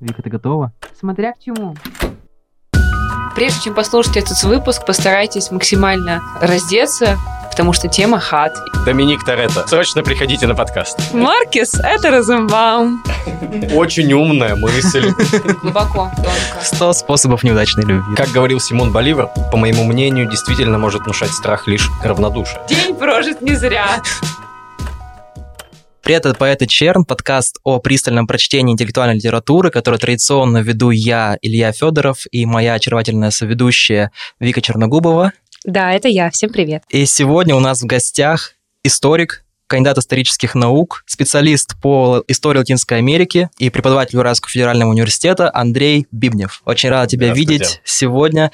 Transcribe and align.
Вика, 0.00 0.22
ты 0.22 0.30
готова? 0.30 0.72
Смотря 0.98 1.32
к 1.32 1.40
чему. 1.40 1.74
Прежде 3.34 3.62
чем 3.64 3.74
послушать 3.74 4.16
этот 4.16 4.40
выпуск, 4.44 4.86
постарайтесь 4.86 5.50
максимально 5.50 6.22
раздеться, 6.40 7.18
потому 7.50 7.72
что 7.72 7.88
тема 7.88 8.20
хат. 8.20 8.52
Доминик 8.86 9.24
Торетто, 9.24 9.66
срочно 9.66 10.02
приходите 10.04 10.46
на 10.46 10.54
подкаст. 10.54 11.12
Маркес— 11.12 11.74
это 11.82 12.10
Розенбаум. 12.10 13.02
Очень 13.74 14.12
умная 14.12 14.54
мысль. 14.54 15.12
Глубоко, 15.62 16.10
тонко. 16.16 16.62
100 16.62 16.92
способов 16.92 17.42
неудачной 17.42 17.84
любви. 17.84 18.14
Как 18.14 18.28
говорил 18.28 18.60
Симон 18.60 18.92
Боливар, 18.92 19.28
по 19.50 19.56
моему 19.56 19.82
мнению, 19.84 20.28
действительно 20.30 20.78
может 20.78 21.02
внушать 21.02 21.30
страх 21.32 21.66
лишь 21.66 21.90
равнодушие. 22.04 22.60
День 22.68 22.94
прожит 22.94 23.40
не 23.40 23.56
зря. 23.56 24.00
Привет, 26.08 26.24
это 26.24 26.38
«Поэт 26.38 26.62
и 26.62 26.66
Черн», 26.66 27.04
подкаст 27.04 27.58
о 27.64 27.80
пристальном 27.80 28.26
прочтении 28.26 28.72
интеллектуальной 28.72 29.16
литературы, 29.16 29.70
который 29.70 29.98
традиционно 29.98 30.62
веду 30.62 30.88
я, 30.88 31.36
Илья 31.42 31.70
Федоров, 31.70 32.24
и 32.30 32.46
моя 32.46 32.72
очаровательная 32.72 33.28
соведущая 33.28 34.10
Вика 34.40 34.62
Черногубова. 34.62 35.32
Да, 35.66 35.92
это 35.92 36.08
я. 36.08 36.30
Всем 36.30 36.48
привет. 36.48 36.82
И 36.88 37.04
сегодня 37.04 37.54
у 37.54 37.60
нас 37.60 37.82
в 37.82 37.84
гостях 37.84 38.54
историк, 38.82 39.44
кандидат 39.68 39.98
исторических 39.98 40.54
наук, 40.54 41.04
специалист 41.06 41.76
по 41.80 42.24
истории 42.26 42.58
Латинской 42.58 42.98
Америки 42.98 43.50
и 43.58 43.70
преподаватель 43.70 44.18
Уральского 44.18 44.50
федерального 44.50 44.90
университета 44.90 45.50
Андрей 45.54 46.06
Бибнев. 46.10 46.62
Очень 46.64 46.88
рад 46.88 47.08
тебя 47.10 47.32
видеть 47.32 47.80
сегодня. 47.84 48.50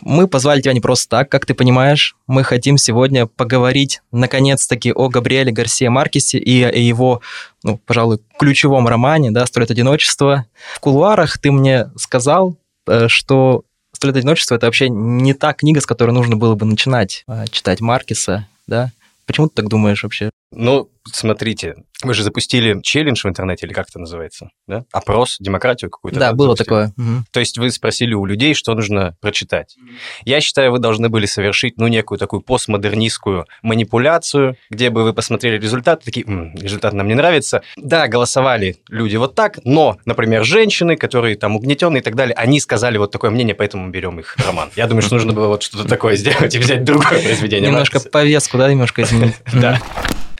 Мы 0.00 0.28
позвали 0.28 0.60
тебя 0.60 0.74
не 0.74 0.80
просто 0.80 1.08
так, 1.08 1.30
как 1.30 1.46
ты 1.46 1.54
понимаешь. 1.54 2.14
Мы 2.26 2.44
хотим 2.44 2.78
сегодня 2.78 3.26
поговорить, 3.26 4.00
наконец-таки, 4.12 4.92
о 4.92 5.08
Габриэле 5.08 5.50
Гарсия 5.50 5.90
Маркесе 5.90 6.38
и 6.38 6.62
о 6.62 6.70
его, 6.70 7.22
ну, 7.62 7.78
пожалуй, 7.78 8.20
ключевом 8.38 8.86
романе, 8.86 9.30
да, 9.30 9.46
«Сто 9.46 9.60
лет 9.60 9.70
одиночества». 9.70 10.46
В 10.74 10.80
кулуарах 10.80 11.38
ты 11.38 11.50
мне 11.50 11.90
сказал, 11.96 12.56
э, 12.86 13.08
что 13.08 13.64
«Сто 13.92 14.06
лет 14.06 14.16
одиночества»— 14.16 14.54
это 14.56 14.66
вообще 14.66 14.90
не 14.90 15.32
та 15.32 15.54
книга, 15.54 15.80
с 15.80 15.86
которой 15.86 16.10
нужно 16.10 16.36
было 16.36 16.54
бы 16.54 16.66
начинать 16.66 17.24
э, 17.26 17.46
читать 17.50 17.80
Маркеса, 17.80 18.46
да? 18.66 18.92
Почему 19.26 19.48
ты 19.48 19.54
так 19.56 19.68
думаешь 19.68 20.02
вообще? 20.02 20.30
Ну, 20.50 20.90
смотрите, 21.04 21.74
вы 22.02 22.14
же 22.14 22.22
запустили 22.22 22.80
челлендж 22.82 23.22
в 23.22 23.28
интернете, 23.28 23.66
или 23.66 23.72
как 23.72 23.88
это 23.88 23.98
называется, 23.98 24.50
да? 24.66 24.84
Опрос, 24.92 25.36
демократию 25.40 25.90
какую-то. 25.90 26.18
Да, 26.18 26.32
было 26.32 26.54
запустили. 26.56 26.64
такое. 26.66 26.92
Угу. 26.96 27.24
То 27.32 27.40
есть 27.40 27.58
вы 27.58 27.70
спросили 27.70 28.14
у 28.14 28.24
людей, 28.24 28.54
что 28.54 28.74
нужно 28.74 29.16
прочитать. 29.20 29.76
Я 30.24 30.40
считаю, 30.40 30.72
вы 30.72 30.78
должны 30.78 31.08
были 31.08 31.26
совершить, 31.26 31.76
ну, 31.76 31.88
некую 31.88 32.18
такую 32.18 32.40
постмодернистскую 32.40 33.46
манипуляцию, 33.62 34.56
где 34.70 34.90
бы 34.90 35.02
вы 35.02 35.12
посмотрели 35.12 35.58
результат, 35.60 36.04
такие, 36.04 36.24
«М, 36.26 36.54
результат 36.54 36.92
нам 36.92 37.08
не 37.08 37.14
нравится. 37.14 37.62
Да, 37.76 38.06
голосовали 38.08 38.76
люди 38.88 39.16
вот 39.16 39.34
так, 39.34 39.58
но, 39.64 39.98
например, 40.04 40.44
женщины, 40.44 40.96
которые 40.96 41.36
там 41.36 41.56
угнетенные 41.56 42.00
и 42.00 42.04
так 42.04 42.14
далее, 42.14 42.34
они 42.34 42.60
сказали 42.60 42.96
вот 42.96 43.10
такое 43.10 43.30
мнение, 43.30 43.54
поэтому 43.54 43.86
мы 43.86 43.90
берем 43.90 44.18
их 44.20 44.36
роман. 44.46 44.70
Я 44.76 44.86
думаю, 44.86 45.02
что 45.02 45.14
нужно 45.14 45.32
было 45.32 45.48
вот 45.48 45.62
что-то 45.62 45.88
такое 45.88 46.16
сделать 46.16 46.54
и 46.54 46.58
взять 46.58 46.84
другое 46.84 47.20
произведение. 47.22 47.70
Немножко 47.70 48.00
повестку, 48.00 48.56
да, 48.58 48.70
немножко 48.70 49.02
изменить. 49.02 49.34
Да. 49.58 49.80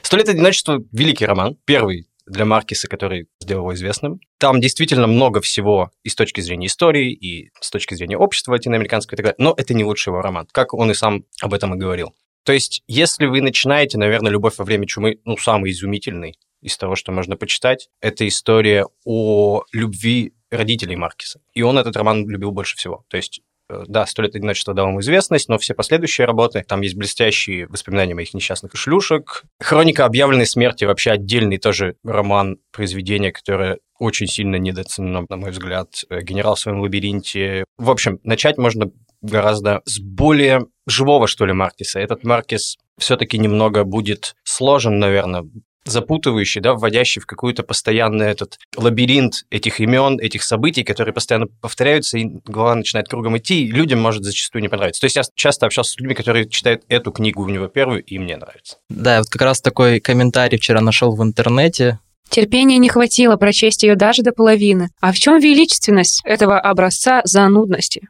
«Сто 0.08 0.16
лет 0.16 0.30
одиночества»– 0.30 0.82
великий 0.92 1.26
роман, 1.26 1.58
первый 1.66 2.08
для 2.24 2.46
Маркиса, 2.46 2.88
который 2.88 3.26
сделал 3.40 3.64
его 3.64 3.74
известным. 3.74 4.20
Там 4.38 4.58
действительно 4.58 5.06
много 5.06 5.42
всего 5.42 5.90
и 6.02 6.08
с 6.08 6.14
точки 6.14 6.40
зрения 6.40 6.68
истории, 6.68 7.12
и 7.12 7.50
с 7.60 7.68
точки 7.68 7.92
зрения 7.92 8.16
общества 8.16 8.52
латиноамериканского 8.52 9.14
и 9.14 9.18
так 9.18 9.24
далее, 9.26 9.36
но 9.36 9.52
это 9.54 9.74
не 9.74 9.84
лучший 9.84 10.08
его 10.08 10.22
роман, 10.22 10.48
как 10.50 10.72
он 10.72 10.90
и 10.90 10.94
сам 10.94 11.26
об 11.42 11.52
этом 11.52 11.74
и 11.74 11.78
говорил. 11.78 12.14
То 12.42 12.54
есть, 12.54 12.82
если 12.88 13.26
вы 13.26 13.42
начинаете, 13.42 13.98
наверное, 13.98 14.32
«Любовь 14.32 14.56
во 14.56 14.64
время 14.64 14.86
чумы», 14.86 15.20
ну, 15.26 15.36
самый 15.36 15.72
изумительный 15.72 16.38
из 16.62 16.78
того, 16.78 16.96
что 16.96 17.12
можно 17.12 17.36
почитать, 17.36 17.90
это 18.00 18.26
история 18.26 18.86
о 19.04 19.64
любви 19.72 20.32
родителей 20.50 20.96
Маркиса. 20.96 21.42
И 21.52 21.60
он 21.60 21.76
этот 21.76 21.94
роман 21.96 22.26
любил 22.26 22.52
больше 22.52 22.78
всего. 22.78 23.04
То 23.08 23.18
есть 23.18 23.42
да, 23.86 24.06
«Сто 24.06 24.22
лет 24.22 24.34
одиночества» 24.34 24.74
дал 24.74 24.88
ему 24.88 25.00
известность, 25.00 25.48
но 25.48 25.58
все 25.58 25.74
последующие 25.74 26.26
работы, 26.26 26.64
там 26.66 26.80
есть 26.80 26.96
блестящие 26.96 27.66
воспоминания 27.66 28.14
моих 28.14 28.34
несчастных 28.34 28.74
шлюшек. 28.74 29.44
«Хроника 29.60 30.04
объявленной 30.04 30.46
смерти» 30.46 30.84
вообще 30.84 31.10
отдельный 31.12 31.58
тоже 31.58 31.96
роман, 32.04 32.58
произведение, 32.72 33.32
которое 33.32 33.78
очень 33.98 34.26
сильно 34.26 34.56
недооценено, 34.56 35.26
на 35.28 35.36
мой 35.36 35.50
взгляд. 35.50 36.04
Э, 36.08 36.20
«Генерал 36.22 36.54
в 36.54 36.60
своем 36.60 36.80
лабиринте». 36.80 37.64
В 37.76 37.90
общем, 37.90 38.20
начать 38.22 38.58
можно 38.58 38.90
гораздо 39.20 39.82
с 39.84 39.98
более 39.98 40.66
живого, 40.86 41.26
что 41.26 41.44
ли, 41.44 41.52
Маркиса. 41.52 41.98
Этот 41.98 42.24
Маркис 42.24 42.76
все-таки 42.98 43.38
немного 43.38 43.84
будет 43.84 44.36
сложен, 44.44 44.98
наверное, 44.98 45.44
запутывающий, 45.90 46.60
да, 46.60 46.74
вводящий 46.74 47.20
в 47.20 47.26
какой-то 47.26 47.62
постоянный 47.62 48.26
этот 48.26 48.58
лабиринт 48.76 49.44
этих 49.50 49.80
имен, 49.80 50.18
этих 50.18 50.42
событий, 50.42 50.84
которые 50.84 51.12
постоянно 51.12 51.46
повторяются, 51.60 52.18
и 52.18 52.26
голова 52.44 52.74
начинает 52.74 53.08
кругом 53.08 53.36
идти, 53.38 53.64
и 53.64 53.70
людям 53.70 54.00
может 54.00 54.24
зачастую 54.24 54.62
не 54.62 54.68
понравиться. 54.68 55.00
То 55.00 55.06
есть 55.06 55.16
я 55.16 55.22
часто 55.34 55.66
общался 55.66 55.92
с 55.92 55.96
людьми, 55.98 56.14
которые 56.14 56.48
читают 56.48 56.82
эту 56.88 57.12
книгу 57.12 57.42
у 57.42 57.48
него 57.48 57.68
первую, 57.68 58.02
и 58.02 58.18
мне 58.18 58.36
нравится. 58.36 58.78
Да, 58.88 59.14
я 59.14 59.18
вот 59.20 59.28
как 59.28 59.42
раз 59.42 59.60
такой 59.60 60.00
комментарий 60.00 60.58
вчера 60.58 60.80
нашел 60.80 61.14
в 61.14 61.22
интернете. 61.22 61.98
Терпения 62.28 62.78
не 62.78 62.88
хватило 62.88 63.36
прочесть 63.36 63.82
ее 63.82 63.96
даже 63.96 64.22
до 64.22 64.32
половины. 64.32 64.90
А 65.00 65.12
в 65.12 65.16
чем 65.16 65.40
величественность 65.40 66.20
этого 66.24 66.60
образца 66.60 67.22
занудности? 67.24 68.08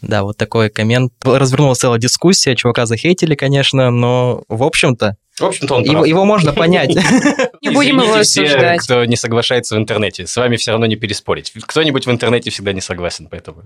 Да, 0.00 0.24
вот 0.24 0.36
такой 0.36 0.68
коммент. 0.68 1.12
Развернулась 1.22 1.78
целая 1.78 2.00
дискуссия, 2.00 2.56
чувака 2.56 2.86
захейтили, 2.86 3.36
конечно, 3.36 3.90
но, 3.90 4.42
в 4.48 4.64
общем-то, 4.64 5.16
В 5.42 5.46
общем-то, 5.46 5.74
он 5.74 5.82
его, 5.82 5.92
прав. 5.94 6.06
его 6.06 6.24
можно 6.24 6.52
понять. 6.52 6.90
Не 7.62 7.70
будем 7.70 8.00
его 8.00 8.14
осуждать. 8.14 8.80
кто 8.80 9.04
не 9.04 9.16
соглашается 9.16 9.74
в 9.74 9.78
интернете. 9.78 10.26
С 10.26 10.36
вами 10.36 10.56
все 10.56 10.70
равно 10.70 10.86
не 10.86 10.96
переспорить. 10.96 11.52
Кто-нибудь 11.66 12.06
в 12.06 12.10
интернете 12.10 12.50
всегда 12.50 12.72
не 12.72 12.80
согласен, 12.80 13.28
поэтому... 13.30 13.64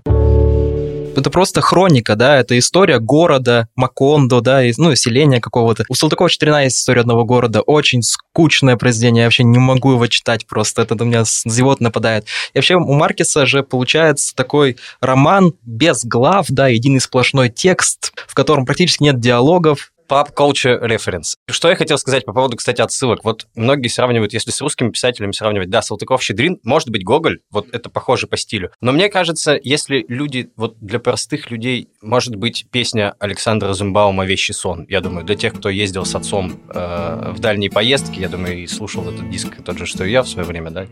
Это 1.15 1.31
просто 1.31 1.61
хроника, 1.61 2.15
да, 2.15 2.37
это 2.37 2.57
история 2.59 2.99
города, 2.99 3.67
Макондо, 3.75 4.39
да, 4.39 4.63
и, 4.63 4.71
ну, 4.77 4.93
селения 4.93 5.41
какого-то. 5.41 5.83
У 5.89 5.95
Салтыкова-Щедрина 5.95 6.65
есть 6.65 6.77
история 6.77 7.01
одного 7.01 7.25
города, 7.25 7.61
очень 7.61 8.03
скучное 8.03 8.77
произведение, 8.77 9.21
я 9.21 9.25
вообще 9.25 9.43
не 9.43 9.57
могу 9.57 9.93
его 9.93 10.05
читать 10.05 10.45
просто, 10.45 10.83
это 10.83 10.95
у 11.03 11.07
меня 11.07 11.23
зевот 11.25 11.79
нападает. 11.79 12.25
И 12.53 12.59
вообще 12.59 12.75
у 12.75 12.93
Маркеса 12.93 13.47
же 13.47 13.63
получается 13.63 14.35
такой 14.35 14.77
роман 15.01 15.53
без 15.63 16.05
глав, 16.05 16.45
да, 16.49 16.67
единый 16.67 17.01
сплошной 17.01 17.49
текст, 17.49 18.13
в 18.27 18.35
котором 18.35 18.67
практически 18.67 19.01
нет 19.01 19.19
диалогов, 19.19 19.91
Pop 20.09 20.33
Culture 20.35 20.81
Reference. 20.81 21.35
Что 21.49 21.69
я 21.69 21.75
хотел 21.75 21.97
сказать 21.97 22.25
по 22.25 22.33
поводу, 22.33 22.57
кстати, 22.57 22.81
отсылок. 22.81 23.23
Вот 23.23 23.47
многие 23.55 23.87
сравнивают, 23.87 24.33
если 24.33 24.51
с 24.51 24.61
русскими 24.61 24.89
писателями 24.89 25.31
сравнивать, 25.31 25.69
да, 25.69 25.81
Салтыков-Щедрин, 25.81 26.59
может 26.63 26.89
быть, 26.89 27.03
Гоголь, 27.03 27.39
вот 27.51 27.67
это 27.73 27.89
похоже 27.89 28.27
по 28.27 28.37
стилю. 28.37 28.71
Но 28.81 28.91
мне 28.91 29.09
кажется, 29.09 29.59
если 29.61 30.05
люди, 30.07 30.49
вот 30.55 30.77
для 30.79 30.99
простых 30.99 31.51
людей, 31.51 31.89
может 32.01 32.35
быть, 32.35 32.67
песня 32.71 33.15
Александра 33.19 33.73
Зумбаума 33.73 34.25
«Вещий 34.25 34.53
сон». 34.53 34.85
Я 34.87 35.01
думаю, 35.01 35.25
для 35.25 35.35
тех, 35.35 35.53
кто 35.53 35.69
ездил 35.69 36.05
с 36.05 36.15
отцом 36.15 36.59
э, 36.69 37.31
в 37.33 37.39
дальние 37.39 37.69
поездки, 37.69 38.19
я 38.19 38.29
думаю, 38.29 38.59
и 38.63 38.67
слушал 38.67 39.09
этот 39.09 39.29
диск 39.29 39.61
тот 39.63 39.77
же, 39.77 39.85
что 39.85 40.05
и 40.05 40.11
я 40.11 40.23
в 40.23 40.29
свое 40.29 40.47
время, 40.47 40.71
да, 40.71 40.87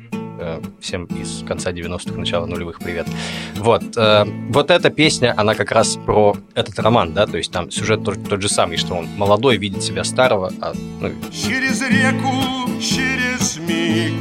всем 0.79 1.05
из 1.05 1.43
конца 1.47 1.71
90-х, 1.71 2.17
начала 2.17 2.45
нулевых 2.45 2.79
привет. 2.79 3.07
Вот, 3.55 3.83
э, 3.97 4.25
вот 4.49 4.71
эта 4.71 4.89
песня, 4.89 5.33
она 5.37 5.55
как 5.55 5.71
раз 5.71 5.97
про 6.05 6.35
этот 6.53 6.77
роман, 6.79 7.13
да, 7.13 7.25
то 7.25 7.37
есть 7.37 7.51
там 7.51 7.71
сюжет 7.71 8.03
тот, 8.03 8.27
тот 8.27 8.41
же 8.41 8.49
самый, 8.49 8.77
что 8.77 8.95
он 8.95 9.07
молодой, 9.17 9.57
видит 9.57 9.83
себя 9.83 10.03
старого, 10.03 10.51
а, 10.61 10.73
ну, 10.99 11.11
Через 11.31 11.81
реку, 11.81 12.69
через 12.79 13.57
миг 13.57 14.13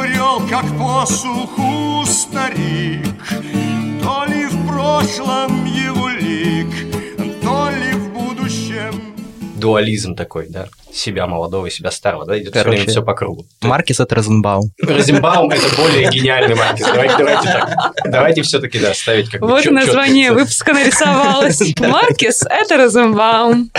Брел, 0.00 0.40
как 0.48 0.64
по 0.78 1.04
суху 1.04 2.06
старик. 2.06 3.06
То 4.02 4.24
ли 4.24 4.46
в 4.46 4.66
прошлом 4.66 5.66
его 5.66 6.08
лик 6.08 6.68
То 7.42 7.70
ли 7.70 7.92
в 7.92 8.12
будущем. 8.12 9.14
Дуализм 9.56 10.14
такой, 10.14 10.48
да, 10.48 10.68
себя 10.92 11.26
молодого 11.26 11.66
и 11.66 11.70
себя 11.70 11.90
старого, 11.90 12.24
да, 12.26 12.36
идет 12.38 12.52
все 12.52 12.62
Короче, 12.62 12.76
время 12.78 12.90
все 12.90 13.02
по 13.02 13.14
кругу. 13.14 13.46
Маркес 13.62 14.00
это 14.00 14.14
Розенбаум. 14.14 14.70
Розенбаум 14.82 15.50
это 15.50 15.76
более 15.76 16.08
гениальный 16.10 16.54
Маркес. 16.54 16.86
Давайте, 16.86 17.16
давайте 17.18 17.42
так. 17.48 17.92
Давайте 18.04 18.42
все-таки, 18.42 18.78
да, 18.78 18.92
ставить 18.94 19.30
как 19.30 19.40
Вот 19.42 19.60
и 19.60 19.64
чё- 19.64 19.70
название 19.70 20.26
чётко. 20.28 20.40
выпуска 20.40 20.72
нарисовалось. 20.72 21.60
Маркес— 21.80 22.42
это 22.50 22.76
Розенбаум. 22.76 23.70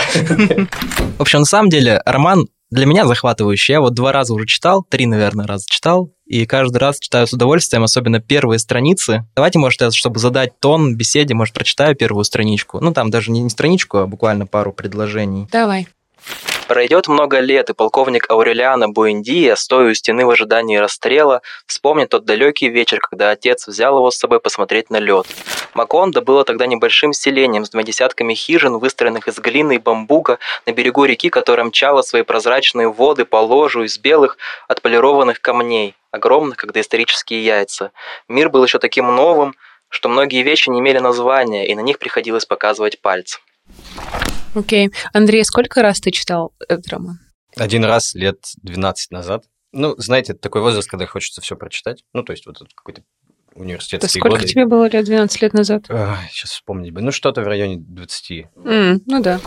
В 1.18 1.20
общем, 1.22 1.40
на 1.40 1.44
самом 1.44 1.70
деле, 1.70 2.00
роман 2.04 2.46
для 2.70 2.86
меня 2.86 3.06
захватывающий. 3.06 3.72
Я 3.74 3.80
вот 3.80 3.94
два 3.94 4.12
раза 4.12 4.32
уже 4.34 4.46
читал, 4.46 4.82
три, 4.88 5.04
наверное, 5.06 5.46
раза 5.46 5.66
читал, 5.68 6.10
и 6.26 6.46
каждый 6.46 6.78
раз 6.78 6.98
читаю 6.98 7.26
с 7.26 7.32
удовольствием, 7.34 7.82
особенно 7.82 8.18
первые 8.20 8.58
страницы. 8.58 9.26
Давайте, 9.36 9.58
может, 9.58 9.80
я, 9.82 9.90
чтобы 9.90 10.18
задать 10.18 10.58
тон 10.58 10.96
беседе, 10.96 11.34
может, 11.34 11.54
прочитаю 11.54 11.94
первую 11.94 12.24
страничку. 12.24 12.80
Ну, 12.80 12.92
там 12.94 13.10
даже 13.10 13.30
не 13.30 13.48
страничку, 13.50 13.98
а 13.98 14.06
буквально 14.06 14.46
пару 14.46 14.72
предложений. 14.72 15.48
Давай. 15.52 15.86
Пройдет 16.72 17.06
много 17.06 17.38
лет, 17.40 17.68
и 17.68 17.74
полковник 17.74 18.30
Аурелиано 18.30 18.88
Буэндия, 18.88 19.56
стоя 19.56 19.90
у 19.90 19.94
стены 19.94 20.24
в 20.24 20.30
ожидании 20.30 20.78
расстрела, 20.78 21.42
вспомнит 21.66 22.08
тот 22.08 22.24
далекий 22.24 22.70
вечер, 22.70 22.98
когда 22.98 23.28
отец 23.28 23.68
взял 23.68 23.98
его 23.98 24.10
с 24.10 24.16
собой 24.16 24.40
посмотреть 24.40 24.88
на 24.88 24.96
лед. 24.96 25.26
Макондо 25.74 26.22
было 26.22 26.44
тогда 26.44 26.64
небольшим 26.64 27.12
селением 27.12 27.66
с 27.66 27.68
двумя 27.68 27.84
десятками 27.84 28.32
хижин, 28.32 28.78
выстроенных 28.78 29.28
из 29.28 29.38
глины 29.38 29.74
и 29.74 29.78
бамбука 29.78 30.38
на 30.64 30.72
берегу 30.72 31.04
реки, 31.04 31.28
которая 31.28 31.66
мчала 31.66 32.00
свои 32.00 32.22
прозрачные 32.22 32.90
воды 32.90 33.26
по 33.26 33.36
ложу 33.36 33.82
из 33.82 33.98
белых 33.98 34.38
отполированных 34.66 35.42
камней, 35.42 35.94
огромных, 36.10 36.56
как 36.56 36.72
доисторические 36.72 37.44
яйца. 37.44 37.92
Мир 38.28 38.48
был 38.48 38.64
еще 38.64 38.78
таким 38.78 39.14
новым, 39.14 39.54
что 39.90 40.08
многие 40.08 40.42
вещи 40.42 40.70
не 40.70 40.80
имели 40.80 41.00
названия, 41.00 41.66
и 41.66 41.74
на 41.74 41.80
них 41.80 41.98
приходилось 41.98 42.46
показывать 42.46 42.98
пальцем. 43.02 43.42
Окей. 44.54 44.90
Андрей, 45.12 45.44
сколько 45.44 45.82
раз 45.82 46.00
ты 46.00 46.10
читал 46.10 46.52
этот 46.68 46.88
роман? 46.88 47.18
Один 47.56 47.84
раз 47.84 48.14
лет 48.14 48.38
12 48.62 49.10
назад. 49.10 49.44
Ну, 49.72 49.94
знаете, 49.98 50.32
это 50.32 50.40
такой 50.42 50.60
возраст, 50.62 50.88
когда 50.88 51.06
хочется 51.06 51.40
все 51.40 51.56
прочитать. 51.56 52.04
Ну, 52.12 52.22
то 52.22 52.32
есть 52.32 52.46
вот 52.46 52.58
какой-то 52.74 53.02
То 53.02 53.60
университетские 53.60 54.20
сколько 54.20 54.36
годы. 54.38 54.48
тебе 54.48 54.66
было 54.66 54.88
лет 54.88 55.04
12 55.04 55.42
лет 55.42 55.54
назад? 55.54 55.84
Ай, 55.90 56.28
сейчас 56.30 56.50
вспомнить 56.50 56.92
бы. 56.92 57.00
Ну, 57.00 57.12
что-то 57.12 57.42
в 57.42 57.46
районе 57.46 57.76
20. 57.78 58.46
М, 58.64 59.02
ну 59.06 59.22
да. 59.22 59.40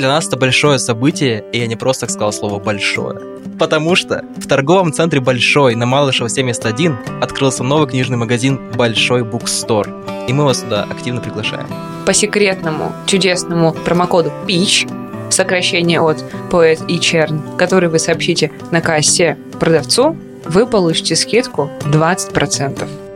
Для 0.00 0.08
нас 0.08 0.26
это 0.26 0.38
большое 0.38 0.78
событие, 0.78 1.44
и 1.52 1.58
я 1.58 1.66
не 1.66 1.76
просто 1.76 2.06
так 2.06 2.10
сказал 2.10 2.32
слово 2.32 2.58
«большое». 2.58 3.20
Потому 3.58 3.94
что 3.96 4.24
в 4.38 4.48
торговом 4.48 4.94
центре 4.94 5.20
«Большой» 5.20 5.74
на 5.74 5.84
Малышева 5.84 6.30
71 6.30 6.96
открылся 7.20 7.64
новый 7.64 7.86
книжный 7.86 8.16
магазин 8.16 8.58
«Большой 8.74 9.24
Букстор». 9.24 9.90
И 10.26 10.32
мы 10.32 10.46
вас 10.46 10.62
сюда 10.62 10.84
активно 10.84 11.20
приглашаем. 11.20 11.66
По 12.06 12.14
секретному, 12.14 12.94
чудесному 13.04 13.74
промокоду 13.74 14.32
PEACH, 14.48 14.90
сокращение 15.30 16.00
от 16.00 16.24
поэт 16.50 16.80
и 16.88 16.98
черн, 16.98 17.42
который 17.58 17.90
вы 17.90 17.98
сообщите 17.98 18.52
на 18.70 18.80
кассе 18.80 19.36
продавцу, 19.60 20.16
вы 20.46 20.66
получите 20.66 21.14
скидку 21.14 21.70
20%. 21.84 23.09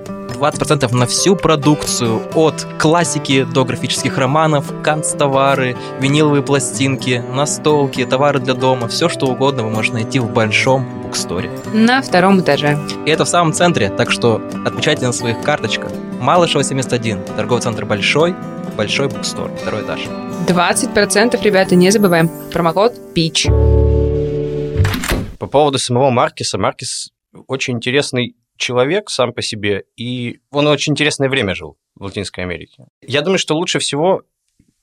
20% 0.44 0.94
на 0.94 1.06
всю 1.06 1.36
продукцию, 1.36 2.22
от 2.34 2.66
классики 2.78 3.44
до 3.44 3.64
графических 3.64 4.18
романов, 4.18 4.72
канцтовары, 4.82 5.76
виниловые 6.00 6.42
пластинки, 6.42 7.22
настолки, 7.32 8.04
товары 8.04 8.40
для 8.40 8.54
дома, 8.54 8.88
все 8.88 9.08
что 9.08 9.26
угодно 9.26 9.64
вы 9.64 9.70
можете 9.70 9.94
найти 9.94 10.18
в 10.18 10.30
большом 10.30 11.02
буксторе. 11.02 11.50
На 11.72 12.02
втором 12.02 12.40
этаже. 12.40 12.78
И 13.06 13.10
это 13.10 13.24
в 13.24 13.28
самом 13.28 13.52
центре, 13.52 13.88
так 13.88 14.10
что 14.10 14.42
отмечайте 14.64 15.06
на 15.06 15.12
своих 15.12 15.40
карточках. 15.42 15.90
Малышева 16.20 16.62
71, 16.62 17.24
торговый 17.36 17.62
центр 17.62 17.84
Большой, 17.84 18.34
Большой 18.76 19.08
букстор, 19.08 19.52
второй 19.54 19.82
этаж. 19.82 20.00
20%, 20.48 21.40
ребята, 21.42 21.76
не 21.76 21.90
забываем. 21.90 22.28
Промокод 22.52 22.92
PEACH. 23.14 23.48
По 25.38 25.46
поводу 25.46 25.78
самого 25.78 26.10
Маркиса. 26.10 26.58
Маркис 26.58 27.10
очень 27.46 27.74
интересный 27.74 28.34
человек 28.56 29.10
сам 29.10 29.32
по 29.32 29.42
себе, 29.42 29.84
и 29.96 30.40
он 30.50 30.66
очень 30.66 30.92
интересное 30.92 31.28
время 31.28 31.54
жил 31.54 31.76
в 31.94 32.04
Латинской 32.04 32.44
Америке. 32.44 32.86
Я 33.02 33.22
думаю, 33.22 33.38
что 33.38 33.54
лучше 33.54 33.78
всего 33.78 34.22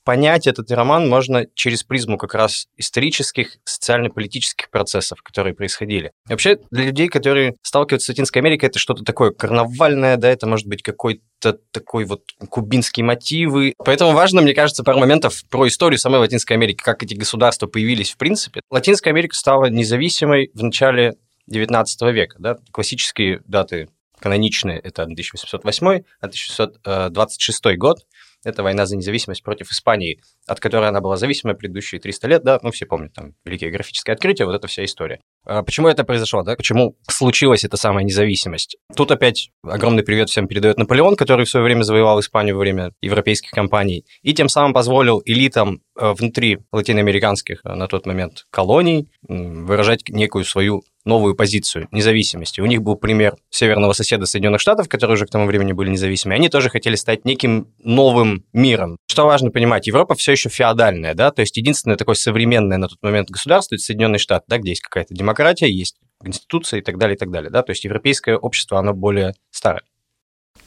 понять 0.04 0.46
этот 0.46 0.70
роман 0.70 1.08
можно 1.08 1.46
через 1.54 1.84
призму 1.84 2.18
как 2.18 2.34
раз 2.34 2.68
исторических, 2.76 3.58
социально-политических 3.64 4.70
процессов, 4.70 5.22
которые 5.22 5.54
происходили. 5.54 6.12
Вообще, 6.28 6.58
для 6.70 6.84
людей, 6.84 7.08
которые 7.08 7.54
сталкиваются 7.62 8.06
с 8.06 8.08
Латинской 8.08 8.42
Америкой, 8.42 8.68
это 8.68 8.78
что-то 8.78 9.04
такое 9.04 9.30
карнавальное, 9.30 10.16
да, 10.16 10.28
это 10.28 10.46
может 10.46 10.66
быть 10.66 10.82
какой-то 10.82 11.58
такой 11.70 12.04
вот 12.04 12.22
кубинские 12.48 13.04
мотивы. 13.04 13.74
Поэтому 13.78 14.12
важно, 14.12 14.42
мне 14.42 14.54
кажется, 14.54 14.84
пару 14.84 14.98
моментов 14.98 15.42
про 15.48 15.66
историю 15.68 15.98
самой 15.98 16.18
Латинской 16.18 16.56
Америки, 16.56 16.82
как 16.82 17.02
эти 17.02 17.14
государства 17.14 17.66
появились 17.66 18.12
в 18.12 18.16
принципе. 18.16 18.60
Латинская 18.70 19.10
Америка 19.10 19.34
стала 19.36 19.66
независимой 19.66 20.50
в 20.54 20.62
начале 20.62 21.14
19 21.52 22.02
века, 22.12 22.36
да, 22.38 22.56
классические 22.72 23.42
даты 23.46 23.88
каноничные– 24.18 24.78
это 24.84 25.02
1808, 25.02 25.86
а 26.20 26.26
1626 26.26 27.76
год– 27.76 27.98
это 28.44 28.62
война 28.62 28.86
за 28.86 28.96
независимость 28.96 29.42
против 29.42 29.70
Испании, 29.70 30.20
от 30.46 30.60
которой 30.60 30.88
она 30.88 31.00
была 31.00 31.16
зависима 31.16 31.54
предыдущие 31.54 32.00
300 32.00 32.28
лет, 32.28 32.42
да, 32.42 32.58
ну, 32.62 32.70
все 32.70 32.86
помнят, 32.86 33.12
там, 33.12 33.34
великие 33.44 33.70
графические 33.70 34.14
открытия, 34.14 34.44
вот 34.44 34.54
эта 34.54 34.66
вся 34.66 34.84
история. 34.84 35.20
А 35.44 35.62
Почему 35.62 35.88
это 35.88 36.04
произошло, 36.04 36.42
да, 36.42 36.56
почему 36.56 36.96
случилась 37.08 37.64
эта 37.64 37.76
самая 37.76 38.04
независимость? 38.04 38.76
Тут 38.94 39.10
опять 39.10 39.50
огромный 39.64 40.02
привет 40.02 40.30
всем 40.30 40.46
передает 40.46 40.78
Наполеон, 40.78 41.16
который 41.16 41.46
в 41.46 41.48
свое 41.48 41.64
время 41.64 41.82
завоевал 41.82 42.20
Испанию 42.20 42.56
во 42.56 42.60
время 42.60 42.92
европейских 43.00 43.50
кампаний, 43.50 44.04
и 44.22 44.34
тем 44.34 44.48
самым 44.48 44.72
позволил 44.72 45.22
элитам 45.24 45.80
э, 45.98 46.12
внутри 46.12 46.58
латиноамериканских 46.72 47.60
э, 47.64 47.74
на 47.74 47.88
тот 47.88 48.06
момент 48.06 48.46
колоний 48.50 49.08
выражать 49.22 50.08
некую 50.08 50.44
свою 50.44 50.82
новую 51.04 51.34
позицию 51.34 51.88
независимости. 51.90 52.60
У 52.60 52.66
них 52.66 52.82
был 52.82 52.96
пример 52.96 53.36
северного 53.50 53.92
соседа 53.92 54.26
Соединенных 54.26 54.60
Штатов, 54.60 54.88
которые 54.88 55.14
уже 55.14 55.26
к 55.26 55.30
тому 55.30 55.46
времени 55.46 55.72
были 55.72 55.90
независимы. 55.90 56.34
Они 56.34 56.48
тоже 56.48 56.70
хотели 56.70 56.94
стать 56.94 57.24
неким 57.24 57.68
новым 57.78 58.44
миром. 58.52 58.96
Что 59.08 59.26
важно 59.26 59.50
понимать, 59.50 59.86
Европа 59.86 60.14
все 60.14 60.31
еще 60.32 60.48
феодальная, 60.48 61.14
да, 61.14 61.30
то 61.30 61.40
есть 61.40 61.56
единственное 61.56 61.96
такое 61.96 62.14
современное 62.14 62.78
на 62.78 62.88
тот 62.88 63.02
момент 63.02 63.30
государство– 63.30 63.74
это 63.76 63.82
Соединенные 63.82 64.18
Штаты, 64.18 64.44
да, 64.48 64.58
где 64.58 64.70
есть 64.70 64.82
какая-то 64.82 65.14
демократия, 65.14 65.70
есть 65.70 65.96
конституция 66.20 66.80
и 66.80 66.82
так 66.82 66.98
далее, 66.98 67.16
и 67.16 67.18
так 67.18 67.30
далее, 67.30 67.50
да, 67.50 67.62
то 67.62 67.70
есть 67.70 67.84
европейское 67.84 68.36
общество, 68.36 68.78
оно 68.78 68.94
более 68.94 69.34
старое. 69.50 69.82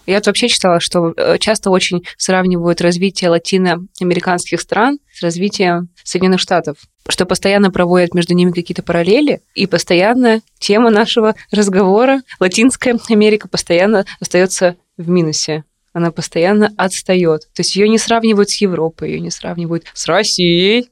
Я 0.05 0.21
вообще 0.23 0.47
читала, 0.47 0.79
что 0.79 1.13
э, 1.17 1.37
часто 1.39 1.71
очень 1.71 2.03
сравнивают 2.17 2.79
развитие 2.81 3.31
латиноамериканских 3.31 4.61
стран 4.61 4.99
с 5.11 5.23
развитием 5.23 5.89
Соединенных 6.03 6.39
Штатов, 6.39 6.77
что 7.09 7.25
постоянно 7.25 7.71
проводят 7.71 8.13
между 8.13 8.35
ними 8.35 8.51
какие-то 8.51 8.83
параллели, 8.83 9.41
и 9.55 9.65
постоянно 9.65 10.41
тема 10.59 10.91
нашего 10.91 11.35
разговора 11.51 12.21
Латинская 12.39 12.97
Америка 13.09 13.47
постоянно 13.47 14.05
остается 14.19 14.75
в 14.97 15.09
минусе. 15.09 15.63
Она 15.95 16.11
постоянно 16.11 16.73
отстает. 16.75 17.43
То 17.53 17.61
есть 17.61 17.77
ее 17.77 17.87
не 17.87 17.97
сравнивают 17.97 18.49
с 18.49 18.59
Европой, 18.59 19.11
ее 19.11 19.21
не 19.21 19.31
сравнивают 19.31 19.85
с 19.93 20.07
Россией, 20.07 20.89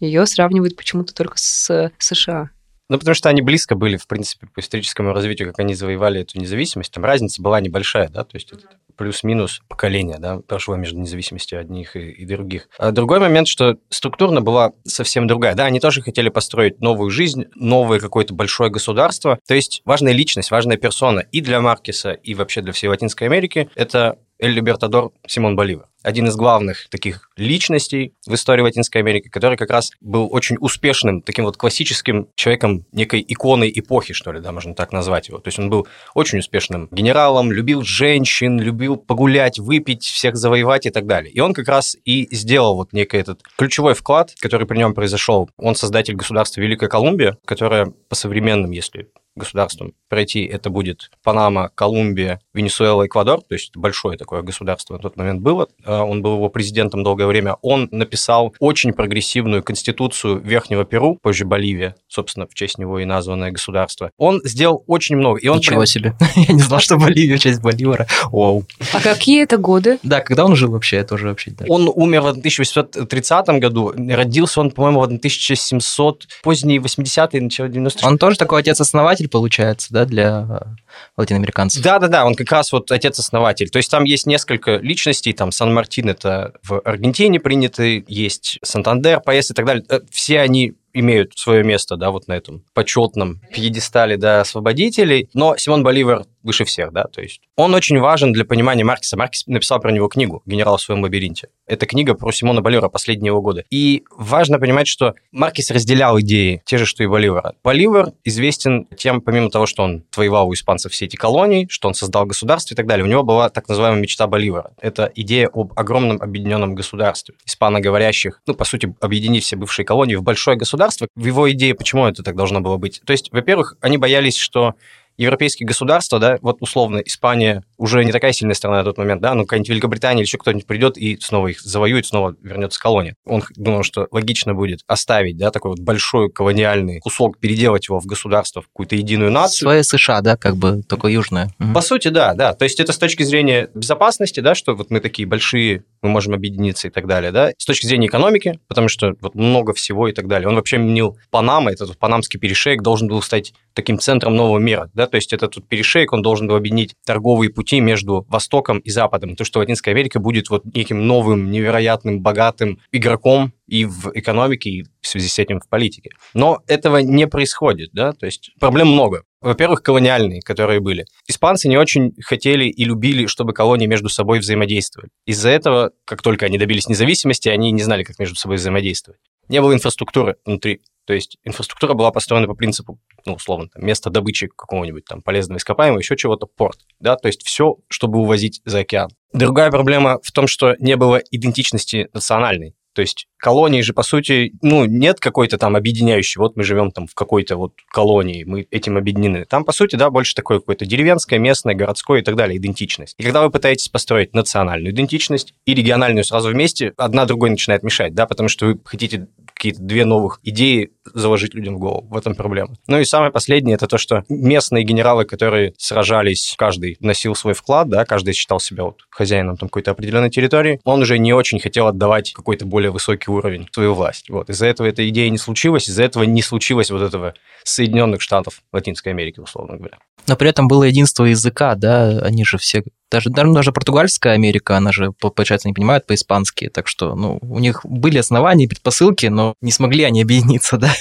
ее 0.00 0.26
сравнивают 0.26 0.74
почему-то 0.74 1.14
только 1.14 1.38
с 1.38 1.92
США. 1.98 2.50
Ну, 2.88 2.98
потому 2.98 3.14
что 3.14 3.28
они 3.28 3.40
близко 3.40 3.76
были, 3.76 3.96
в 3.96 4.08
принципе, 4.08 4.48
по 4.48 4.58
историческому 4.58 5.12
развитию, 5.12 5.48
как 5.48 5.60
они 5.60 5.74
завоевали 5.74 6.22
эту 6.22 6.40
независимость. 6.40 6.92
Там 6.92 7.04
разница 7.04 7.40
была 7.40 7.60
небольшая, 7.60 8.08
да, 8.08 8.24
то 8.24 8.36
есть 8.36 8.52
это 8.52 8.66
плюс-минус 8.96 9.62
поколение, 9.68 10.18
да, 10.18 10.40
прошло 10.40 10.74
между 10.76 10.98
независимостью 10.98 11.60
одних 11.60 11.96
и, 11.96 12.10
и 12.10 12.26
других. 12.26 12.68
А 12.78 12.90
другой 12.90 13.20
момент, 13.20 13.46
что 13.46 13.76
структурно 13.90 14.40
была 14.40 14.72
совсем 14.84 15.26
другая, 15.28 15.54
да, 15.54 15.66
они 15.66 15.78
тоже 15.80 16.02
хотели 16.02 16.28
построить 16.28 16.80
новую 16.80 17.10
жизнь, 17.10 17.46
новое 17.54 18.00
какое-то 18.00 18.34
большое 18.34 18.70
государство, 18.70 19.38
то 19.46 19.54
есть 19.54 19.82
важная 19.84 20.12
личность, 20.12 20.50
важная 20.50 20.76
персона 20.76 21.20
и 21.20 21.40
для 21.40 21.60
Маркеса, 21.60 22.10
и 22.10 22.34
вообще 22.34 22.60
для 22.60 22.72
всей 22.72 22.88
Латинской 22.88 23.28
Америки– 23.28 23.70
это 23.74 24.18
Эль 24.42 24.54
Либертадор 24.54 25.12
Симон 25.24 25.54
Боливар. 25.54 25.86
Один 26.02 26.26
из 26.26 26.34
главных 26.34 26.88
таких 26.88 27.30
личностей 27.36 28.12
в 28.26 28.34
истории 28.34 28.62
Латинской 28.62 29.00
Америки, 29.00 29.28
который 29.28 29.56
как 29.56 29.70
раз 29.70 29.92
был 30.00 30.28
очень 30.32 30.56
успешным, 30.58 31.22
таким 31.22 31.44
вот 31.44 31.56
классическим 31.56 32.26
человеком, 32.34 32.84
некой 32.90 33.24
иконой 33.26 33.72
эпохи, 33.72 34.14
что 34.14 34.32
ли, 34.32 34.40
да, 34.40 34.50
можно 34.50 34.74
так 34.74 34.90
назвать 34.90 35.28
его. 35.28 35.38
То 35.38 35.46
есть 35.46 35.60
он 35.60 35.70
был 35.70 35.86
очень 36.14 36.40
успешным 36.40 36.88
генералом, 36.90 37.52
любил 37.52 37.82
женщин, 37.82 38.58
любил 38.58 38.96
погулять, 38.96 39.60
выпить, 39.60 40.02
всех 40.02 40.34
завоевать 40.34 40.86
и 40.86 40.90
так 40.90 41.06
далее. 41.06 41.32
И 41.32 41.38
он 41.38 41.54
как 41.54 41.68
раз 41.68 41.96
и 42.04 42.26
сделал 42.34 42.74
вот 42.74 42.92
некий 42.92 43.18
этот 43.18 43.42
ключевой 43.56 43.94
вклад, 43.94 44.34
который 44.40 44.66
при 44.66 44.78
нем 44.78 44.92
произошел. 44.92 45.48
Он 45.56 45.76
создатель 45.76 46.16
государства 46.16 46.60
Великая 46.60 46.88
Колумбия, 46.88 47.38
которое 47.44 47.92
по 48.08 48.16
современным, 48.16 48.72
если 48.72 49.08
государством 49.36 49.94
пройти, 50.08 50.44
это 50.44 50.68
будет 50.68 51.10
Панама, 51.22 51.70
Колумбия, 51.74 52.40
Венесуэла, 52.52 53.06
Эквадор, 53.06 53.40
то 53.40 53.54
есть 53.54 53.76
большое 53.76 54.18
такое 54.18 54.42
государство 54.42 54.94
на 54.94 54.98
тот 55.00 55.16
момент 55.16 55.40
было. 55.40 55.68
А, 55.84 56.02
Он 56.04 56.20
был 56.22 56.34
его 56.36 56.48
президентом 56.50 57.02
долгое 57.02 57.26
время. 57.26 57.56
Он 57.62 57.88
написал 57.90 58.54
очень 58.58 58.92
прогрессивную 58.92 59.62
конституцию 59.62 60.40
Верхнего 60.40 60.84
Перу, 60.84 61.18
позже 61.22 61.44
Боливия, 61.46 61.96
собственно, 62.08 62.46
в 62.46 62.54
честь 62.54 62.78
него 62.78 62.98
и 62.98 63.04
названное 63.04 63.50
государство. 63.50 64.10
Он 64.18 64.40
сделал 64.44 64.84
очень 64.86 65.16
много. 65.16 65.38
И 65.40 65.48
он 65.48 65.58
Ничего 65.58 65.76
прям- 65.76 65.86
себе. 65.86 66.14
Я 66.36 66.54
не 66.54 66.60
знал, 66.60 66.80
что 66.80 66.98
Боливия 66.98 67.38
часть 67.38 67.62
Боливара. 67.62 68.06
Вау. 68.30 68.64
А 68.92 69.00
какие 69.00 69.42
это 69.42 69.56
годы? 69.56 69.98
Да, 70.02 70.20
когда 70.20 70.44
он 70.44 70.56
жил 70.56 70.72
вообще, 70.72 70.96
я 70.96 71.04
тоже 71.04 71.28
вообще... 71.28 71.52
да. 71.52 71.64
Он 71.68 71.90
умер 71.92 72.20
в 72.20 72.26
1830 72.28 73.46
году, 73.60 73.92
родился 73.96 74.60
он, 74.60 74.70
по-моему, 74.70 75.00
в 75.00 75.04
1700, 75.04 76.28
поздние 76.42 76.78
80-е, 76.78 77.40
начало 77.40 77.68
90 77.68 78.06
Он 78.06 78.18
тоже 78.18 78.36
такой 78.36 78.60
отец-основатель, 78.60 79.21
получается, 79.28 79.92
да, 79.92 80.04
для 80.04 80.46
э, 80.48 81.00
латиноамериканцев. 81.16 81.82
Да-да-да, 81.82 82.24
он 82.24 82.34
как 82.34 82.50
раз 82.50 82.72
вот 82.72 82.90
отец-основатель. 82.90 83.70
То 83.70 83.78
есть 83.78 83.90
там 83.90 84.04
есть 84.04 84.26
несколько 84.26 84.76
личностей, 84.76 85.32
там 85.32 85.52
Сан-Мартин 85.52 86.08
это 86.08 86.54
в 86.62 86.80
Аргентине 86.80 87.40
принятый, 87.40 88.04
есть 88.08 88.58
Сантандер, 88.62 89.20
Паэс 89.20 89.50
и 89.50 89.54
так 89.54 89.66
далее. 89.66 89.84
Э, 89.88 90.00
Все 90.10 90.40
они 90.40 90.74
имеют 90.94 91.32
свое 91.36 91.64
место, 91.64 91.96
да, 91.96 92.10
вот 92.10 92.28
на 92.28 92.34
этом 92.34 92.64
почетном 92.74 93.40
пьедестале, 93.52 94.16
да, 94.16 94.40
освободителей. 94.40 95.28
Но 95.34 95.56
Симон 95.56 95.82
Боливар 95.82 96.24
выше 96.42 96.64
всех, 96.64 96.92
да, 96.92 97.04
то 97.04 97.20
есть 97.20 97.40
он 97.56 97.74
очень 97.74 97.98
важен 97.98 98.32
для 98.32 98.44
понимания 98.44 98.84
Маркиса. 98.84 99.16
Маркис 99.16 99.46
написал 99.46 99.80
про 99.80 99.92
него 99.92 100.08
книгу 100.08 100.42
«Генерал 100.46 100.76
в 100.76 100.82
своем 100.82 101.02
лабиринте». 101.02 101.48
Это 101.66 101.86
книга 101.86 102.14
про 102.14 102.32
Симона 102.32 102.60
Боливара 102.60 102.88
последние 102.88 103.30
его 103.30 103.40
годы. 103.40 103.64
И 103.70 104.04
важно 104.10 104.58
понимать, 104.58 104.88
что 104.88 105.14
Маркис 105.30 105.70
разделял 105.70 106.18
идеи, 106.20 106.62
те 106.64 106.78
же, 106.78 106.86
что 106.86 107.02
и 107.02 107.06
Боливара. 107.06 107.54
Боливар 107.62 108.12
известен 108.24 108.86
тем, 108.96 109.20
помимо 109.20 109.50
того, 109.50 109.66
что 109.66 109.82
он 109.82 110.04
воевал 110.16 110.48
у 110.48 110.54
испанцев 110.54 110.92
все 110.92 111.06
эти 111.06 111.16
колонии, 111.16 111.66
что 111.70 111.88
он 111.88 111.94
создал 111.94 112.26
государство 112.26 112.74
и 112.74 112.76
так 112.76 112.86
далее, 112.86 113.04
у 113.04 113.08
него 113.08 113.22
была 113.22 113.48
так 113.48 113.68
называемая 113.68 114.00
мечта 114.00 114.26
Боливара. 114.26 114.72
Это 114.80 115.10
идея 115.14 115.48
об 115.52 115.72
огромном 115.76 116.20
объединенном 116.20 116.74
государстве, 116.74 117.34
испаноговорящих, 117.46 118.40
ну, 118.46 118.54
по 118.54 118.64
сути, 118.64 118.94
объединить 119.00 119.44
все 119.44 119.56
бывшие 119.56 119.86
колонии 119.86 120.14
в 120.14 120.22
большое 120.22 120.56
государство. 120.56 121.08
В 121.14 121.26
его 121.26 121.50
идее, 121.50 121.74
почему 121.74 122.06
это 122.06 122.22
так 122.22 122.36
должно 122.36 122.60
было 122.60 122.76
быть? 122.76 123.00
То 123.04 123.12
есть, 123.12 123.32
во-первых, 123.32 123.76
они 123.80 123.98
боялись, 123.98 124.36
что 124.36 124.74
европейские 125.16 125.66
государства, 125.66 126.18
да, 126.18 126.38
вот 126.42 126.58
условно 126.60 126.98
Испания 126.98 127.62
уже 127.78 128.04
не 128.04 128.12
такая 128.12 128.32
сильная 128.32 128.54
страна 128.54 128.78
на 128.78 128.84
тот 128.84 128.98
момент, 128.98 129.20
да, 129.20 129.34
ну 129.34 129.44
какая-нибудь 129.44 129.70
Великобритания 129.70 130.20
или 130.20 130.26
еще 130.26 130.38
кто-нибудь 130.38 130.66
придет 130.66 130.96
и 130.96 131.18
снова 131.20 131.48
их 131.48 131.60
завоюет, 131.60 132.06
снова 132.06 132.34
вернется 132.42 132.80
колония. 132.80 133.14
Он 133.24 133.42
думал, 133.56 133.82
что 133.82 134.08
логично 134.10 134.54
будет 134.54 134.80
оставить, 134.86 135.36
да, 135.36 135.50
такой 135.50 135.72
вот 135.72 135.80
большой 135.80 136.30
колониальный 136.30 137.00
кусок, 137.00 137.38
переделать 137.38 137.88
его 137.88 138.00
в 138.00 138.06
государство, 138.06 138.62
в 138.62 138.66
какую-то 138.66 138.96
единую 138.96 139.30
нацию. 139.30 139.66
Своя 139.66 139.82
США, 139.82 140.20
да, 140.20 140.36
как 140.36 140.56
бы, 140.56 140.82
только 140.82 141.08
южная. 141.08 141.50
По 141.74 141.80
сути, 141.80 142.08
да, 142.08 142.34
да. 142.34 142.54
То 142.54 142.64
есть 142.64 142.80
это 142.80 142.92
с 142.92 142.98
точки 142.98 143.22
зрения 143.22 143.68
безопасности, 143.74 144.40
да, 144.40 144.54
что 144.54 144.74
вот 144.74 144.90
мы 144.90 145.00
такие 145.00 145.26
большие, 145.26 145.84
мы 146.02 146.08
можем 146.08 146.34
объединиться 146.34 146.88
и 146.88 146.90
так 146.90 147.06
далее, 147.06 147.32
да. 147.32 147.50
С 147.56 147.64
точки 147.64 147.86
зрения 147.86 148.06
экономики, 148.06 148.58
потому 148.68 148.88
что 148.88 149.14
вот 149.20 149.34
много 149.34 149.72
всего 149.72 150.08
и 150.08 150.12
так 150.12 150.26
далее. 150.26 150.48
Он 150.48 150.56
вообще 150.56 150.78
мнил 150.78 151.18
Панама, 151.30 151.70
этот 151.70 151.98
панамский 151.98 152.38
перешейк 152.38 152.82
должен 152.82 153.08
был 153.08 153.22
стать 153.22 153.52
таким 153.74 153.98
центром 153.98 154.36
нового 154.36 154.58
мира, 154.58 154.90
да, 154.94 155.01
то 155.06 155.16
есть 155.16 155.32
этот 155.32 155.52
тут 155.52 155.68
перешейк, 155.68 156.12
он 156.12 156.22
должен 156.22 156.46
был 156.48 156.56
объединить 156.56 156.94
торговые 157.04 157.50
пути 157.50 157.80
между 157.80 158.26
Востоком 158.28 158.78
и 158.78 158.90
Западом, 158.90 159.36
то, 159.36 159.44
что 159.44 159.60
Латинская 159.60 159.90
Америка 159.92 160.18
будет 160.18 160.50
вот 160.50 160.64
неким 160.64 161.06
новым, 161.06 161.50
невероятным, 161.50 162.20
богатым 162.20 162.78
игроком 162.90 163.52
и 163.72 163.86
в 163.86 164.10
экономике, 164.12 164.68
и 164.68 164.84
в 165.00 165.06
связи 165.06 165.28
с 165.28 165.38
этим 165.38 165.58
в 165.58 165.66
политике. 165.66 166.10
Но 166.34 166.62
этого 166.66 166.98
не 166.98 167.26
происходит, 167.26 167.88
да, 167.94 168.12
то 168.12 168.26
есть 168.26 168.50
проблем 168.60 168.88
много. 168.88 169.22
Во-первых, 169.40 169.82
колониальные, 169.82 170.42
которые 170.42 170.80
были. 170.80 171.06
Испанцы 171.26 171.68
не 171.68 171.78
очень 171.78 172.12
хотели 172.22 172.66
и 172.66 172.84
любили, 172.84 173.24
чтобы 173.24 173.54
колонии 173.54 173.86
между 173.86 174.10
собой 174.10 174.40
взаимодействовали. 174.40 175.08
Из-за 175.24 175.48
этого, 175.48 175.92
как 176.04 176.20
только 176.20 176.44
они 176.44 176.58
добились 176.58 176.86
независимости, 176.86 177.48
они 177.48 177.70
не 177.70 177.82
знали, 177.82 178.04
как 178.04 178.18
между 178.18 178.36
собой 178.36 178.58
взаимодействовать. 178.58 179.20
Не 179.48 179.62
было 179.62 179.72
инфраструктуры 179.72 180.36
внутри 180.44 180.82
то 181.04 181.14
есть 181.14 181.36
инфраструктура 181.42 181.94
была 181.94 182.12
построена 182.12 182.46
по 182.46 182.54
принципу, 182.54 183.00
ну, 183.26 183.34
условно, 183.34 183.68
там, 183.68 183.84
место 183.84 184.08
добычи 184.08 184.46
какого-нибудь 184.46 185.04
там 185.04 185.20
полезного 185.20 185.58
ископаемого, 185.58 185.98
еще 185.98 186.16
чего-то, 186.16 186.46
порт, 186.46 186.78
да, 187.00 187.16
то 187.16 187.26
есть 187.26 187.44
все, 187.44 187.78
чтобы 187.88 188.20
увозить 188.20 188.60
за 188.64 188.80
океан. 188.80 189.10
Другая 189.32 189.72
проблема 189.72 190.20
в 190.22 190.30
том, 190.30 190.46
что 190.46 190.76
не 190.78 190.96
было 190.96 191.20
идентичности 191.32 192.08
национальной. 192.12 192.76
То 192.94 193.00
есть 193.00 193.26
колонии 193.42 193.82
же, 193.82 193.92
по 193.92 194.04
сути, 194.04 194.52
ну, 194.62 194.84
нет 194.84 195.18
какой-то 195.18 195.58
там 195.58 195.74
объединяющей, 195.74 196.38
вот 196.38 196.56
мы 196.56 196.62
живем 196.62 196.92
там 196.92 197.08
в 197.08 197.14
какой-то 197.14 197.56
вот 197.56 197.72
колонии, 197.90 198.44
мы 198.44 198.68
этим 198.70 198.96
объединены. 198.96 199.44
Там, 199.44 199.64
по 199.64 199.72
сути, 199.72 199.96
да, 199.96 200.10
больше 200.10 200.34
такое 200.34 200.60
какое-то 200.60 200.86
деревенское, 200.86 201.40
местное, 201.40 201.74
городское 201.74 202.20
и 202.20 202.24
так 202.24 202.36
далее, 202.36 202.58
идентичность. 202.58 203.16
И 203.18 203.24
когда 203.24 203.42
вы 203.42 203.50
пытаетесь 203.50 203.88
построить 203.88 204.32
национальную 204.32 204.92
идентичность 204.92 205.54
и 205.66 205.74
региональную 205.74 206.22
сразу 206.24 206.50
вместе, 206.50 206.92
одна 206.96 207.24
другой 207.24 207.50
начинает 207.50 207.82
мешать, 207.82 208.14
да, 208.14 208.26
потому 208.26 208.48
что 208.48 208.66
вы 208.66 208.80
хотите 208.84 209.26
какие-то 209.62 209.82
две 209.82 210.04
новых 210.04 210.40
идеи 210.42 210.90
заложить 211.14 211.54
людям 211.54 211.76
в 211.76 211.78
голову. 211.78 212.06
В 212.08 212.16
этом 212.16 212.34
проблема. 212.34 212.74
Ну 212.88 212.98
и 212.98 213.04
самое 213.04 213.30
последнее, 213.30 213.74
это 213.74 213.86
то, 213.86 213.98
что 213.98 214.24
местные 214.28 214.84
генералы, 214.84 215.24
которые 215.24 215.72
сражались, 215.78 216.54
каждый 216.58 216.96
носил 217.00 217.34
свой 217.34 217.54
вклад, 217.54 217.88
да, 217.88 218.04
каждый 218.04 218.34
считал 218.34 218.60
себя 218.60 218.84
вот 218.84 219.02
хозяином 219.10 219.56
там 219.56 219.68
какой-то 219.68 219.92
определенной 219.92 220.30
территории, 220.30 220.80
он 220.84 221.02
уже 221.02 221.18
не 221.18 221.32
очень 221.32 221.60
хотел 221.60 221.86
отдавать 221.86 222.32
какой-то 222.32 222.66
более 222.66 222.90
высокий 222.90 223.30
уровень 223.32 223.68
свою 223.72 223.94
власть. 223.94 224.30
Вот. 224.30 224.50
Из-за 224.50 224.66
этого 224.66 224.86
эта 224.86 225.08
идея 225.08 225.30
не 225.30 225.38
случилась, 225.38 225.88
из-за 225.88 226.04
этого 226.04 226.24
не 226.24 226.42
случилось 226.42 226.90
вот 226.90 227.02
этого 227.02 227.34
Соединенных 227.64 228.20
Штатов 228.20 228.62
Латинской 228.72 229.12
Америки, 229.12 229.40
условно 229.40 229.76
говоря. 229.76 229.98
Но 230.26 230.36
при 230.36 230.48
этом 230.50 230.68
было 230.68 230.84
единство 230.84 231.24
языка, 231.24 231.74
да, 231.74 232.20
они 232.20 232.44
же 232.44 232.58
все 232.58 232.82
даже, 233.12 233.28
даже, 233.28 233.52
даже 233.52 233.72
португальская 233.72 234.32
Америка, 234.32 234.78
она 234.78 234.90
же, 234.90 235.12
получается, 235.12 235.68
не 235.68 235.74
понимает 235.74 236.06
по-испански, 236.06 236.70
так 236.70 236.88
что, 236.88 237.14
ну, 237.14 237.38
у 237.42 237.58
них 237.58 237.82
были 237.84 238.16
основания 238.16 238.64
и 238.64 238.68
предпосылки, 238.68 239.26
но 239.26 239.54
не 239.60 239.70
смогли 239.70 240.04
они 240.04 240.22
объединиться, 240.22 240.76
да? 240.78 240.94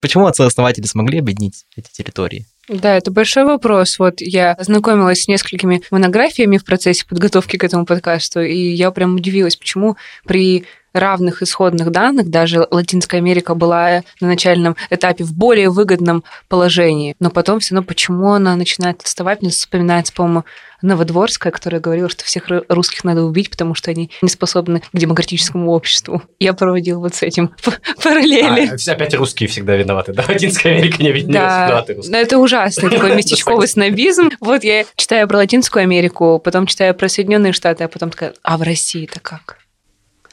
Почему 0.00 0.26
отцы-основатели 0.26 0.86
смогли 0.86 1.18
объединить 1.18 1.64
эти 1.76 1.90
территории? 1.90 2.46
Да, 2.68 2.96
это 2.96 3.10
большой 3.10 3.44
вопрос. 3.44 3.98
Вот 3.98 4.20
я 4.20 4.52
ознакомилась 4.52 5.24
с 5.24 5.28
несколькими 5.28 5.82
монографиями 5.90 6.56
в 6.56 6.64
процессе 6.64 7.04
подготовки 7.04 7.56
к 7.56 7.64
этому 7.64 7.84
подкасту, 7.84 8.42
и 8.42 8.56
я 8.56 8.92
прям 8.92 9.16
удивилась, 9.16 9.56
почему 9.56 9.96
при 10.24 10.66
равных 10.92 11.42
исходных 11.42 11.90
данных, 11.90 12.30
даже 12.30 12.66
Латинская 12.70 13.18
Америка 13.18 13.54
была 13.54 14.02
на 14.20 14.28
начальном 14.28 14.76
этапе 14.90 15.24
в 15.24 15.32
более 15.32 15.70
выгодном 15.70 16.24
положении, 16.48 17.16
но 17.20 17.30
потом 17.30 17.60
все 17.60 17.74
равно 17.74 17.86
почему 17.86 18.32
она 18.32 18.56
начинает 18.56 19.00
отставать, 19.00 19.42
мне 19.42 19.50
вспоминается, 19.50 20.12
по-моему, 20.12 20.44
Новодворская, 20.82 21.52
которая 21.52 21.80
говорила, 21.80 22.08
что 22.08 22.24
всех 22.24 22.44
русских 22.68 23.04
надо 23.04 23.22
убить, 23.22 23.50
потому 23.50 23.74
что 23.74 23.90
они 23.90 24.10
не 24.22 24.28
способны 24.28 24.80
к 24.80 24.96
демократическому 24.96 25.72
обществу. 25.72 26.22
Я 26.38 26.54
проводила 26.54 27.00
вот 27.00 27.14
с 27.14 27.22
этим 27.22 27.54
параллели. 28.02 28.70
А, 28.70 28.92
опять 28.92 29.14
русские 29.14 29.48
всегда 29.48 29.76
виноваты, 29.76 30.12
да? 30.12 30.24
Латинская 30.28 30.76
Америка 30.76 31.02
не 31.02 31.10
да, 31.24 31.84
русские. 31.86 32.22
это 32.22 32.38
ужасный 32.38 32.90
такой 32.90 33.14
местечковый 33.14 33.68
снобизм. 33.68 34.30
Вот 34.40 34.64
я 34.64 34.84
читаю 34.96 35.28
про 35.28 35.38
Латинскую 35.38 35.82
Америку, 35.82 36.40
потом 36.42 36.66
читаю 36.66 36.94
про 36.94 37.08
Соединенные 37.08 37.52
Штаты, 37.52 37.84
а 37.84 37.88
потом 37.88 38.10
такая, 38.10 38.34
а 38.42 38.56
в 38.56 38.62
России-то 38.62 39.20
как? 39.20 39.59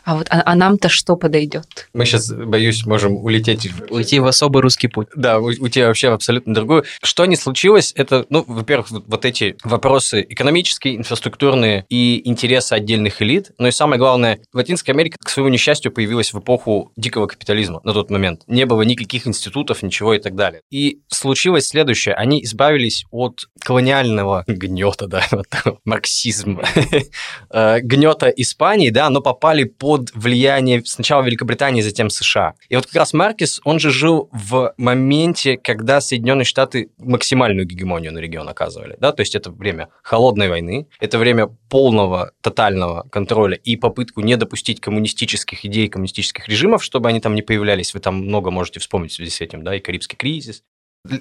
А 0.07 0.15
вот 0.15 0.27
а, 0.29 0.41
а 0.45 0.55
нам-то 0.55 0.87
что 0.87 1.17
подойдет? 1.17 1.89
Мы 1.93 2.05
сейчас, 2.05 2.31
боюсь, 2.31 2.85
можем 2.85 3.17
улететь. 3.17 3.69
Уйти 3.89 4.21
в 4.21 4.25
особый 4.25 4.61
русский 4.61 4.87
путь. 4.87 5.09
Да, 5.13 5.37
уйти 5.39 5.83
вообще 5.83 6.09
в 6.09 6.13
абсолютно 6.13 6.53
другую. 6.53 6.85
Что 7.03 7.25
не 7.25 7.35
случилось, 7.35 7.91
это, 7.93 8.25
ну, 8.29 8.45
во-первых, 8.47 8.89
вот, 8.89 9.03
вот 9.05 9.25
эти 9.25 9.57
вопросы 9.65 10.25
экономические, 10.29 10.95
инфраструктурные 10.95 11.85
и 11.89 12.21
интересы 12.23 12.71
отдельных 12.71 13.21
элит. 13.21 13.51
Но 13.57 13.67
и 13.67 13.71
самое 13.71 13.99
главное, 13.99 14.39
Латинская 14.53 14.93
Америка, 14.93 15.17
к 15.21 15.29
своему 15.29 15.49
несчастью, 15.49 15.91
появилась 15.91 16.31
в 16.31 16.39
эпоху 16.39 16.93
дикого 16.95 17.27
капитализма 17.27 17.81
на 17.83 17.91
тот 17.91 18.09
момент. 18.09 18.43
Не 18.47 18.65
было 18.65 18.83
никаких 18.83 19.27
институтов, 19.27 19.83
ничего 19.83 20.13
и 20.13 20.19
так 20.19 20.35
далее. 20.35 20.61
И 20.71 21.01
случилось 21.09 21.67
следующее. 21.67 22.15
Они 22.15 22.41
избавились 22.45 23.03
от 23.11 23.49
колониального 23.59 24.45
гнета, 24.47 25.07
да, 25.07 25.25
марксизма, 25.83 26.63
э, 27.49 27.79
гнета 27.81 28.29
Испании, 28.29 28.89
да, 28.89 29.09
но 29.09 29.19
попали 29.19 29.65
под 29.65 29.96
под 29.97 30.11
влияние 30.13 30.83
сначала 30.85 31.23
Великобритании, 31.23 31.81
затем 31.81 32.09
США. 32.09 32.53
И 32.69 32.75
вот 32.75 32.85
как 32.85 32.95
раз 32.95 33.13
Маркес, 33.13 33.59
он 33.63 33.79
же 33.79 33.89
жил 33.89 34.29
в 34.31 34.73
моменте, 34.77 35.57
когда 35.57 36.01
Соединенные 36.01 36.45
Штаты 36.45 36.89
максимальную 36.99 37.65
гегемонию 37.65 38.13
на 38.13 38.19
регион 38.19 38.47
оказывали. 38.47 38.95
Да? 38.99 39.11
То 39.11 39.21
есть 39.21 39.33
это 39.33 39.51
время 39.51 39.89
холодной 40.03 40.49
войны, 40.49 40.87
это 40.99 41.17
время 41.17 41.47
полного, 41.69 42.31
тотального 42.41 43.07
контроля 43.09 43.57
и 43.57 43.75
попытку 43.75 44.21
не 44.21 44.37
допустить 44.37 44.79
коммунистических 44.79 45.65
идей, 45.65 45.87
коммунистических 45.87 46.47
режимов, 46.47 46.83
чтобы 46.83 47.09
они 47.09 47.19
там 47.19 47.33
не 47.33 47.41
появлялись. 47.41 47.93
Вы 47.93 47.99
там 47.99 48.15
много 48.15 48.51
можете 48.51 48.79
вспомнить 48.79 49.11
в 49.11 49.15
связи 49.15 49.31
с 49.31 49.41
этим, 49.41 49.63
да, 49.63 49.75
и 49.75 49.79
Карибский 49.79 50.17
кризис, 50.17 50.63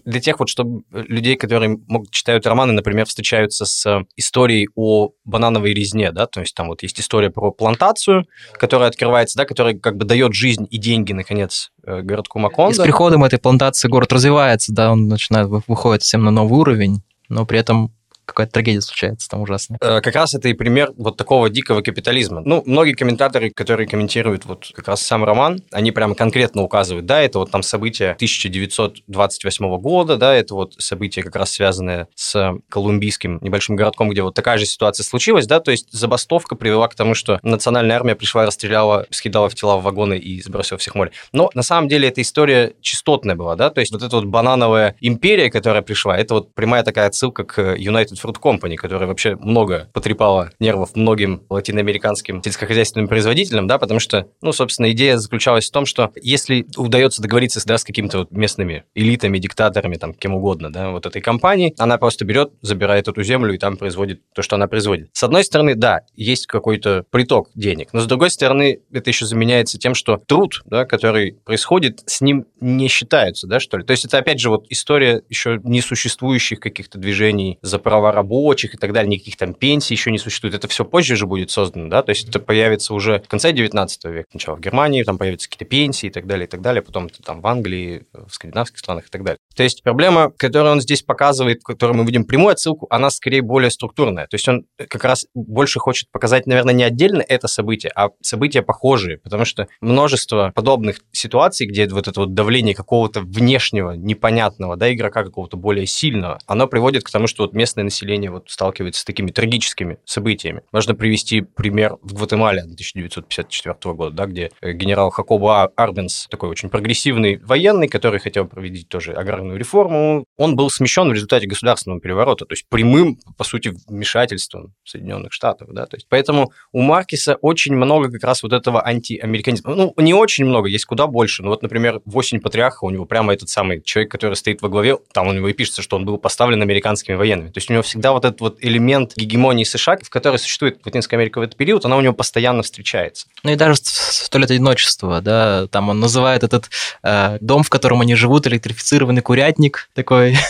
для 0.05 0.21
тех 0.21 0.39
вот, 0.39 0.49
чтобы 0.49 0.83
людей, 0.91 1.37
которые 1.37 1.79
могут, 1.87 2.11
читают 2.11 2.47
романы, 2.47 2.73
например, 2.73 3.07
встречаются 3.07 3.65
с 3.65 4.05
историей 4.17 4.69
о 4.75 5.11
банановой 5.25 5.75
резне, 5.75 6.13
да, 6.13 6.27
то 6.27 6.41
есть 6.41 6.55
там 6.55 6.69
вот 6.69 6.83
есть 6.83 7.01
история 7.01 7.31
про 7.31 7.51
плантацию, 7.51 8.27
которая 8.55 8.89
открывается, 8.89 9.39
да, 9.39 9.45
которая 9.45 9.79
как 9.79 9.97
бы 9.97 10.05
дает 10.05 10.35
жизнь 10.35 10.67
и 10.71 10.79
деньги, 10.79 11.13
наконец, 11.13 11.71
э, 11.85 12.03
городку 12.03 12.39
Макондо. 12.39 12.73
И 12.73 12.75
с 12.75 12.83
приходом 12.83 13.25
этой 13.25 13.39
плантации 13.39 13.89
город 13.89 14.13
развивается, 14.13 14.73
да, 14.73 14.93
он 14.93 15.09
начинает, 15.09 15.49
выходит 15.49 16.03
всем 16.03 16.25
на 16.25 16.31
новый 16.31 16.59
уровень, 16.59 17.03
но 17.29 17.47
при 17.47 17.59
этом 17.59 17.93
какая-то 18.27 18.53
трагедия 18.53 18.81
случается 18.81 19.29
там 19.29 19.41
ужасная. 19.41 19.79
Э, 19.81 20.01
как 20.01 20.15
раз 20.15 20.35
это 20.35 20.49
и 20.49 20.53
пример 20.53 20.93
вот 20.97 21.17
такого 21.17 21.49
дикого 21.49 21.81
капитализма. 21.81 22.43
Ну, 22.45 22.63
многие 22.67 22.93
комментаторы, 22.93 23.51
которые 23.51 23.87
комментируют 23.87 24.45
вот 24.45 24.71
как 24.75 24.89
раз 24.89 25.03
сам 25.03 25.25
роман, 25.25 25.61
они 25.71 25.93
прямо 25.93 26.15
конкретно 26.15 26.63
указывают, 26.63 27.07
да, 27.07 27.21
это 27.21 27.39
вот 27.39 27.51
там 27.51 27.63
события 27.63 28.11
1928 28.13 29.79
года, 29.79 30.17
да, 30.17 30.35
это 30.35 30.55
вот 30.55 30.75
события 30.79 31.23
как 31.23 31.37
раз 31.37 31.53
связанные 31.53 32.09
с 32.15 32.55
колумбийским 32.69 33.39
небольшим 33.41 33.77
городком, 33.77 34.11
где 34.11 34.23
вот 34.23 34.35
такая 34.35 34.59
же 34.59 34.67
ситуация 34.67 35.05
случилась, 35.05 35.47
да, 35.47 35.61
то 35.61 35.71
есть 35.71 35.93
забастовка 35.93 36.57
привела 36.57 36.89
к 36.89 36.95
тому, 36.95 37.15
что 37.15 37.39
национальная 37.43 37.97
армия 37.97 38.17
пришла, 38.17 38.45
расстреляла, 38.45 39.07
скидала 39.11 39.49
в 39.49 39.55
тела 39.55 39.79
в 39.79 39.83
вагоны 39.83 40.19
и 40.19 40.43
сбросила 40.43 40.79
всех 40.79 40.95
море. 40.95 41.13
Но 41.33 41.51
на 41.55 41.63
самом 41.63 41.89
деле 41.89 42.09
эта 42.09 42.23
история 42.23 42.75
частотная 42.81 43.37
была, 43.37 43.57
да, 43.57 43.71
то 43.71 43.81
есть 43.81 43.93
вот 43.93 44.03
эта 44.03 44.17
вот 44.17 44.25
банановая 44.25 44.97
империя, 45.01 45.51
которая 45.51 45.83
пришла, 45.83 46.17
это 46.17 46.35
вот 46.35 46.55
прямая 46.55 46.83
такая 46.83 47.07
отсылка 47.07 47.45
к 47.45 47.59
United 47.77 48.16
United 48.17 48.23
Fruit 48.23 48.41
Company, 48.41 48.77
которая 48.77 49.09
вообще 49.09 49.37
много 49.37 49.89
потрепала 49.93 50.51
нервов 50.59 50.95
многим 50.95 51.43
латиноамериканским 51.49 52.43
сельскохозяйственным 52.43 53.09
производителям, 53.09 53.67
да, 53.67 53.79
потому 53.79 54.01
что, 54.01 54.29
ну, 54.43 54.53
собственно, 54.53 54.91
идея 54.93 55.17
заключалась 55.17 55.69
в 55.69 55.73
том, 55.73 55.87
что 55.87 56.13
если 56.23 56.67
удается 56.77 57.23
договориться 57.23 57.65
да, 57.67 57.79
с 57.79 57.85
какими-то 57.85 58.19
вот 58.19 58.31
местными 58.31 58.85
элитами, 58.95 59.39
диктаторами, 59.39 59.97
там, 59.97 60.15
кем 60.15 60.35
угодно, 60.35 60.73
да, 60.73 60.91
вот 60.91 61.07
этой 61.07 61.21
компании, 61.21 61.75
она 61.79 61.99
просто 61.99 62.25
берет, 62.25 62.53
забирает 62.63 63.09
эту 63.09 63.23
землю 63.23 63.55
и 63.55 63.59
там 63.59 63.77
производит 63.77 64.21
то, 64.35 64.43
что 64.43 64.57
она 64.57 64.67
производит. 64.69 65.11
С 65.13 65.23
одной 65.23 65.45
стороны, 65.45 65.75
да, 65.75 66.01
есть 66.15 66.47
какой-то 66.47 67.05
приток 67.11 67.51
денег, 67.55 67.93
но 67.93 68.01
с 68.01 68.07
другой 68.07 68.31
стороны, 68.31 68.81
это 68.93 69.11
еще 69.11 69.27
заменяется 69.27 69.79
тем, 69.79 69.95
что 69.95 70.17
труд, 70.17 70.63
да, 70.67 70.85
который 70.85 71.33
происходит, 71.45 72.03
с 72.07 72.21
ним 72.21 72.47
не 72.61 72.89
считаются, 72.89 73.47
да, 73.47 73.61
что 73.61 73.79
ли. 73.79 73.85
То 73.85 73.93
есть 73.93 74.05
это, 74.05 74.19
опять 74.19 74.41
же, 74.41 74.51
вот 74.51 74.67
история 74.69 75.23
еще 75.29 75.61
несуществующих 75.63 76.61
каких-то 76.61 76.99
движений 76.99 77.59
за 77.63 77.79
права 77.79 78.06
рабочих 78.13 78.75
и 78.75 78.77
так 78.77 78.93
далее, 78.93 79.11
никаких 79.11 79.37
там 79.37 79.55
пенсий 79.55 79.95
еще 79.95 80.11
не 80.11 80.19
существует. 80.19 80.55
Это 80.55 80.69
все 80.69 80.85
позже 80.85 81.17
же 81.17 81.27
будет 81.27 81.51
создано, 81.51 81.89
да, 81.89 82.03
то 82.03 82.11
есть 82.11 82.29
это 82.29 82.39
появится 82.41 82.95
уже 82.95 83.21
в 83.21 83.29
конце 83.29 83.53
19 83.53 84.05
века, 84.07 84.29
сначала 84.31 84.57
в 84.57 84.61
Германии, 84.61 85.03
там 85.03 85.19
появятся 85.19 85.49
какие-то 85.49 85.65
пенсии 85.65 86.07
и 86.07 86.11
так 86.11 86.27
далее, 86.27 86.47
и 86.47 86.51
так 86.51 86.61
далее, 86.61 86.83
потом 86.83 87.07
это 87.07 87.23
там 87.23 87.41
в 87.41 87.47
Англии, 87.47 88.07
в 88.13 88.33
скандинавских 88.33 88.79
странах 88.79 89.07
и 89.07 89.11
так 89.11 89.25
далее. 89.25 89.39
То 89.57 89.63
есть 89.63 89.83
проблема, 89.83 90.31
которую 90.37 90.73
он 90.73 90.81
здесь 90.81 91.03
показывает, 91.03 91.63
которую 91.65 91.97
мы 91.97 92.05
видим 92.05 92.25
прямую 92.25 92.53
отсылку, 92.53 92.87
она 92.91 93.11
скорее 93.11 93.43
более 93.43 93.71
структурная. 93.71 94.27
То 94.27 94.35
есть 94.35 94.47
он 94.49 94.67
как 94.77 95.03
раз 95.05 95.27
больше 95.35 95.79
хочет 95.79 96.11
показать, 96.11 96.47
наверное, 96.47 96.75
не 96.75 96.85
отдельно 96.85 97.25
это 97.27 97.49
событие, 97.49 97.91
а 97.95 98.11
события 98.21 98.63
похожие, 98.63 99.19
потому 99.19 99.45
что 99.45 99.67
множество 99.81 100.53
подобных 100.55 101.01
ситуаций, 101.13 101.67
где 101.67 101.89
вот 101.89 102.07
это 102.07 102.21
вот 102.21 102.35
давление 102.35 102.75
какого-то 102.75 103.21
внешнего, 103.21 103.93
непонятного, 103.93 104.77
да, 104.77 104.93
игрока 104.93 105.25
какого-то 105.25 105.57
более 105.57 105.87
сильного, 105.87 106.39
оно 106.47 106.67
приводит 106.67 107.05
к 107.05 107.11
тому, 107.11 107.27
что 107.27 107.45
вот 107.45 107.55
местное 107.55 107.85
население 107.85 108.31
вот 108.31 108.51
сталкивается 108.51 109.01
с 109.01 109.05
такими 109.05 109.31
трагическими 109.31 109.99
событиями. 110.05 110.63
Можно 110.71 110.95
привести 110.95 111.41
пример 111.41 111.97
в 112.03 112.13
Гватемале 112.13 112.61
1954 112.61 113.95
года, 113.95 114.11
да, 114.15 114.27
где 114.27 114.51
генерал 114.63 115.11
Хакоба 115.11 115.73
Арбенс, 115.77 116.27
такой 116.31 116.51
очень 116.51 116.69
прогрессивный 116.69 117.39
военный, 117.39 117.89
который 117.89 118.21
хотел 118.21 118.47
проводить 118.47 118.89
тоже 118.89 119.13
аграрную 119.47 119.59
реформу, 119.59 120.27
он 120.37 120.57
был 120.57 120.71
смещен 120.71 121.09
в 121.09 121.13
результате 121.13 121.47
государственного 121.47 122.01
переворота, 122.01 122.45
то 122.45 122.53
есть 122.53 122.67
прямым, 122.69 123.19
по 123.37 123.45
сути, 123.45 123.75
вмешательством 123.87 124.75
Соединенных 124.85 125.33
Штатов, 125.33 125.69
да, 125.73 125.87
то 125.87 125.97
есть 125.97 126.07
поэтому 126.09 126.53
у 126.73 126.83
Маркиса 126.83 127.37
очень 127.41 127.75
много 127.75 128.11
как 128.11 128.25
раз 128.25 128.43
вот 128.43 128.53
этого 128.53 128.87
антиамериканизма. 128.87 129.75
Ну, 129.75 129.95
не 129.97 130.15
очень 130.15 130.45
много, 130.45 130.69
есть 130.69 130.85
куда 130.85 131.07
больше. 131.07 131.43
Ну, 131.43 131.51
вот, 131.51 131.63
например, 131.63 132.01
«Восемь 132.05 132.41
патриарха», 132.41 132.85
у 132.85 132.91
него 132.91 133.05
прямо 133.05 133.33
этот 133.33 133.49
самый 133.49 133.83
человек, 133.83 134.11
который 134.11 134.35
стоит 134.35 134.63
во 134.63 134.69
главе, 134.69 134.99
там 135.13 135.29
у 135.29 135.33
него 135.33 135.49
и 135.49 135.53
пишется, 135.53 135.83
что 135.83 135.97
он 135.97 136.05
был 136.05 136.19
поставлен 136.19 136.63
американскими 136.63 137.15
военными. 137.15 137.49
То 137.49 137.59
есть 137.59 137.71
у 137.71 137.73
него 137.73 137.83
всегда 137.83 138.13
вот 138.13 138.25
этот 138.25 138.41
вот 138.41 138.59
элемент 138.61 139.13
гегемонии 139.17 139.65
США, 139.65 139.99
в 140.03 140.11
которой 140.11 140.39
существует 140.39 140.81
Латинская 140.85 141.17
Америка 141.17 141.39
в 141.39 141.43
этот 141.43 141.57
период, 141.57 141.85
она 141.85 141.97
у 141.97 142.01
него 142.01 142.15
постоянно 142.15 142.63
встречается. 142.63 143.27
Ну 143.43 143.53
и 143.53 143.57
даже 143.57 143.77
«Сто 143.77 144.39
лет 144.39 144.51
одиночества», 144.51 145.21
да, 145.21 145.67
там 145.69 145.89
он 145.89 146.01
называет 146.01 146.43
этот 146.43 146.71
э, 147.03 147.39
дом, 147.41 147.63
в 147.63 147.71
котором 147.71 148.01
они 148.01 148.15
живут, 148.15 148.47
электрифицированный 148.47 149.23
курятник 149.37 149.91
такой. 149.95 150.37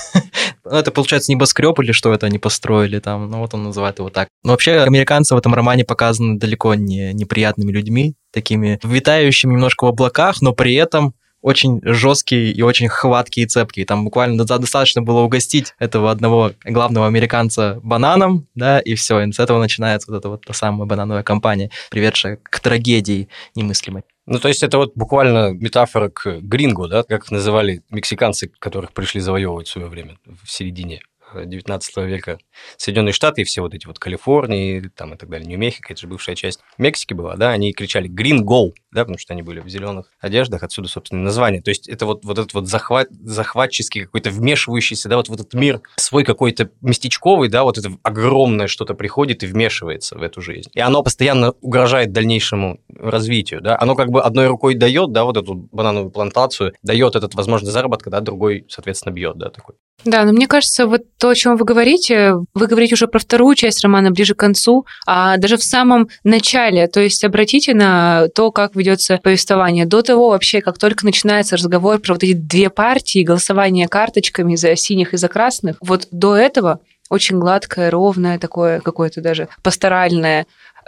Ну, 0.69 0.73
это, 0.73 0.91
получается, 0.91 1.31
небоскреб 1.31 1.79
или 1.79 1.93
что 1.93 2.13
это 2.13 2.27
они 2.27 2.41
построили 2.41 2.99
там, 2.99 3.31
ну 3.31 3.39
вот 3.39 3.55
он 3.55 3.63
называет 3.63 4.01
его 4.01 4.11
так. 4.11 4.27
Но 4.43 4.51
вообще 4.51 4.81
американцы 4.81 5.33
в 5.33 5.39
этом 5.39 5.55
романе 5.55 5.85
показаны 5.85 6.41
далеко 6.41 6.75
не 6.75 7.13
неприятными 7.13 7.71
людьми, 7.71 8.15
такими 8.33 8.81
витающими 8.83 9.53
немножко 9.53 9.85
в 9.85 9.89
облаках, 9.91 10.43
но 10.43 10.53
при 10.53 10.75
этом 10.75 11.15
очень 11.43 11.81
жесткие 11.83 12.53
и 12.53 12.63
очень 12.63 12.89
хваткие 12.89 13.47
и 13.47 13.49
цепкие. 13.49 13.87
Там 13.87 14.05
буквально 14.05 14.45
достаточно 14.45 15.03
было 15.03 15.21
угостить 15.21 15.75
этого 15.79 16.11
одного 16.11 16.53
главного 16.65 17.07
американца 17.07 17.79
бананом, 17.83 18.47
да, 18.55 18.81
и 18.81 18.95
все. 18.95 19.21
И 19.21 19.33
с 19.33 19.39
этого 19.39 19.61
начинается 19.61 20.11
вот 20.11 20.19
эта 20.19 20.29
вот 20.29 20.45
та 20.45 20.53
самая 20.53 20.87
банановая 20.87 21.23
компания, 21.23 21.71
приведшая 21.91 22.39
к 22.43 22.61
трагедии 22.61 23.29
немыслимой. 23.55 24.03
Ну, 24.27 24.41
то 24.41 24.49
есть 24.49 24.65
это 24.65 24.79
вот 24.79 24.93
буквально 24.97 25.53
метафора 25.53 26.09
к 26.09 26.41
грингу, 26.41 26.89
да, 26.89 27.05
как 27.05 27.31
называли 27.31 27.83
мексиканцы, 27.91 28.51
которых 28.59 28.93
пришли 28.93 29.21
завоевывать 29.21 29.69
в 29.69 29.71
свое 29.71 29.87
время, 29.87 30.19
в 30.25 30.51
середине 30.51 31.01
19 31.35 31.97
века 31.99 32.39
Соединенные 32.77 33.13
Штаты 33.13 33.43
и 33.43 33.45
все 33.45 33.61
вот 33.61 33.75
эти 33.75 33.87
вот 33.87 33.99
Калифорнии 33.99 34.91
там 34.95 35.15
и 35.15 35.17
так 35.17 35.29
далее, 35.29 35.47
Нью-Мехико, 35.47 35.93
это 35.93 36.01
же 36.01 36.07
бывшая 36.07 36.37
часть 36.37 36.61
Мексики 36.79 37.15
была, 37.15 37.37
да, 37.37 37.51
они 37.51 37.73
кричали 37.73 38.09
«Green 38.09 38.43
Go», 38.43 38.73
да, 38.97 39.03
потому 39.03 39.19
что 39.19 39.35
они 39.35 39.43
были 39.43 39.61
в 39.61 39.69
зеленых 39.69 40.11
одеждах, 40.21 40.63
отсюда, 40.63 40.89
собственно, 40.89 41.23
название. 41.23 41.61
То 41.61 41.69
есть 41.69 41.87
это 41.87 42.07
вот, 42.07 42.25
вот 42.25 42.39
этот 42.39 42.55
вот 42.55 42.67
захват, 42.67 43.09
захватческий 43.11 44.05
какой-то 44.05 44.31
вмешивающийся, 44.31 45.11
да, 45.11 45.19
вот 45.19 45.29
в 45.29 45.35
этот 45.35 45.53
мир 45.53 45.83
свой 45.97 46.25
какой-то 46.25 46.71
местечковый, 46.81 47.51
да, 47.51 47.65
вот 47.65 47.77
это 47.77 47.91
огромное 48.03 48.69
что-то 48.69 48.95
приходит 48.95 49.43
и 49.43 49.47
вмешивается 49.47 50.17
в 50.17 50.23
эту 50.23 50.41
жизнь. 50.41 50.71
И 50.73 50.81
оно 50.81 51.03
постоянно 51.03 51.53
угрожает 51.61 52.13
дальнейшему 52.13 52.81
развитию, 52.89 53.61
да. 53.61 53.77
Оно 53.79 53.97
как 53.97 54.09
бы 54.09 54.23
одной 54.23 54.47
рукой 54.47 54.75
дает, 54.75 55.13
да, 55.13 55.25
вот 55.25 55.37
эту 55.37 55.55
банановую 55.55 56.11
плантацию, 56.11 56.73
дает 56.83 57.17
этот 57.17 57.35
возможность 57.35 57.75
заработка, 57.75 58.09
да, 58.09 58.21
другой, 58.21 58.65
соответственно, 58.71 59.13
бьет, 59.13 59.37
да, 59.37 59.51
такой. 59.51 59.75
Да, 60.05 60.25
но 60.25 60.33
мне 60.33 60.47
кажется, 60.47 60.87
вот 60.87 61.03
то, 61.19 61.31
о 61.31 61.35
чем 61.35 61.57
вы 61.57 61.65
говорите, 61.65 62.35
вы 62.55 62.67
говорите 62.67 62.95
уже 62.95 63.09
про 63.09 63.19
вторую 63.19 63.57
часть 63.57 63.83
романа 63.83 64.11
ближе 64.11 64.35
к 64.35 64.39
концу, 64.39 64.87
а 65.07 65.37
даже 65.37 65.57
в 65.57 65.65
самом 65.65 66.09
начале, 66.23 66.87
то 66.87 67.01
есть 67.01 67.25
обратите 67.25 67.75
на 67.75 68.29
то, 68.29 68.53
как 68.53 68.77
ведется 68.87 69.19
повествование. 69.23 69.85
До 69.85 70.03
того 70.03 70.31
вообще, 70.31 70.61
как 70.61 70.79
только 70.79 71.05
начинается 71.05 71.57
разговор 71.57 71.99
про 71.99 72.15
вот 72.15 72.23
эти 72.23 72.35
две 72.35 72.71
партии, 72.71 73.25
голосование 73.25 73.89
карточками 73.89 74.55
за 74.55 74.77
синих 74.77 75.13
и 75.13 75.17
за 75.17 75.29
красных, 75.29 75.77
вот 75.81 76.07
до 76.11 76.37
этого 76.37 76.81
очень 77.11 77.39
гладкое, 77.39 77.91
ровное, 77.91 78.39
такое 78.39 78.81
какое-то 78.81 79.21
даже 79.21 79.49
пасторальное 79.63 80.47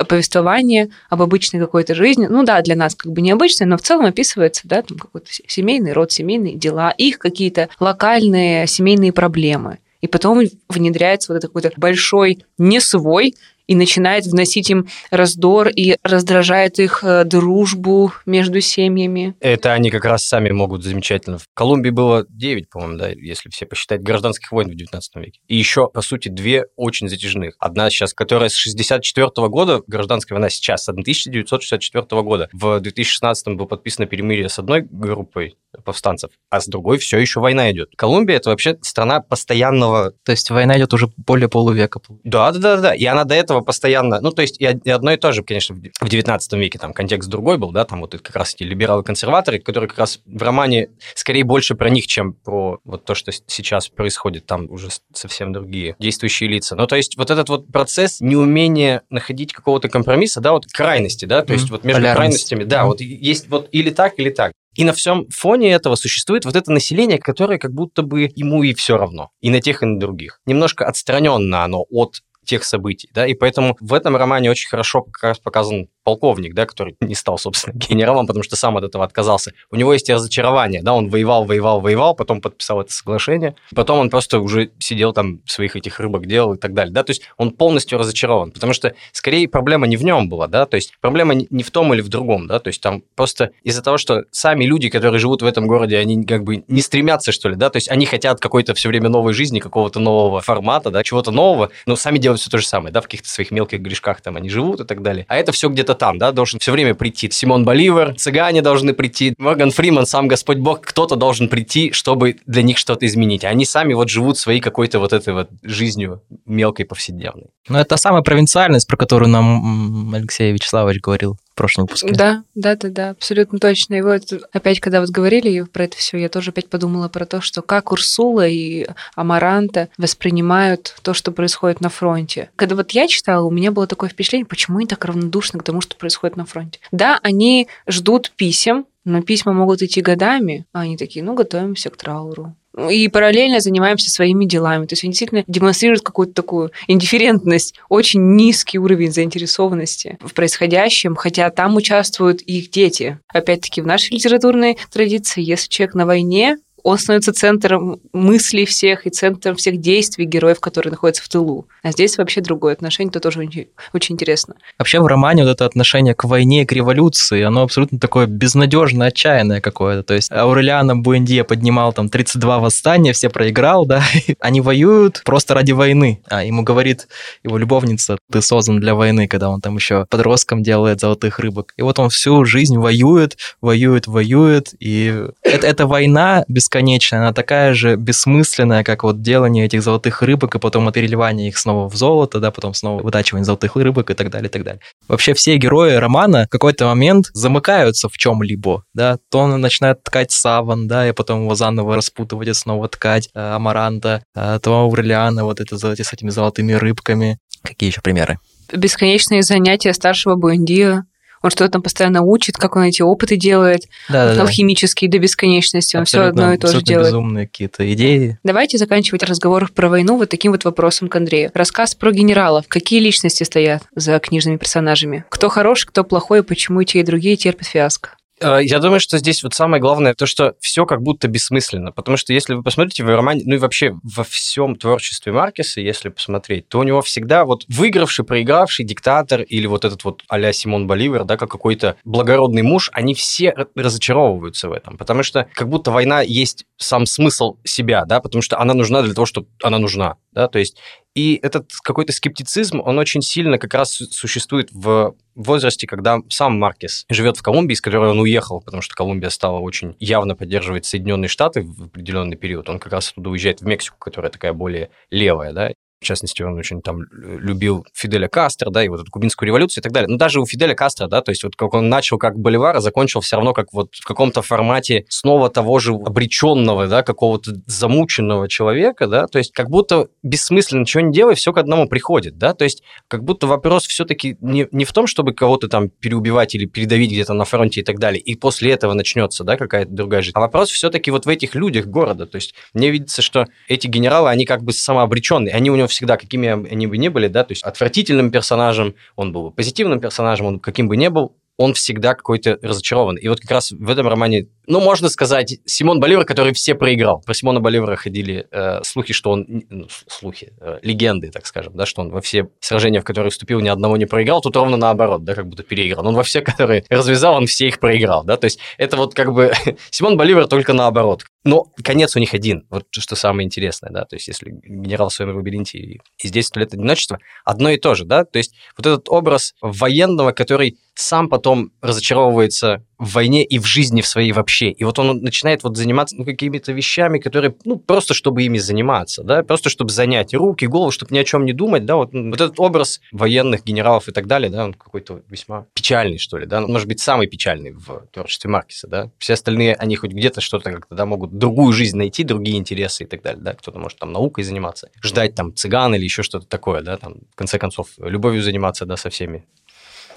повествование 0.09 0.91
об 1.11 1.23
обычной 1.23 1.59
какой-то 1.59 1.95
жизни. 1.95 2.27
Ну 2.29 2.45
да, 2.45 2.61
для 2.63 2.77
нас 2.77 2.95
как 2.95 3.13
бы 3.13 3.21
необычной, 3.21 3.67
но 3.67 3.77
в 3.77 3.83
целом 3.83 4.07
описывается, 4.07 4.63
да, 4.65 4.83
там 4.83 4.97
какой-то 4.97 5.27
семейный 5.47 5.93
род, 5.93 6.13
семейные 6.13 6.55
дела, 6.55 6.91
их 6.97 7.19
какие-то 7.19 7.69
локальные 7.81 8.69
семейные 8.69 9.13
проблемы. 9.13 9.79
И 10.01 10.07
потом 10.07 10.43
внедряется 10.69 11.33
вот 11.33 11.39
этот 11.39 11.51
какой-то 11.51 11.73
большой 11.77 12.45
не 12.59 12.81
свой 12.81 13.35
и 13.69 13.77
начинает 13.77 14.27
вносить 14.27 14.71
им 14.71 14.89
раздор 15.11 15.69
и 15.69 15.97
раздражает 16.03 16.81
их 16.81 17.05
э, 17.05 17.25
дружбу 17.25 18.13
между 18.27 18.61
семьями. 18.61 19.35
Это 19.41 19.75
они 19.75 19.91
как 19.91 20.05
раз 20.05 20.27
сами 20.27 20.51
могут 20.51 20.83
замечательно. 20.83 21.39
В 21.39 21.45
Колумбии 21.55 21.91
было 21.91 22.27
9, 22.29 22.71
по-моему, 22.71 22.99
да, 22.99 23.11
если 23.11 23.51
все 23.51 23.67
посчитать, 23.67 24.03
гражданских 24.03 24.51
войн 24.51 24.71
в 24.71 24.75
19 24.75 25.17
веке. 25.17 25.41
И 25.47 25.57
еще, 25.57 25.89
по 25.89 26.01
сути, 26.01 26.29
две 26.29 26.65
очень 26.77 27.09
затяжных. 27.09 27.55
Одна 27.59 27.91
сейчас, 27.91 28.15
которая 28.15 28.49
с 28.49 28.55
64 28.55 29.31
года, 29.49 29.83
гражданская 29.87 30.37
война 30.37 30.49
сейчас, 30.49 30.85
с 30.85 30.89
1964 30.89 32.23
года. 32.23 32.49
В 32.53 32.81
2016 32.81 33.49
было 33.49 33.67
подписано 33.67 34.07
перемирие 34.07 34.49
с 34.49 34.59
одной 34.59 34.87
группой 34.91 35.57
повстанцев, 35.85 36.31
а 36.51 36.61
с 36.61 36.67
другой 36.67 36.99
все 36.99 37.19
еще 37.19 37.41
война 37.41 37.71
идет. 37.71 37.91
Колумбия 37.97 38.37
это 38.37 38.51
вообще 38.51 38.79
страна 38.81 39.21
постоянного... 39.21 40.13
То 40.25 40.33
есть 40.33 40.51
война 40.51 40.79
идет 40.79 40.95
уже 40.95 41.11
более 41.17 41.49
полувека. 41.49 42.01
Да, 42.25 42.51
да, 42.53 42.59
да, 42.59 42.77
да. 42.81 42.95
И 42.95 43.05
она 43.05 43.25
до 43.25 43.35
этого 43.35 43.58
этого 43.59 43.64
постоянно, 43.64 44.21
ну, 44.21 44.31
то 44.31 44.42
есть 44.42 44.61
и 44.61 44.66
одно 44.66 45.12
и 45.12 45.16
то 45.16 45.33
же, 45.33 45.42
конечно, 45.42 45.75
в 45.75 46.09
19 46.09 46.53
веке 46.55 46.79
там 46.79 46.92
контекст 46.92 47.29
другой 47.29 47.59
был, 47.59 47.71
да, 47.71 47.85
там 47.85 48.01
вот 48.01 48.12
как 48.21 48.37
раз 48.37 48.55
эти 48.55 48.62
либералы-консерваторы, 48.64 49.59
которые 49.59 49.88
как 49.88 49.99
раз 49.99 50.21
в 50.25 50.42
романе 50.42 50.90
скорее 51.14 51.44
больше 51.44 51.75
про 51.75 51.90
них, 51.90 52.07
чем 52.07 52.33
про 52.33 52.79
вот 52.85 53.05
то, 53.05 53.14
что 53.14 53.33
сейчас 53.33 53.88
происходит, 53.88 54.47
там 54.47 54.71
уже 54.71 54.88
совсем 55.12 55.53
другие 55.53 55.97
действующие 55.99 56.49
лица. 56.49 56.77
Ну, 56.77 56.87
то 56.87 56.97
есть 56.97 57.16
вот 57.16 57.31
этот 57.31 57.49
вот 57.49 57.71
процесс 57.73 58.21
неумения 58.21 59.03
находить 59.11 59.53
какого-то 59.53 59.88
компромисса, 59.88 60.40
да, 60.40 60.53
вот 60.53 60.66
крайности, 60.66 61.25
да, 61.25 61.42
то 61.42 61.53
mm-hmm. 61.53 61.57
есть 61.57 61.71
вот 61.71 61.85
между 61.85 62.03
Полярность. 62.03 62.16
крайностями, 62.16 62.64
да, 62.64 62.83
mm-hmm. 62.83 62.87
вот 62.87 63.01
есть 63.01 63.49
вот 63.49 63.68
или 63.73 63.90
так, 63.90 64.18
или 64.18 64.31
так. 64.31 64.53
И 64.79 64.85
на 64.85 64.92
всем 64.92 65.27
фоне 65.31 65.73
этого 65.73 65.97
существует 65.97 66.44
вот 66.44 66.55
это 66.55 66.71
население, 66.71 67.18
которое 67.18 67.59
как 67.59 67.73
будто 67.73 68.03
бы 68.03 68.31
ему 68.37 68.62
и 68.62 68.75
все 68.75 68.97
равно. 68.97 69.31
И 69.40 69.51
на 69.51 69.61
тех, 69.61 69.83
и 69.83 69.87
на 69.87 69.99
других. 69.99 70.40
Немножко 70.47 70.87
отстраненно 70.87 71.64
оно 71.64 71.85
от 71.90 72.21
тех 72.49 72.65
событий, 72.65 73.09
да, 73.15 73.27
и 73.27 73.35
поэтому 73.35 73.77
в 73.81 73.95
этом 73.95 74.17
романе 74.17 74.51
очень 74.51 74.69
хорошо 74.69 75.03
как 75.03 75.23
раз 75.23 75.39
показан 75.39 75.89
полковник, 76.03 76.55
да, 76.55 76.65
который 76.65 76.97
не 77.01 77.15
стал, 77.15 77.37
собственно, 77.37 77.75
генералом, 77.91 78.27
потому 78.27 78.43
что 78.43 78.57
сам 78.57 78.79
от 78.79 78.85
этого 78.85 79.05
отказался. 79.05 79.53
У 79.71 79.77
него 79.77 79.93
есть 79.93 80.09
разочарование, 80.09 80.83
да, 80.83 80.95
он 80.95 81.11
воевал, 81.11 81.45
воевал, 81.45 81.83
воевал, 81.83 82.15
потом 82.15 82.41
подписал 82.41 82.81
это 82.81 82.93
соглашение, 82.93 83.55
потом 83.75 83.99
он 83.99 84.09
просто 84.09 84.41
уже 84.41 84.71
сидел 84.79 85.13
там 85.13 85.41
своих 85.45 85.77
этих 85.77 86.01
рыбок 86.01 86.27
делал 86.27 86.55
и 86.55 86.59
так 86.59 86.73
далее, 86.73 86.95
да, 86.95 87.03
то 87.05 87.11
есть 87.11 87.23
он 87.37 87.51
полностью 87.51 87.99
разочарован, 87.99 88.53
потому 88.53 88.73
что 88.73 88.95
скорее 89.13 89.47
проблема 89.49 89.87
не 89.87 89.99
в 89.99 90.05
нем 90.05 90.31
была, 90.31 90.47
да, 90.47 90.65
то 90.65 90.77
есть 90.77 90.95
проблема 91.03 91.35
не 91.35 91.63
в 91.63 91.71
том 91.71 91.93
или 91.93 92.01
в 92.01 92.09
другом, 92.09 92.47
да, 92.47 92.59
то 92.59 92.69
есть 92.69 92.81
там 92.81 93.03
просто 93.15 93.51
из-за 93.63 93.83
того, 93.83 93.99
что 93.99 94.25
сами 94.31 94.65
люди, 94.65 94.89
которые 94.89 95.19
живут 95.19 95.43
в 95.43 95.47
этом 95.47 95.67
городе, 95.67 95.99
они 95.99 96.25
как 96.25 96.43
бы 96.43 96.65
не 96.69 96.81
стремятся, 96.81 97.33
что 97.33 97.51
ли, 97.51 97.57
да, 97.57 97.69
то 97.69 97.77
есть 97.77 97.91
они 97.91 98.07
хотят 98.07 98.41
какой-то 98.41 98.73
все 98.73 98.89
время 98.89 99.11
новой 99.11 99.35
жизни, 99.35 99.61
какого-то 99.61 100.01
нового 100.01 100.41
формата, 100.41 100.91
да, 100.91 101.03
чего-то 101.03 101.33
нового, 101.33 101.69
но 101.85 101.97
сами 101.97 102.17
делать 102.17 102.38
все 102.38 102.51
то 102.51 102.59
же 102.59 102.66
самое, 102.66 102.92
да, 102.92 103.01
в 103.01 103.05
каких-то 103.05 103.29
своих 103.29 103.51
мелких 103.51 103.81
грешках 103.81 104.20
там 104.20 104.37
они 104.37 104.48
живут 104.48 104.81
и 104.81 104.85
так 104.85 105.03
далее. 105.03 105.27
А 105.29 105.37
это 105.37 105.53
все 105.53 105.68
где-то 105.68 105.94
там, 105.94 106.18
да, 106.18 106.33
должен 106.33 106.59
все 106.59 106.72
время 106.72 106.94
прийти. 106.94 107.31
Симон 107.31 107.64
Боливар, 107.64 108.14
цыгане 108.14 108.62
должны 108.62 108.94
прийти, 108.94 109.35
Морган 109.38 109.70
Фриман, 109.70 110.07
сам 110.07 110.29
Господь 110.29 110.59
Бог, 110.59 110.81
кто-то 110.81 111.16
должен 111.16 111.48
прийти, 111.48 111.92
чтобы 111.92 112.37
для 112.46 112.62
них 112.62 112.79
что-то 112.79 113.07
изменить. 113.07 113.44
Они 113.44 113.64
сами 113.64 113.94
вот 113.94 114.09
живут 114.09 114.38
своей 114.38 114.61
какой-то 114.61 114.98
вот 114.98 115.12
этой 115.12 115.35
вот 115.35 115.48
жизнью 115.62 116.22
мелкой 116.46 116.87
повседневной. 116.87 117.48
Ну, 117.68 117.79
это 117.79 117.96
самая 117.96 118.22
провинциальность, 118.22 118.87
про 118.87 118.96
которую 118.96 119.29
нам 119.29 120.14
Алексей 120.14 120.53
Вячеславович 120.53 121.01
говорил 121.01 121.37
прошлом 121.59 121.85
выпуске. 121.85 122.12
Да, 122.12 122.44
да, 122.55 122.77
да, 122.77 122.88
да, 122.88 123.11
абсолютно 123.11 123.59
точно. 123.59 123.94
И 123.94 124.01
вот 124.01 124.33
опять, 124.53 124.81
когда 124.81 125.01
вот 125.01 125.11
говорили 125.11 125.62
про 125.62 125.85
это 125.85 125.97
все, 125.97 126.16
я 126.16 126.29
тоже 126.29 126.51
опять 126.51 126.71
подумала 126.71 127.09
про 127.09 127.27
то, 127.27 127.40
что 127.40 127.62
как 127.62 127.92
Урсула 127.92 128.47
и 128.47 128.87
Амаранта 129.16 129.88
воспринимают 129.99 130.94
то, 131.03 131.14
что 131.14 131.33
происходит 131.33 131.81
на 131.81 131.88
фронте. 131.88 132.51
Когда 132.57 132.77
вот 132.77 132.92
я 132.92 133.09
читала, 133.09 133.44
у 133.44 133.51
меня 133.51 133.73
было 133.73 133.87
такое 133.87 134.09
впечатление, 134.09 134.47
почему 134.47 134.79
они 134.79 134.87
так 134.87 135.05
равнодушны 135.05 135.59
к 135.59 135.64
тому, 135.64 135.81
что 135.81 135.97
происходит 135.97 136.37
на 136.37 136.47
фронте. 136.47 136.79
Да, 136.92 137.18
они 137.23 137.68
ждут 137.88 138.31
писем, 138.37 138.87
но 139.05 139.23
письма 139.23 139.53
могут 139.53 139.83
идти 139.83 140.01
годами, 140.01 140.64
а 140.73 140.81
они 140.81 140.97
такие, 140.97 141.25
ну, 141.25 141.35
готовимся 141.35 141.90
к 141.90 141.97
трауру 141.97 142.55
и 142.91 143.09
параллельно 143.09 143.61
занимаемся 143.61 144.11
своими 144.11 144.45
делами. 144.45 144.87
То 144.87 144.93
есть 144.93 145.05
они 145.05 145.12
действительно 145.12 145.45
демонстрируют 145.47 146.03
какую-то 146.03 146.35
такую 146.35 146.71
индифферентность, 146.87 147.75
очень 147.88 148.37
низкий 148.37 148.79
уровень 148.79 149.12
заинтересованности 149.12 150.19
в 150.21 150.33
происходящем, 150.35 151.17
хотя 151.17 151.51
там 151.51 151.77
участвуют 151.77 152.41
их 152.43 152.71
дети. 152.71 153.19
Опять-таки, 153.29 153.81
в 153.81 153.87
нашей 153.87 154.14
литературной 154.14 154.79
традиции, 154.93 155.43
если 155.43 155.69
человек 155.69 155.95
на 155.95 156.07
войне, 156.07 156.59
он 156.83 156.99
становится 156.99 157.33
центром 157.33 158.01
мыслей 158.12 158.64
всех 158.64 159.07
и 159.07 159.11
центром 159.11 159.57
всех 159.57 159.79
действий 159.79 160.25
героев, 160.25 160.61
которые 160.61 160.91
находятся 160.91 161.23
в 161.23 161.29
тылу. 161.29 161.67
А 161.83 161.93
здесь 161.93 162.19
вообще 162.19 162.41
другое 162.41 162.73
отношение, 162.73 163.11
это 163.11 163.21
тоже 163.21 163.41
очень, 163.41 163.69
очень 163.93 164.14
интересно. 164.14 164.55
Вообще 164.79 165.01
в 165.01 165.07
романе 165.07 165.45
вот 165.45 165.51
это 165.51 165.64
отношение 165.64 166.14
к 166.14 166.25
войне, 166.25 166.67
к 166.67 166.73
революции, 166.73 167.43
оно 167.43 167.62
абсолютно 167.62 167.99
такое 167.99 168.27
безнадежно 168.27 169.07
отчаянное 169.07 169.61
какое-то. 169.61 170.03
То 170.03 170.14
есть 170.14 170.31
Аурелиана 170.33 170.97
Буэндия 170.97 171.45
поднимал 171.45 171.93
там 171.93 172.09
32 172.09 172.59
восстания, 172.59 173.12
все 173.12 173.29
проиграл, 173.29 173.87
да, 173.87 174.03
они 174.41 174.61
воюют 174.61 175.23
просто 175.25 175.55
ради 175.55 175.73
войны. 175.73 176.23
А 176.29 176.45
ему 176.45 176.62
говорит 176.62 177.09
его 177.43 177.59
любовница, 177.59 178.19
ты 178.31 178.43
создан 178.43 178.81
для 178.81 178.95
войны, 178.95 179.29
когда 179.29 179.51
он 179.51 179.61
там 179.61 179.77
еще 179.77 180.07
подростком 180.09 180.62
делает 180.62 181.01
золотых 181.01 181.38
рыбок. 181.38 181.73
И 181.77 181.83
вот 181.83 181.99
он 181.99 182.11
всю 182.11 182.45
жизнь 182.45 182.77
воюет, 182.77 183.37
воюет, 183.61 184.07
воюет, 184.07 184.75
и 184.81 185.27
это, 185.43 185.67
это 185.67 185.87
война 185.87 186.45
без 186.49 186.69
бесконечная, 186.79 187.21
она 187.21 187.33
такая 187.33 187.75
же 187.75 187.97
бессмысленная, 187.97 188.85
как 188.85 189.03
вот 189.03 189.21
делание 189.21 189.67
этих 189.67 189.83
золотых 189.83 190.23
рыбок 190.23 190.55
и 190.55 190.59
потом 190.59 190.91
переливание 190.93 191.49
их 191.49 191.59
снова 191.59 191.88
в 191.88 191.97
золото, 191.97 192.41
да, 192.41 192.51
потом 192.51 192.75
снова 192.75 193.03
вытачивание 193.03 193.45
золотых 193.45 193.77
рыбок 193.77 194.11
и 194.11 194.14
так 194.14 194.31
далее, 194.31 194.49
и 194.49 194.53
так 194.53 194.64
далее. 194.64 194.81
Вообще 195.09 195.35
все 195.35 195.57
герои 195.57 195.95
романа 195.95 196.47
в 196.47 196.51
какой-то 196.51 196.87
момент 196.87 197.27
замыкаются 197.35 198.09
в 198.09 198.17
чем-либо, 198.17 198.85
да, 198.95 199.19
то 199.31 199.41
он 199.41 199.61
начинает 199.61 200.03
ткать 200.03 200.31
саван, 200.31 200.88
да, 200.88 201.09
и 201.09 201.12
потом 201.12 201.43
его 201.43 201.55
заново 201.55 201.97
распутывать 201.97 202.49
и 202.49 202.55
снова 202.55 202.88
ткать 202.88 203.29
э, 203.35 203.41
амаранта, 203.41 204.23
э, 204.35 204.59
то 204.62 204.73
Аурелиана 204.73 205.45
вот 205.45 205.61
это 205.61 205.77
с 205.77 206.12
этими 206.12 206.31
золотыми 206.31 206.73
рыбками. 206.73 207.38
Какие 207.62 207.91
еще 207.91 208.01
примеры? 208.01 208.38
Бесконечные 208.73 209.43
занятия 209.43 209.93
старшего 209.93 210.37
Буэндио 210.37 211.03
он 211.42 211.51
что-то 211.51 211.72
там 211.72 211.83
постоянно 211.83 212.22
учит, 212.22 212.57
как 212.57 212.77
он 212.77 212.83
эти 212.83 213.03
опыты 213.03 213.37
делает, 213.37 213.88
да, 214.09 214.35
да, 214.35 214.42
алхимические 214.42 215.11
до 215.11 215.18
бесконечности, 215.18 215.96
он 215.96 216.05
все 216.05 216.22
одно 216.22 216.53
и 216.53 216.59
то 216.59 216.68
же 216.68 216.83
делает. 216.83 217.09
безумные 217.09 217.46
какие-то 217.46 217.90
идеи. 217.92 218.38
Давайте 218.44 218.79
заканчивать 218.79 219.22
разговор 219.22 219.70
про 219.72 219.88
войну 219.88 220.16
вот 220.16 220.29
таким 220.29 220.53
вот 220.53 220.64
вопросом 220.64 221.09
к 221.09 221.16
Андрею. 221.16 221.51
Рассказ 221.55 221.94
про 221.94 222.11
генералов. 222.12 222.66
Какие 222.68 223.01
личности 223.01 223.44
стоят 223.44 223.83
за 223.94 224.18
книжными 224.18 224.57
персонажами? 224.57 225.24
Кто 225.29 225.48
хороший, 225.48 225.87
кто 225.87 226.05
плохой, 226.05 226.40
и 226.40 226.42
почему 226.42 226.81
и 226.81 226.85
те, 226.85 227.01
и 227.01 227.03
другие 227.03 227.37
терпят 227.37 227.66
фиаско? 227.66 228.11
Э, 228.40 228.59
я 228.62 228.79
думаю, 228.79 229.01
что 229.01 229.18
здесь 229.18 229.42
вот 229.42 229.55
самое 229.55 229.81
главное 229.81 230.14
то, 230.14 230.27
что 230.27 230.55
все 230.61 230.87
как 230.87 231.03
будто 231.03 231.29
бессмысленно. 231.29 231.92
Потому 231.92 232.16
что 232.16 232.33
если 232.33 232.55
вы 232.55 232.62
посмотрите 232.62 233.05
в 233.05 233.09
романе, 233.09 233.42
ну 233.44 233.55
и 233.55 233.59
вообще 233.59 233.94
во 234.03 234.24
всем 234.24 234.77
творчестве 234.77 235.33
Маркеса, 235.33 235.81
если 235.81 236.09
посмотреть, 236.09 236.68
то 236.68 236.79
у 236.79 236.83
него 236.83 237.03
всегда 237.03 237.44
вот 237.44 237.64
выигравший, 237.68 238.24
проигравший 238.24 238.85
диктатор 238.85 239.42
или 239.42 239.66
вот 239.66 239.85
этот 239.85 240.05
вот 240.05 240.22
а 240.29 240.53
Симон 240.53 240.87
Боливер, 240.87 241.24
да, 241.24 241.37
как 241.37 241.51
какой-то 241.51 241.96
благородный 242.05 242.62
муж, 242.62 242.90
они 242.92 243.14
все 243.14 243.55
разочаровываются 243.74 244.68
в 244.68 244.72
этом. 244.72 244.96
Потому 244.96 245.22
что 245.22 245.48
как 245.55 245.68
будто 245.68 245.90
война 245.90 246.22
есть 246.22 246.64
сам 246.77 247.07
смысл 247.07 247.57
себя, 247.64 248.05
да, 248.05 248.20
потому 248.20 248.42
что 248.42 248.59
она 248.61 248.74
нужна 248.74 249.03
для 249.03 249.14
того, 249.14 249.27
чтобы 249.27 249.48
она 249.62 249.79
нужна, 249.79 250.16
да, 250.33 250.48
то 250.48 250.59
есть 250.59 250.77
и 251.19 251.41
этот 251.43 251.73
какой-то 251.83 252.13
скептицизм, 252.13 252.81
он 252.81 252.97
очень 252.97 253.23
сильно 253.23 253.59
как 253.59 253.75
раз 253.75 253.91
существует 253.91 254.69
в 254.71 255.17
возрасте, 255.35 255.89
когда 255.89 256.19
сам 256.29 256.57
Маркес 256.57 257.07
живет 257.09 257.37
в 257.37 257.43
Колумбии, 257.43 257.75
из 257.75 257.81
которой 257.81 258.13
он 258.13 258.21
уехал, 258.21 258.61
потому 258.61 258.83
что 258.83 258.95
Колумбия 258.95 259.31
стала 259.31 259.59
очень 259.59 259.97
явно 259.99 260.37
поддерживать 260.37 260.87
Соединенные 260.87 261.29
Штаты 261.29 261.63
в 261.63 261.87
определенный 261.87 262.37
период. 262.37 262.69
Он 262.69 262.79
как 262.79 262.93
раз 262.93 263.11
оттуда 263.11 263.31
уезжает 263.31 263.61
в 263.61 263.67
Мексику, 263.67 263.97
которая 263.99 264.31
такая 264.31 264.53
более 264.53 264.91
левая, 265.11 265.53
да, 265.53 265.73
в 266.01 266.05
частности, 266.05 266.43
он 266.43 266.57
очень 266.57 266.81
там 266.81 267.03
любил 267.11 267.85
Фиделя 267.93 268.29
Кастро, 268.29 268.71
да, 268.71 268.85
и 268.85 268.89
вот 268.89 269.01
эту 269.01 269.11
кубинскую 269.11 269.49
революцию 269.49 269.83
и 269.83 269.85
так 269.85 269.93
далее. 269.93 270.09
Но 270.09 270.17
даже 270.17 270.41
у 270.41 270.47
Фиделя 270.47 270.75
Кастро, 270.75 271.09
да, 271.09 271.23
то 271.23 271.33
есть 271.33 271.43
вот 271.43 271.57
как 271.57 271.75
он 271.75 271.89
начал 271.89 272.19
как 272.19 272.39
Боливара, 272.39 272.81
закончил 272.81 273.21
все 273.21 273.37
равно 273.37 273.53
как 273.53 273.73
вот 273.73 273.95
в 273.95 274.05
каком-то 274.05 274.43
формате 274.43 275.07
снова 275.09 275.51
того 275.51 275.79
же 275.81 275.93
обреченного, 275.93 276.87
да, 276.87 277.03
какого-то 277.03 277.53
замученного 277.67 278.49
человека, 278.49 279.09
да, 279.09 279.27
то 279.27 279.39
есть 279.39 279.53
как 279.53 279.71
будто 279.71 280.09
бессмысленно 280.23 280.81
ничего 280.81 281.03
не 281.03 281.13
делая, 281.13 281.35
все 281.35 281.53
к 281.53 281.59
одному 281.59 281.89
приходит, 281.89 282.39
да, 282.39 282.55
то 282.55 282.65
есть 282.65 282.83
как 283.09 283.25
будто 283.25 283.49
вопрос 283.49 283.87
все-таки 283.87 284.37
не, 284.41 284.69
не 284.71 284.85
в 284.85 284.93
том, 284.93 285.09
чтобы 285.09 285.33
кого-то 285.33 285.69
там 285.69 285.89
переубивать 285.89 286.55
или 286.55 286.67
передавить 286.67 287.11
где-то 287.11 287.33
на 287.33 287.45
фронте 287.45 287.81
и 287.81 287.85
так 287.85 287.99
далее, 287.99 288.21
и 288.21 288.37
после 288.37 288.71
этого 288.73 288.93
начнется, 288.93 289.43
да, 289.43 289.57
какая-то 289.57 289.91
другая 289.91 290.23
жизнь, 290.23 290.35
а 290.37 290.41
вопрос 290.41 290.71
все-таки 290.71 291.11
вот 291.11 291.27
в 291.27 291.29
этих 291.29 291.57
людях 291.57 291.87
города, 291.87 292.27
то 292.27 292.37
есть 292.37 292.55
мне 292.73 292.91
видится, 292.91 293.21
что 293.21 293.47
эти 293.67 293.89
генералы, 293.89 294.31
они 294.31 294.45
как 294.45 294.63
бы 294.63 294.73
самообреченные, 294.73 295.55
они 295.55 295.71
у 295.71 295.77
него 295.77 295.88
всегда, 295.88 296.16
какими 296.16 296.48
они 296.48 296.87
бы 296.87 296.96
ни 296.98 297.09
были, 297.09 297.29
да, 297.29 297.44
то 297.44 297.53
есть 297.53 297.64
отвратительным 297.64 298.31
персонажем, 298.31 298.94
он 299.16 299.33
был 299.33 299.51
позитивным 299.51 300.01
персонажем, 300.01 300.46
он 300.46 300.61
каким 300.61 300.88
бы 300.88 300.96
ни 300.96 301.09
был, 301.09 301.37
он 301.57 301.74
всегда 301.74 302.14
какой-то 302.14 302.59
разочарован. 302.62 303.16
И 303.16 303.29
вот 303.29 303.40
как 303.40 303.51
раз 303.51 303.72
в 303.72 303.90
этом 303.90 304.07
романе, 304.07 304.48
ну, 304.69 304.81
можно 304.81 305.09
сказать, 305.09 305.59
Симон 305.65 305.99
Боливар, 305.99 306.27
который 306.27 306.53
все 306.53 306.75
проиграл. 306.75 307.23
Про 307.23 307.33
Симона 307.33 307.59
Боливара 307.59 307.97
ходили 307.97 308.47
э, 308.51 308.83
слухи, 308.85 309.15
что 309.15 309.31
он... 309.31 309.47
Ну, 309.49 309.89
слухи, 310.07 310.53
э, 310.61 310.79
легенды, 310.83 311.31
так 311.31 311.47
скажем, 311.47 311.75
да, 311.75 311.87
что 311.87 312.03
он 312.03 312.11
во 312.11 312.21
все 312.21 312.49
сражения, 312.61 313.01
в 313.01 313.05
которые 313.05 313.31
вступил, 313.31 313.61
ни 313.61 313.69
одного 313.69 313.97
не 313.97 314.05
проиграл. 314.05 314.43
Тут 314.43 314.57
ровно 314.57 314.77
наоборот, 314.77 315.25
да, 315.25 315.35
как 315.35 315.49
будто 315.49 315.63
переиграл. 315.63 316.07
Он 316.07 316.15
во 316.15 316.23
все, 316.23 316.43
которые 316.43 316.85
развязал, 316.91 317.35
он 317.35 317.47
все 317.47 317.67
их 317.69 317.81
проиграл, 317.81 318.25
да. 318.25 318.37
То 318.37 318.45
есть 318.45 318.59
это 318.77 318.99
вот 318.99 319.15
как 319.15 319.33
бы 319.33 319.53
Симон 319.91 320.19
Боливар 320.19 320.47
только 320.47 320.75
наоборот. 320.75 321.25
Но 321.45 321.65
конец 321.83 322.15
у 322.15 322.19
них 322.19 322.35
один, 322.35 322.67
вот 322.69 322.85
что 322.91 323.17
самое 323.17 323.47
интересное, 323.47 323.91
да, 323.91 324.05
то 324.05 324.17
есть 324.17 324.29
если 324.29 324.51
генерал 324.51 325.09
в 325.09 325.15
своем 325.15 325.35
лабиринте 325.35 325.79
и, 325.79 326.01
и 326.23 326.29
здесь 326.29 326.55
лет 326.57 326.75
одиночества, 326.75 327.21
одно 327.45 327.71
и 327.71 327.79
то 327.79 327.95
же, 327.95 328.05
да, 328.05 328.25
то 328.25 328.37
есть 328.39 328.55
вот 328.77 328.87
этот 328.87 329.09
образ 329.09 329.55
военного, 329.63 330.33
который 330.33 330.79
сам 330.95 331.29
потом 331.29 331.71
разочаровывается 331.81 332.85
в 332.99 333.13
войне 333.13 333.45
и 333.45 333.59
в 333.59 333.67
жизни 333.67 334.01
в 334.01 334.07
своей 334.07 334.33
вообще. 334.33 334.71
И 334.71 334.85
вот 334.85 334.99
он 334.99 335.19
начинает 335.19 335.63
вот 335.63 335.77
заниматься 335.77 336.17
ну, 336.17 336.25
какими-то 336.25 336.73
вещами, 336.73 337.19
которые, 337.19 337.55
ну, 337.65 337.79
просто 337.79 338.13
чтобы 338.15 338.43
ими 338.43 338.59
заниматься, 338.59 339.23
да, 339.23 339.43
просто 339.43 339.71
чтобы 339.71 339.91
занять 339.91 340.35
руки, 340.35 340.67
голову, 340.67 340.91
чтобы 340.91 341.15
ни 341.15 341.19
о 341.19 341.25
чем 341.25 341.45
не 341.45 341.53
думать, 341.53 341.85
да, 341.85 341.97
вот, 341.97 342.11
вот 342.13 342.41
этот 342.41 342.59
образ 342.59 343.01
военных 343.13 343.65
генералов 343.65 344.09
и 344.09 344.13
так 344.13 344.27
далее, 344.27 344.51
да, 344.51 344.65
он 344.65 344.75
какой-то 344.75 345.23
весьма 345.29 345.67
печальный, 345.75 346.19
что 346.19 346.39
ли, 346.39 346.47
да, 346.47 346.61
может 346.61 346.89
быть, 346.89 347.01
самый 347.01 347.29
печальный 347.29 347.73
в 347.73 348.07
творчестве 348.13 348.51
Маркиса, 348.51 348.89
да. 348.89 349.11
Все 349.19 349.35
остальные, 349.35 349.75
они 349.75 349.97
хоть 349.97 350.13
где-то 350.13 350.41
что-то 350.41 350.73
как-то, 350.73 350.95
да, 350.95 351.07
могут 351.07 351.39
другую 351.39 351.73
жизнь 351.73 351.97
найти, 351.97 352.25
другие 352.25 352.59
интересы 352.59 353.05
и 353.05 353.07
так 353.07 353.23
далее, 353.23 353.43
да, 353.43 353.55
кто-то 353.55 353.79
может 353.79 353.99
там 353.99 354.13
наукой 354.13 354.43
заниматься, 354.43 354.91
ждать 355.03 355.35
там 355.35 355.55
цыган 355.55 355.95
или 355.95 356.03
еще 356.03 356.23
что-то 356.23 356.47
такое, 356.47 356.83
да, 356.83 356.97
там, 356.97 357.19
в 357.33 357.37
конце 357.37 357.59
концов, 357.59 357.91
любовью 357.99 358.43
заниматься, 358.43 358.87
да, 358.87 358.97
со 358.97 359.11
всеми 359.11 359.45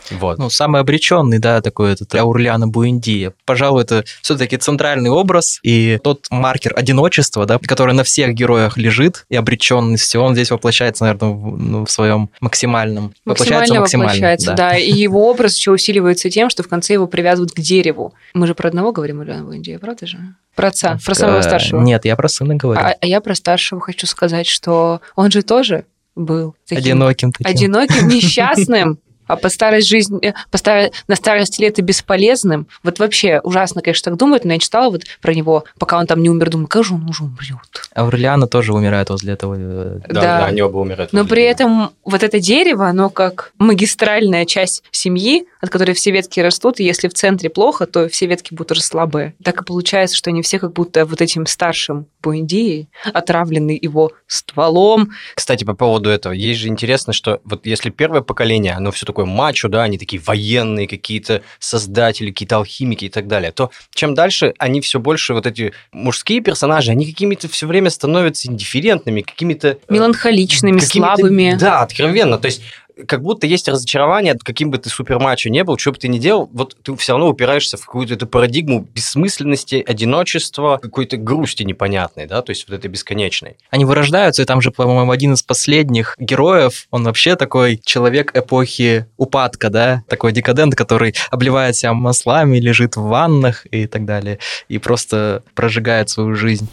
вот. 0.10 0.38
Ну, 0.38 0.50
самый 0.50 0.82
обреченный, 0.82 1.40
да, 1.40 1.62
такой 1.62 1.94
этот 1.94 2.14
Аурлиана 2.16 2.68
Буэндия. 2.68 3.34
Пожалуй, 3.46 3.84
это 3.84 4.04
все-таки 4.22 4.58
центральный 4.58 5.10
образ 5.10 5.60
и 5.64 6.00
тот 6.04 6.28
маркер 6.30 6.74
одиночества, 6.76 7.46
да, 7.46 7.60
который 7.60 7.94
на 7.94 8.04
всех 8.04 8.34
героях 8.34 8.78
лежит, 8.78 9.26
и 9.30 9.36
обреченности, 9.36 10.18
он 10.18 10.34
здесь 10.34 10.52
воплощается, 10.52 11.06
наверное, 11.06 11.30
в, 11.30 11.58
ну, 11.58 11.86
в 11.86 11.92
своем 11.92 12.30
максимальном. 12.40 13.14
Воплощается 13.26 13.76
максимально, 13.76 14.14
воплощается, 14.14 14.48
да. 14.52 14.72
да. 14.72 14.78
И 14.78 14.92
его 14.92 15.30
образ 15.30 15.56
еще 15.56 15.72
усиливается 15.72 16.30
тем, 16.30 16.50
что 16.50 16.64
в 16.64 16.68
конце 16.68 16.94
его 16.94 17.08
привязывают 17.08 17.52
к 17.52 17.60
дереву. 17.60 18.14
Мы 18.34 18.48
же 18.48 18.56
про 18.56 18.70
одного 18.70 18.92
говорим, 18.92 19.20
Аурлиана 19.20 19.44
Буэндия, 19.44 19.80
правда 19.80 20.08
же? 20.08 20.18
Про 20.56 20.68
отца, 20.68 20.98
про 21.06 21.16
самого 21.16 21.42
старшего. 21.42 21.82
Нет, 21.82 22.06
я 22.06 22.16
про 22.16 22.28
сына 22.28 22.56
говорю. 22.56 22.82
А, 22.82 22.96
а 23.00 23.06
я 23.06 23.22
про 23.22 23.36
старшего 23.36 23.80
хочу 23.80 24.06
сказать, 24.06 24.48
что 24.48 25.02
он 25.16 25.32
же 25.32 25.44
тоже 25.44 25.86
был 26.16 26.56
таким 26.68 26.84
одиноким, 26.84 27.32
таким. 27.32 27.56
одиноким, 27.56 28.08
несчастным, 28.10 29.00
А 29.32 29.38
под 29.38 29.52
старость 29.54 29.88
жизнь, 29.88 30.20
э, 30.22 30.34
по 30.50 30.58
стар... 30.58 30.91
на 31.08 31.15
старости 31.15 31.62
лет 31.62 31.80
и 31.80 31.82
бесполезным, 31.82 32.67
вот 32.84 33.00
вообще 33.00 33.39
ужасно, 33.44 33.82
конечно, 33.82 34.12
так 34.12 34.20
думают, 34.20 34.44
но 34.44 34.54
я 34.54 34.60
читала 34.60 34.89
вот 34.91 35.04
про 35.22 35.34
него, 35.34 35.63
пока 35.80 35.98
он 35.98 36.06
там 36.06 36.22
не 36.22 36.30
умер, 36.30 36.50
думаю, 36.50 36.67
как 36.67 36.84
же 36.84 36.96
он 36.96 37.10
уже 37.10 37.24
умрет. 37.24 37.89
Аурелиана 37.96 38.48
тоже 38.48 38.74
умирает 38.74 39.10
возле 39.10 39.34
этого. 39.34 39.56
Да, 39.56 40.02
да, 40.08 40.22
да 40.22 40.46
они 40.48 40.62
оба 40.62 40.80
умирают. 40.80 41.13
Но 41.13 41.26
при 41.26 41.44
этом 41.44 41.91
вот 42.04 42.24
это 42.24 42.39
дерево, 42.41 42.88
оно 42.88 43.10
как 43.10 43.54
магистральная 43.58 44.46
часть 44.46 44.84
семьи, 44.91 45.46
от 45.62 45.70
которой 45.70 45.94
все 45.94 46.12
ветки 46.12 46.39
растут, 46.39 46.80
и 46.80 46.84
если 46.84 47.08
в 47.08 47.13
центре 47.13 47.50
плохо, 47.50 47.86
то 47.86 48.10
все 48.10 48.26
ветки 48.26 48.54
будут 48.54 48.74
уже 48.74 48.82
слабые. 48.82 49.36
Так 49.44 49.62
и 49.62 49.65
получается, 49.65 50.17
что 50.17 50.30
они 50.30 50.41
все 50.41 50.60
как 50.60 50.74
будто 50.74 51.06
вот 51.06 51.22
этим 51.22 51.46
старшим 51.46 52.08
Буэндией, 52.22 52.89
отравленный 53.13 53.80
его 53.82 54.12
стволом. 54.28 55.12
Кстати, 55.36 55.63
по 55.63 55.74
поводу 55.74 56.10
этого, 56.10 56.34
есть 56.34 56.60
же 56.60 56.67
интересно, 56.67 57.13
что 57.13 57.39
вот 57.46 57.65
если 57.65 57.89
первое 57.89 58.22
поколение, 58.22 58.74
оно 58.74 58.91
все 58.91 59.06
такое 59.06 59.20
мачо, 59.25 59.67
да, 59.67 59.84
они 59.84 59.97
такие 59.97 60.21
военные 60.21 60.88
какие-то 60.88 61.41
создатели, 61.60 62.31
какие-то 62.31 62.57
алхимики 62.57 63.05
и 63.05 63.10
так 63.10 63.27
далее, 63.27 63.51
то 63.51 63.71
чем 63.93 64.13
дальше 64.13 64.53
они 64.57 64.81
все 64.81 64.99
больше 64.99 65.34
вот 65.34 65.45
эти 65.45 65.73
мужские 65.91 66.41
персонажи, 66.41 66.91
они 66.91 67.05
какими-то 67.05 67.47
все 67.49 67.67
время 67.67 67.89
становятся 67.89 68.47
индифферентными, 68.47 69.21
какими-то... 69.21 69.67
Э, 69.69 69.75
Меланхоличными, 69.89 70.79
какими 70.79 71.03
слабыми. 71.03 71.57
Да, 71.60 71.81
откровенно. 71.81 72.38
То 72.38 72.47
есть 72.47 72.62
как 73.08 73.21
будто 73.21 73.47
есть 73.47 73.67
разочарование, 73.67 74.38
каким 74.43 74.71
бы 74.71 74.77
ты 74.77 74.89
супермачо 74.89 75.49
не 75.49 75.63
был, 75.63 75.77
что 75.77 75.91
бы 75.91 75.97
ты 75.97 76.08
ни 76.08 76.17
делал, 76.17 76.49
вот 76.54 76.75
ты 76.82 76.95
все 76.95 77.13
равно 77.13 77.30
упираешься 77.30 77.77
в 77.77 77.86
какую-то 77.86 78.13
эту 78.15 78.27
парадигму 78.27 78.82
бессмысленности, 78.93 79.84
одиночества, 79.86 80.77
какой-то 80.82 81.17
грусти 81.17 81.63
непонятной, 81.63 82.27
да, 82.27 82.41
то 82.41 82.51
есть 82.51 82.67
вот 82.67 82.77
этой 82.77 82.88
бесконечной. 82.88 83.58
Они 83.69 83.86
вырождаются, 83.86 84.41
и 84.41 84.45
там 84.45 84.62
же, 84.62 84.71
по-моему, 84.71 85.12
один 85.12 85.34
из 85.34 85.43
последних 85.43 86.15
героев, 86.19 86.88
он 86.91 87.04
вообще 87.04 87.36
такой 87.36 87.80
человек 87.84 88.36
эпохи 88.36 89.08
упадка, 89.17 89.69
да, 89.69 90.04
такой 90.08 90.32
декадент, 90.32 90.75
который 90.75 91.15
обливает 91.30 91.75
себя 91.75 91.93
маслами, 91.93 92.58
лежит 92.58 92.95
в 92.95 93.04
ваннах 93.04 93.65
и 93.71 93.88
так 93.88 94.06
далее, 94.06 94.39
и 94.67 94.77
просто 94.77 95.43
прожигает 95.56 96.10
свою 96.10 96.36
жизнь 96.36 96.69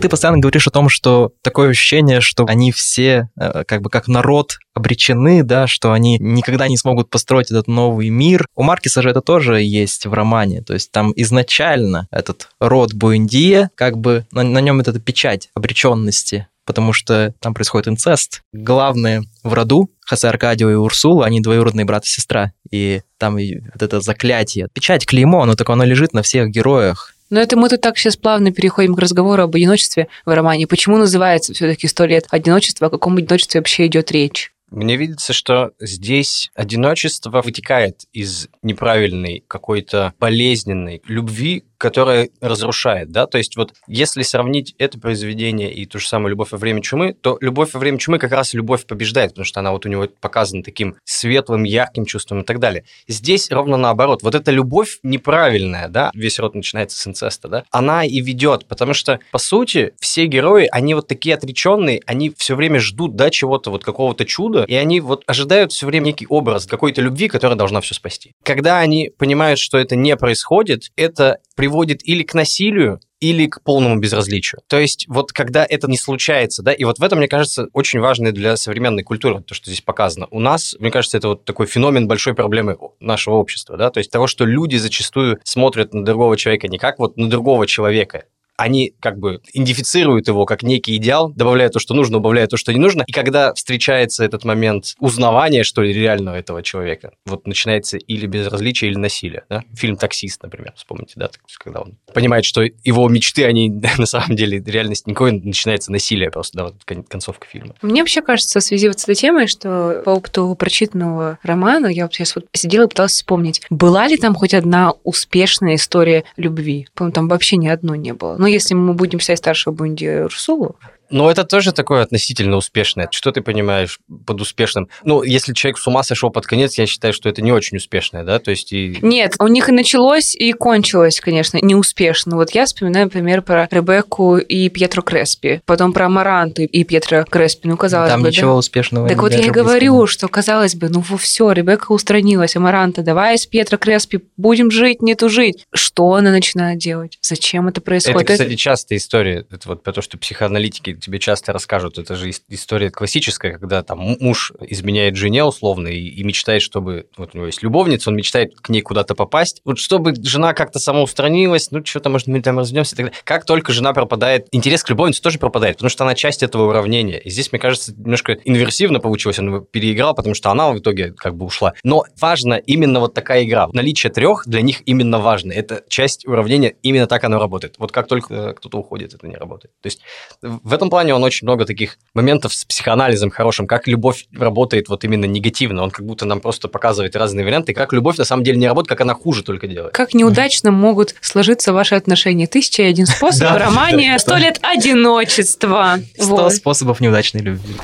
ты 0.00 0.08
постоянно 0.08 0.38
говоришь 0.38 0.66
о 0.66 0.70
том, 0.70 0.88
что 0.88 1.32
такое 1.42 1.70
ощущение, 1.70 2.20
что 2.20 2.44
они 2.46 2.72
все 2.72 3.28
э, 3.38 3.64
как 3.64 3.82
бы 3.82 3.90
как 3.90 4.08
народ 4.08 4.58
обречены, 4.74 5.42
да, 5.42 5.66
что 5.66 5.92
они 5.92 6.18
никогда 6.18 6.68
не 6.68 6.76
смогут 6.76 7.10
построить 7.10 7.50
этот 7.50 7.68
новый 7.68 8.08
мир. 8.08 8.46
У 8.54 8.62
Маркиса 8.62 9.02
же 9.02 9.10
это 9.10 9.20
тоже 9.20 9.62
есть 9.62 10.06
в 10.06 10.12
романе, 10.12 10.62
то 10.62 10.74
есть 10.74 10.90
там 10.90 11.12
изначально 11.16 12.08
этот 12.10 12.48
род 12.58 12.94
Буэндия, 12.94 13.70
как 13.74 13.98
бы 13.98 14.26
на, 14.32 14.42
на 14.42 14.60
нем 14.60 14.80
эта 14.80 14.98
печать 14.98 15.48
обреченности, 15.54 16.48
потому 16.64 16.92
что 16.92 17.34
там 17.40 17.54
происходит 17.54 17.88
инцест. 17.88 18.42
Главные 18.52 19.22
в 19.42 19.52
роду 19.52 19.90
Хосе 20.06 20.28
Аркадио 20.28 20.70
и 20.70 20.74
Урсула, 20.74 21.26
они 21.26 21.40
двоюродные 21.40 21.84
брат 21.84 22.04
и 22.04 22.08
сестра, 22.08 22.52
и 22.70 23.02
там 23.18 23.34
вот 23.34 23.82
это 23.82 24.00
заклятие, 24.00 24.68
печать, 24.72 25.06
клеймо, 25.06 25.42
оно 25.42 25.54
такое, 25.54 25.74
оно 25.74 25.84
лежит 25.84 26.12
на 26.12 26.22
всех 26.22 26.48
героях, 26.48 27.14
но 27.30 27.40
это 27.40 27.56
мы 27.56 27.68
тут 27.68 27.80
так 27.80 27.96
сейчас 27.96 28.16
плавно 28.16 28.52
переходим 28.52 28.94
к 28.94 28.98
разговору 28.98 29.44
об 29.44 29.54
одиночестве 29.54 30.08
в 30.26 30.34
романе. 30.34 30.66
Почему 30.66 30.98
называется 30.98 31.54
все-таки 31.54 31.86
«Сто 31.86 32.04
лет 32.04 32.26
одиночества»? 32.30 32.88
О 32.88 32.90
каком 32.90 33.16
одиночестве 33.16 33.60
вообще 33.60 33.86
идет 33.86 34.10
речь? 34.10 34.52
Мне 34.70 34.96
видится, 34.96 35.32
что 35.32 35.72
здесь 35.80 36.50
одиночество 36.54 37.42
вытекает 37.42 38.02
из 38.12 38.48
неправильной 38.62 39.42
какой-то 39.48 40.14
болезненной 40.20 41.02
любви 41.06 41.64
которая 41.80 42.28
разрушает, 42.42 43.10
да, 43.10 43.26
то 43.26 43.38
есть 43.38 43.56
вот 43.56 43.72
если 43.88 44.20
сравнить 44.22 44.74
это 44.76 45.00
произведение 45.00 45.72
и 45.72 45.86
ту 45.86 45.98
же 45.98 46.06
самую 46.06 46.30
«Любовь 46.30 46.52
во 46.52 46.58
время 46.58 46.82
чумы», 46.82 47.14
то 47.14 47.38
«Любовь 47.40 47.72
во 47.72 47.80
время 47.80 47.98
чумы» 47.98 48.18
как 48.18 48.32
раз 48.32 48.52
любовь 48.52 48.84
побеждает, 48.84 49.30
потому 49.30 49.46
что 49.46 49.60
она 49.60 49.72
вот 49.72 49.86
у 49.86 49.88
него 49.88 50.06
показана 50.20 50.62
таким 50.62 50.96
светлым, 51.04 51.64
ярким 51.64 52.04
чувством 52.04 52.42
и 52.42 52.44
так 52.44 52.58
далее. 52.58 52.84
Здесь 53.08 53.50
ровно 53.50 53.78
наоборот. 53.78 54.22
Вот 54.22 54.34
эта 54.34 54.50
любовь 54.50 54.98
неправильная, 55.02 55.88
да, 55.88 56.10
весь 56.12 56.38
род 56.38 56.54
начинается 56.54 56.98
с 56.98 57.06
инцеста, 57.06 57.48
да, 57.48 57.64
она 57.70 58.04
и 58.04 58.20
ведет, 58.20 58.66
потому 58.66 58.92
что, 58.92 59.18
по 59.32 59.38
сути, 59.38 59.94
все 60.00 60.26
герои, 60.26 60.68
они 60.70 60.92
вот 60.92 61.08
такие 61.08 61.34
отреченные, 61.34 62.02
они 62.04 62.30
все 62.36 62.56
время 62.56 62.78
ждут, 62.78 63.16
да, 63.16 63.30
чего-то, 63.30 63.70
вот 63.70 63.84
какого-то 63.84 64.26
чуда, 64.26 64.64
и 64.64 64.74
они 64.74 65.00
вот 65.00 65.24
ожидают 65.26 65.72
все 65.72 65.86
время 65.86 66.08
некий 66.08 66.26
образ 66.28 66.66
какой-то 66.66 67.00
любви, 67.00 67.28
которая 67.28 67.56
должна 67.56 67.80
все 67.80 67.94
спасти. 67.94 68.34
Когда 68.44 68.80
они 68.80 69.10
понимают, 69.16 69.58
что 69.58 69.78
это 69.78 69.96
не 69.96 70.14
происходит, 70.16 70.90
это 70.96 71.38
приводит 71.56 71.69
или 72.04 72.22
к 72.22 72.34
насилию, 72.34 73.00
или 73.20 73.46
к 73.46 73.62
полному 73.62 73.98
безразличию. 73.98 74.62
То 74.66 74.78
есть 74.78 75.06
вот 75.08 75.32
когда 75.32 75.66
это 75.68 75.88
не 75.88 75.98
случается, 75.98 76.62
да, 76.62 76.72
и 76.72 76.84
вот 76.84 76.98
в 76.98 77.02
этом, 77.02 77.18
мне 77.18 77.28
кажется, 77.28 77.68
очень 77.72 78.00
важно 78.00 78.32
для 78.32 78.56
современной 78.56 79.02
культуры, 79.02 79.42
то, 79.42 79.54
что 79.54 79.66
здесь 79.66 79.82
показано. 79.82 80.26
У 80.30 80.40
нас, 80.40 80.74
мне 80.78 80.90
кажется, 80.90 81.18
это 81.18 81.28
вот 81.28 81.44
такой 81.44 81.66
феномен 81.66 82.08
большой 82.08 82.34
проблемы 82.34 82.78
нашего 82.98 83.34
общества, 83.34 83.76
да, 83.76 83.90
то 83.90 83.98
есть 83.98 84.10
того, 84.10 84.26
что 84.26 84.44
люди 84.44 84.76
зачастую 84.76 85.38
смотрят 85.44 85.92
на 85.92 86.04
другого 86.04 86.36
человека 86.36 86.68
не 86.68 86.78
как 86.78 86.98
вот 86.98 87.16
на 87.16 87.28
другого 87.28 87.66
человека, 87.66 88.24
они 88.60 88.92
как 89.00 89.18
бы 89.18 89.40
идентифицируют 89.54 90.28
его 90.28 90.44
как 90.44 90.62
некий 90.62 90.96
идеал, 90.96 91.32
добавляют 91.32 91.72
то, 91.72 91.78
что 91.78 91.94
нужно, 91.94 92.18
убавляют 92.18 92.50
то, 92.50 92.58
что 92.58 92.72
не 92.74 92.78
нужно. 92.78 93.04
И 93.06 93.12
когда 93.12 93.54
встречается 93.54 94.22
этот 94.22 94.44
момент 94.44 94.94
узнавания, 94.98 95.64
что 95.64 95.80
ли, 95.80 95.94
реального 95.94 96.36
этого 96.36 96.62
человека, 96.62 97.12
вот 97.24 97.46
начинается 97.46 97.96
или 97.96 98.26
безразличие, 98.26 98.90
или 98.90 98.98
насилие. 98.98 99.44
Да? 99.48 99.62
Фильм 99.74 99.96
«Таксист», 99.96 100.42
например, 100.42 100.74
вспомните, 100.76 101.14
да, 101.16 101.30
когда 101.58 101.80
он 101.80 101.96
понимает, 102.12 102.44
что 102.44 102.60
его 102.60 103.08
мечты, 103.08 103.46
они 103.46 103.70
на 103.98 104.06
самом 104.06 104.36
деле 104.36 104.62
реальность 104.62 105.06
никакой, 105.06 105.32
начинается 105.32 105.90
насилие 105.90 106.30
просто, 106.30 106.58
да, 106.58 106.64
вот 106.64 107.06
концовка 107.08 107.46
фильма. 107.46 107.74
Мне 107.80 108.02
вообще 108.02 108.20
кажется, 108.20 108.60
в 108.60 108.62
связи 108.62 108.88
вот 108.88 109.00
с 109.00 109.04
этой 109.04 109.14
темой, 109.14 109.46
что 109.46 110.02
по 110.04 110.10
опыту 110.10 110.54
прочитанного 110.58 111.38
романа, 111.42 111.86
я 111.86 112.04
вот 112.04 112.12
сейчас 112.12 112.36
вот 112.36 112.44
сидела 112.52 112.84
и 112.84 112.88
пыталась 112.88 113.12
вспомнить, 113.12 113.62
была 113.70 114.06
ли 114.06 114.18
там 114.18 114.34
хоть 114.34 114.52
одна 114.52 114.92
успешная 115.02 115.76
история 115.76 116.24
любви? 116.36 116.88
По-моему, 116.94 117.14
там 117.14 117.28
вообще 117.28 117.56
ни 117.56 117.68
одной 117.68 117.96
не 117.96 118.12
было. 118.12 118.36
Но 118.36 118.49
если 118.50 118.74
мы 118.74 118.94
будем 118.94 119.18
писать 119.18 119.38
старшего 119.38 119.72
Бунди 119.72 120.08
Урсулу, 120.24 120.76
но 121.10 121.30
это 121.30 121.44
тоже 121.44 121.72
такое 121.72 122.02
относительно 122.02 122.56
успешное. 122.56 123.08
Что 123.10 123.32
ты 123.32 123.40
понимаешь 123.40 124.00
под 124.26 124.40
успешным? 124.40 124.88
Ну, 125.04 125.22
если 125.22 125.52
человек 125.52 125.78
с 125.78 125.86
ума 125.86 126.02
сошел 126.02 126.30
под 126.30 126.46
конец, 126.46 126.78
я 126.78 126.86
считаю, 126.86 127.12
что 127.12 127.28
это 127.28 127.42
не 127.42 127.52
очень 127.52 127.76
успешное, 127.76 128.24
да? 128.24 128.38
То 128.38 128.50
есть 128.50 128.72
и... 128.72 128.98
Нет, 129.02 129.34
у 129.38 129.46
них 129.48 129.68
и 129.68 129.72
началось, 129.72 130.34
и 130.34 130.52
кончилось, 130.52 131.20
конечно, 131.20 131.58
неуспешно. 131.60 132.36
Вот 132.36 132.52
я 132.52 132.66
вспоминаю, 132.66 133.06
например, 133.06 133.42
про 133.42 133.68
Ребекку 133.70 134.38
и 134.38 134.68
Пьетро 134.68 135.02
Креспи, 135.02 135.60
потом 135.66 135.92
про 135.92 136.08
Маранту 136.08 136.62
и 136.62 136.84
Пьетро 136.84 137.24
Креспи. 137.24 137.68
Ну, 137.68 137.76
казалось 137.76 138.10
Там 138.10 138.22
бы, 138.22 138.28
ничего 138.28 138.52
да? 138.52 138.58
успешного 138.58 139.08
Так 139.08 139.20
вот 139.22 139.32
я 139.32 139.46
и 139.46 139.50
говорю, 139.50 140.06
что 140.06 140.28
казалось 140.28 140.74
бы, 140.74 140.88
ну 140.88 141.02
все, 141.18 141.52
Ребекка 141.52 141.92
устранилась, 141.92 142.56
а 142.56 142.60
Маранта, 142.60 143.02
давай 143.02 143.38
с 143.38 143.46
Пьетро 143.46 143.78
Креспи 143.78 144.20
будем 144.36 144.70
жить, 144.70 145.02
не 145.02 145.14
тужить. 145.14 145.66
Что 145.72 146.14
она 146.14 146.30
начинает 146.30 146.78
делать? 146.78 147.18
Зачем 147.22 147.68
это 147.68 147.80
происходит? 147.80 148.22
Это, 148.22 148.32
кстати, 148.32 148.56
частая 148.56 148.98
история. 148.98 149.46
Это 149.50 149.68
вот 149.68 149.82
про 149.82 149.92
то, 149.92 150.02
что 150.02 150.18
психоаналитики 150.18 150.99
тебе 151.00 151.18
часто 151.18 151.52
расскажут. 151.52 151.98
Это 151.98 152.14
же 152.14 152.30
история 152.48 152.90
классическая, 152.90 153.58
когда 153.58 153.82
там 153.82 153.98
муж 154.20 154.52
изменяет 154.60 155.16
жене 155.16 155.44
условно 155.44 155.88
и, 155.88 156.08
и 156.08 156.22
мечтает, 156.22 156.62
чтобы... 156.62 157.06
Вот 157.16 157.30
у 157.34 157.38
него 157.38 157.46
есть 157.46 157.62
любовница, 157.62 158.10
он 158.10 158.16
мечтает 158.16 158.54
к 158.60 158.68
ней 158.68 158.82
куда-то 158.82 159.14
попасть. 159.14 159.60
Вот 159.64 159.78
чтобы 159.78 160.14
жена 160.22 160.52
как-то 160.54 160.78
самоустранилась, 160.78 161.70
ну, 161.70 161.84
что-то, 161.84 162.10
может, 162.10 162.28
мы 162.28 162.40
там 162.42 162.58
разведемся 162.58 162.94
и 162.94 162.96
так 162.96 163.06
далее. 163.06 163.20
Как 163.24 163.44
только 163.44 163.72
жена 163.72 163.92
пропадает, 163.92 164.46
интерес 164.52 164.84
к 164.84 164.90
любовнице 164.90 165.22
тоже 165.22 165.38
пропадает, 165.38 165.76
потому 165.76 165.90
что 165.90 166.04
она 166.04 166.14
часть 166.14 166.42
этого 166.42 166.68
уравнения. 166.68 167.18
И 167.18 167.30
здесь, 167.30 167.52
мне 167.52 167.58
кажется, 167.58 167.92
немножко 167.92 168.34
инверсивно 168.44 169.00
получилось. 169.00 169.38
Он 169.38 169.64
переиграл, 169.64 170.14
потому 170.14 170.34
что 170.34 170.50
она 170.50 170.70
в 170.70 170.78
итоге 170.78 171.12
как 171.12 171.36
бы 171.36 171.46
ушла. 171.46 171.74
Но 171.82 172.04
важно 172.20 172.54
именно 172.54 173.00
вот 173.00 173.14
такая 173.14 173.44
игра. 173.44 173.68
Наличие 173.72 174.12
трех 174.12 174.46
для 174.46 174.62
них 174.62 174.82
именно 174.86 175.18
важно. 175.18 175.52
Это 175.52 175.82
часть 175.88 176.26
уравнения, 176.26 176.74
именно 176.82 177.06
так 177.06 177.24
оно 177.24 177.38
работает. 177.38 177.76
Вот 177.78 177.92
как 177.92 178.06
только 178.06 178.34
э, 178.34 178.52
кто-то 178.54 178.78
уходит, 178.78 179.14
это 179.14 179.26
не 179.26 179.36
работает. 179.36 179.72
То 179.80 179.86
есть 179.86 180.00
в 180.42 180.72
этом 180.72 180.89
плане 180.90 181.14
он 181.14 181.24
очень 181.24 181.46
много 181.46 181.64
таких 181.64 181.98
моментов 182.14 182.52
с 182.52 182.64
психоанализом 182.64 183.30
хорошим, 183.30 183.66
как 183.66 183.86
любовь 183.86 184.26
работает 184.36 184.88
вот 184.88 185.04
именно 185.04 185.24
негативно. 185.24 185.82
Он 185.82 185.90
как 185.90 186.04
будто 186.04 186.26
нам 186.26 186.40
просто 186.40 186.68
показывает 186.68 187.16
разные 187.16 187.44
варианты, 187.44 187.72
как 187.72 187.92
любовь 187.92 188.18
на 188.18 188.24
самом 188.24 188.44
деле 188.44 188.58
не 188.58 188.66
работает, 188.66 188.90
как 188.90 189.00
она 189.00 189.14
хуже 189.14 189.42
только 189.42 189.66
делает. 189.66 189.94
Как 189.94 190.14
неудачно 190.14 190.70
могут 190.70 191.14
сложиться 191.20 191.72
ваши 191.72 191.94
отношения. 191.94 192.46
Тысяча 192.46 192.82
и 192.82 192.86
один 192.86 193.06
способ 193.06 193.50
в 193.50 193.56
романе 193.56 194.18
«Сто 194.18 194.36
лет 194.36 194.58
одиночества». 194.62 195.98
Сто 196.18 196.50
способов 196.50 197.00
неудачной 197.00 197.40
любви 197.40 197.76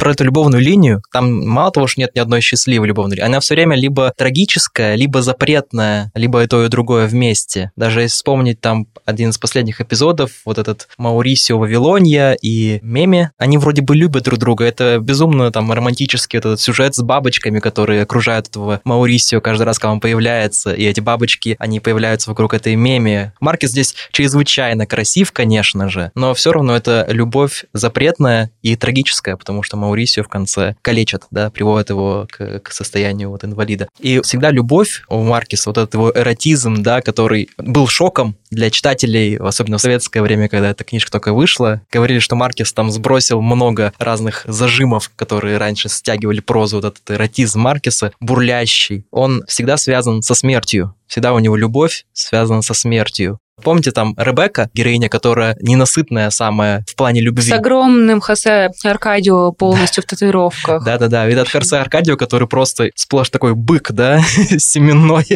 про 0.00 0.12
эту 0.12 0.24
любовную 0.24 0.62
линию, 0.62 1.02
там 1.12 1.46
мало 1.46 1.70
того, 1.70 1.86
что 1.86 2.00
нет 2.00 2.14
ни 2.14 2.20
одной 2.20 2.40
счастливой 2.40 2.88
любовной 2.88 3.16
линии, 3.16 3.26
она 3.26 3.38
все 3.40 3.54
время 3.54 3.76
либо 3.76 4.12
трагическая, 4.16 4.94
либо 4.94 5.20
запретная, 5.20 6.10
либо 6.14 6.42
и 6.42 6.46
то, 6.46 6.64
и 6.64 6.68
другое 6.68 7.06
вместе. 7.06 7.70
Даже 7.76 8.00
если 8.00 8.14
вспомнить 8.14 8.62
там 8.62 8.86
один 9.04 9.28
из 9.28 9.36
последних 9.36 9.82
эпизодов, 9.82 10.30
вот 10.46 10.56
этот 10.56 10.88
Маурисио 10.96 11.58
Вавилония 11.58 12.32
и 12.32 12.78
Меми, 12.82 13.30
они 13.36 13.58
вроде 13.58 13.82
бы 13.82 13.94
любят 13.94 14.24
друг 14.24 14.38
друга. 14.38 14.64
Это 14.64 14.98
безумно 15.00 15.52
там 15.52 15.70
романтический 15.70 16.38
вот 16.38 16.46
этот 16.46 16.60
сюжет 16.60 16.94
с 16.94 17.02
бабочками, 17.02 17.58
которые 17.60 18.02
окружают 18.02 18.48
этого 18.48 18.80
Маурисио 18.84 19.42
каждый 19.42 19.64
раз, 19.64 19.78
когда 19.78 19.92
он 19.92 20.00
появляется, 20.00 20.72
и 20.72 20.82
эти 20.84 21.00
бабочки, 21.00 21.56
они 21.58 21.78
появляются 21.78 22.30
вокруг 22.30 22.54
этой 22.54 22.74
Меми. 22.74 23.34
Маркес 23.38 23.70
здесь 23.70 23.94
чрезвычайно 24.12 24.86
красив, 24.86 25.30
конечно 25.32 25.90
же, 25.90 26.10
но 26.14 26.32
все 26.32 26.52
равно 26.52 26.74
это 26.74 27.06
любовь 27.10 27.66
запретная 27.74 28.50
и 28.62 28.76
трагическая, 28.76 29.36
потому 29.36 29.62
что 29.62 29.76
Маурисио 29.76 29.89
в 30.22 30.28
конце 30.28 30.76
калечат, 30.82 31.24
да, 31.30 31.50
приводят 31.50 31.90
его 31.90 32.26
к, 32.30 32.60
к 32.60 32.72
состоянию 32.72 33.30
вот 33.30 33.44
инвалида. 33.44 33.88
И 33.98 34.20
всегда 34.20 34.50
любовь 34.50 35.02
у 35.08 35.22
Маркиса, 35.22 35.70
вот 35.70 35.78
этот 35.78 35.94
его 35.94 36.12
эротизм, 36.14 36.82
да, 36.82 37.00
который 37.00 37.50
был 37.56 37.86
шоком 37.86 38.36
для 38.50 38.70
читателей, 38.70 39.36
особенно 39.36 39.78
в 39.78 39.80
советское 39.80 40.22
время, 40.22 40.48
когда 40.48 40.70
эта 40.70 40.84
книжка 40.84 41.10
только 41.10 41.32
вышла, 41.32 41.82
говорили, 41.90 42.18
что 42.18 42.36
Маркис 42.36 42.72
там 42.72 42.90
сбросил 42.90 43.40
много 43.40 43.92
разных 43.98 44.44
зажимов, 44.46 45.10
которые 45.16 45.56
раньше 45.58 45.88
стягивали 45.88 46.40
прозу, 46.40 46.76
вот 46.76 46.84
этот 46.86 47.10
эротизм 47.10 47.60
Маркиса, 47.60 48.12
бурлящий. 48.20 49.04
Он 49.10 49.44
всегда 49.46 49.76
связан 49.76 50.22
со 50.22 50.34
смертью. 50.34 50.94
Всегда 51.10 51.32
у 51.32 51.40
него 51.40 51.56
любовь 51.56 52.04
связана 52.12 52.62
со 52.62 52.72
смертью. 52.72 53.40
Помните 53.64 53.90
там 53.90 54.14
Ребекка, 54.16 54.70
героиня, 54.72 55.08
которая 55.08 55.56
ненасытная 55.60 56.30
самая 56.30 56.84
в 56.88 56.94
плане 56.94 57.20
любви? 57.20 57.50
С 57.50 57.52
огромным 57.52 58.20
Хосе 58.20 58.70
Аркадио 58.84 59.50
полностью 59.50 60.04
в 60.04 60.06
татуировках. 60.06 60.84
Да-да-да, 60.84 61.26
видят 61.26 61.48
Хосе 61.48 61.78
Аркадио, 61.78 62.16
который 62.16 62.46
просто 62.46 62.90
сплошь 62.94 63.28
такой 63.28 63.56
бык, 63.56 63.90
да, 63.90 64.20
семенной. 64.58 65.26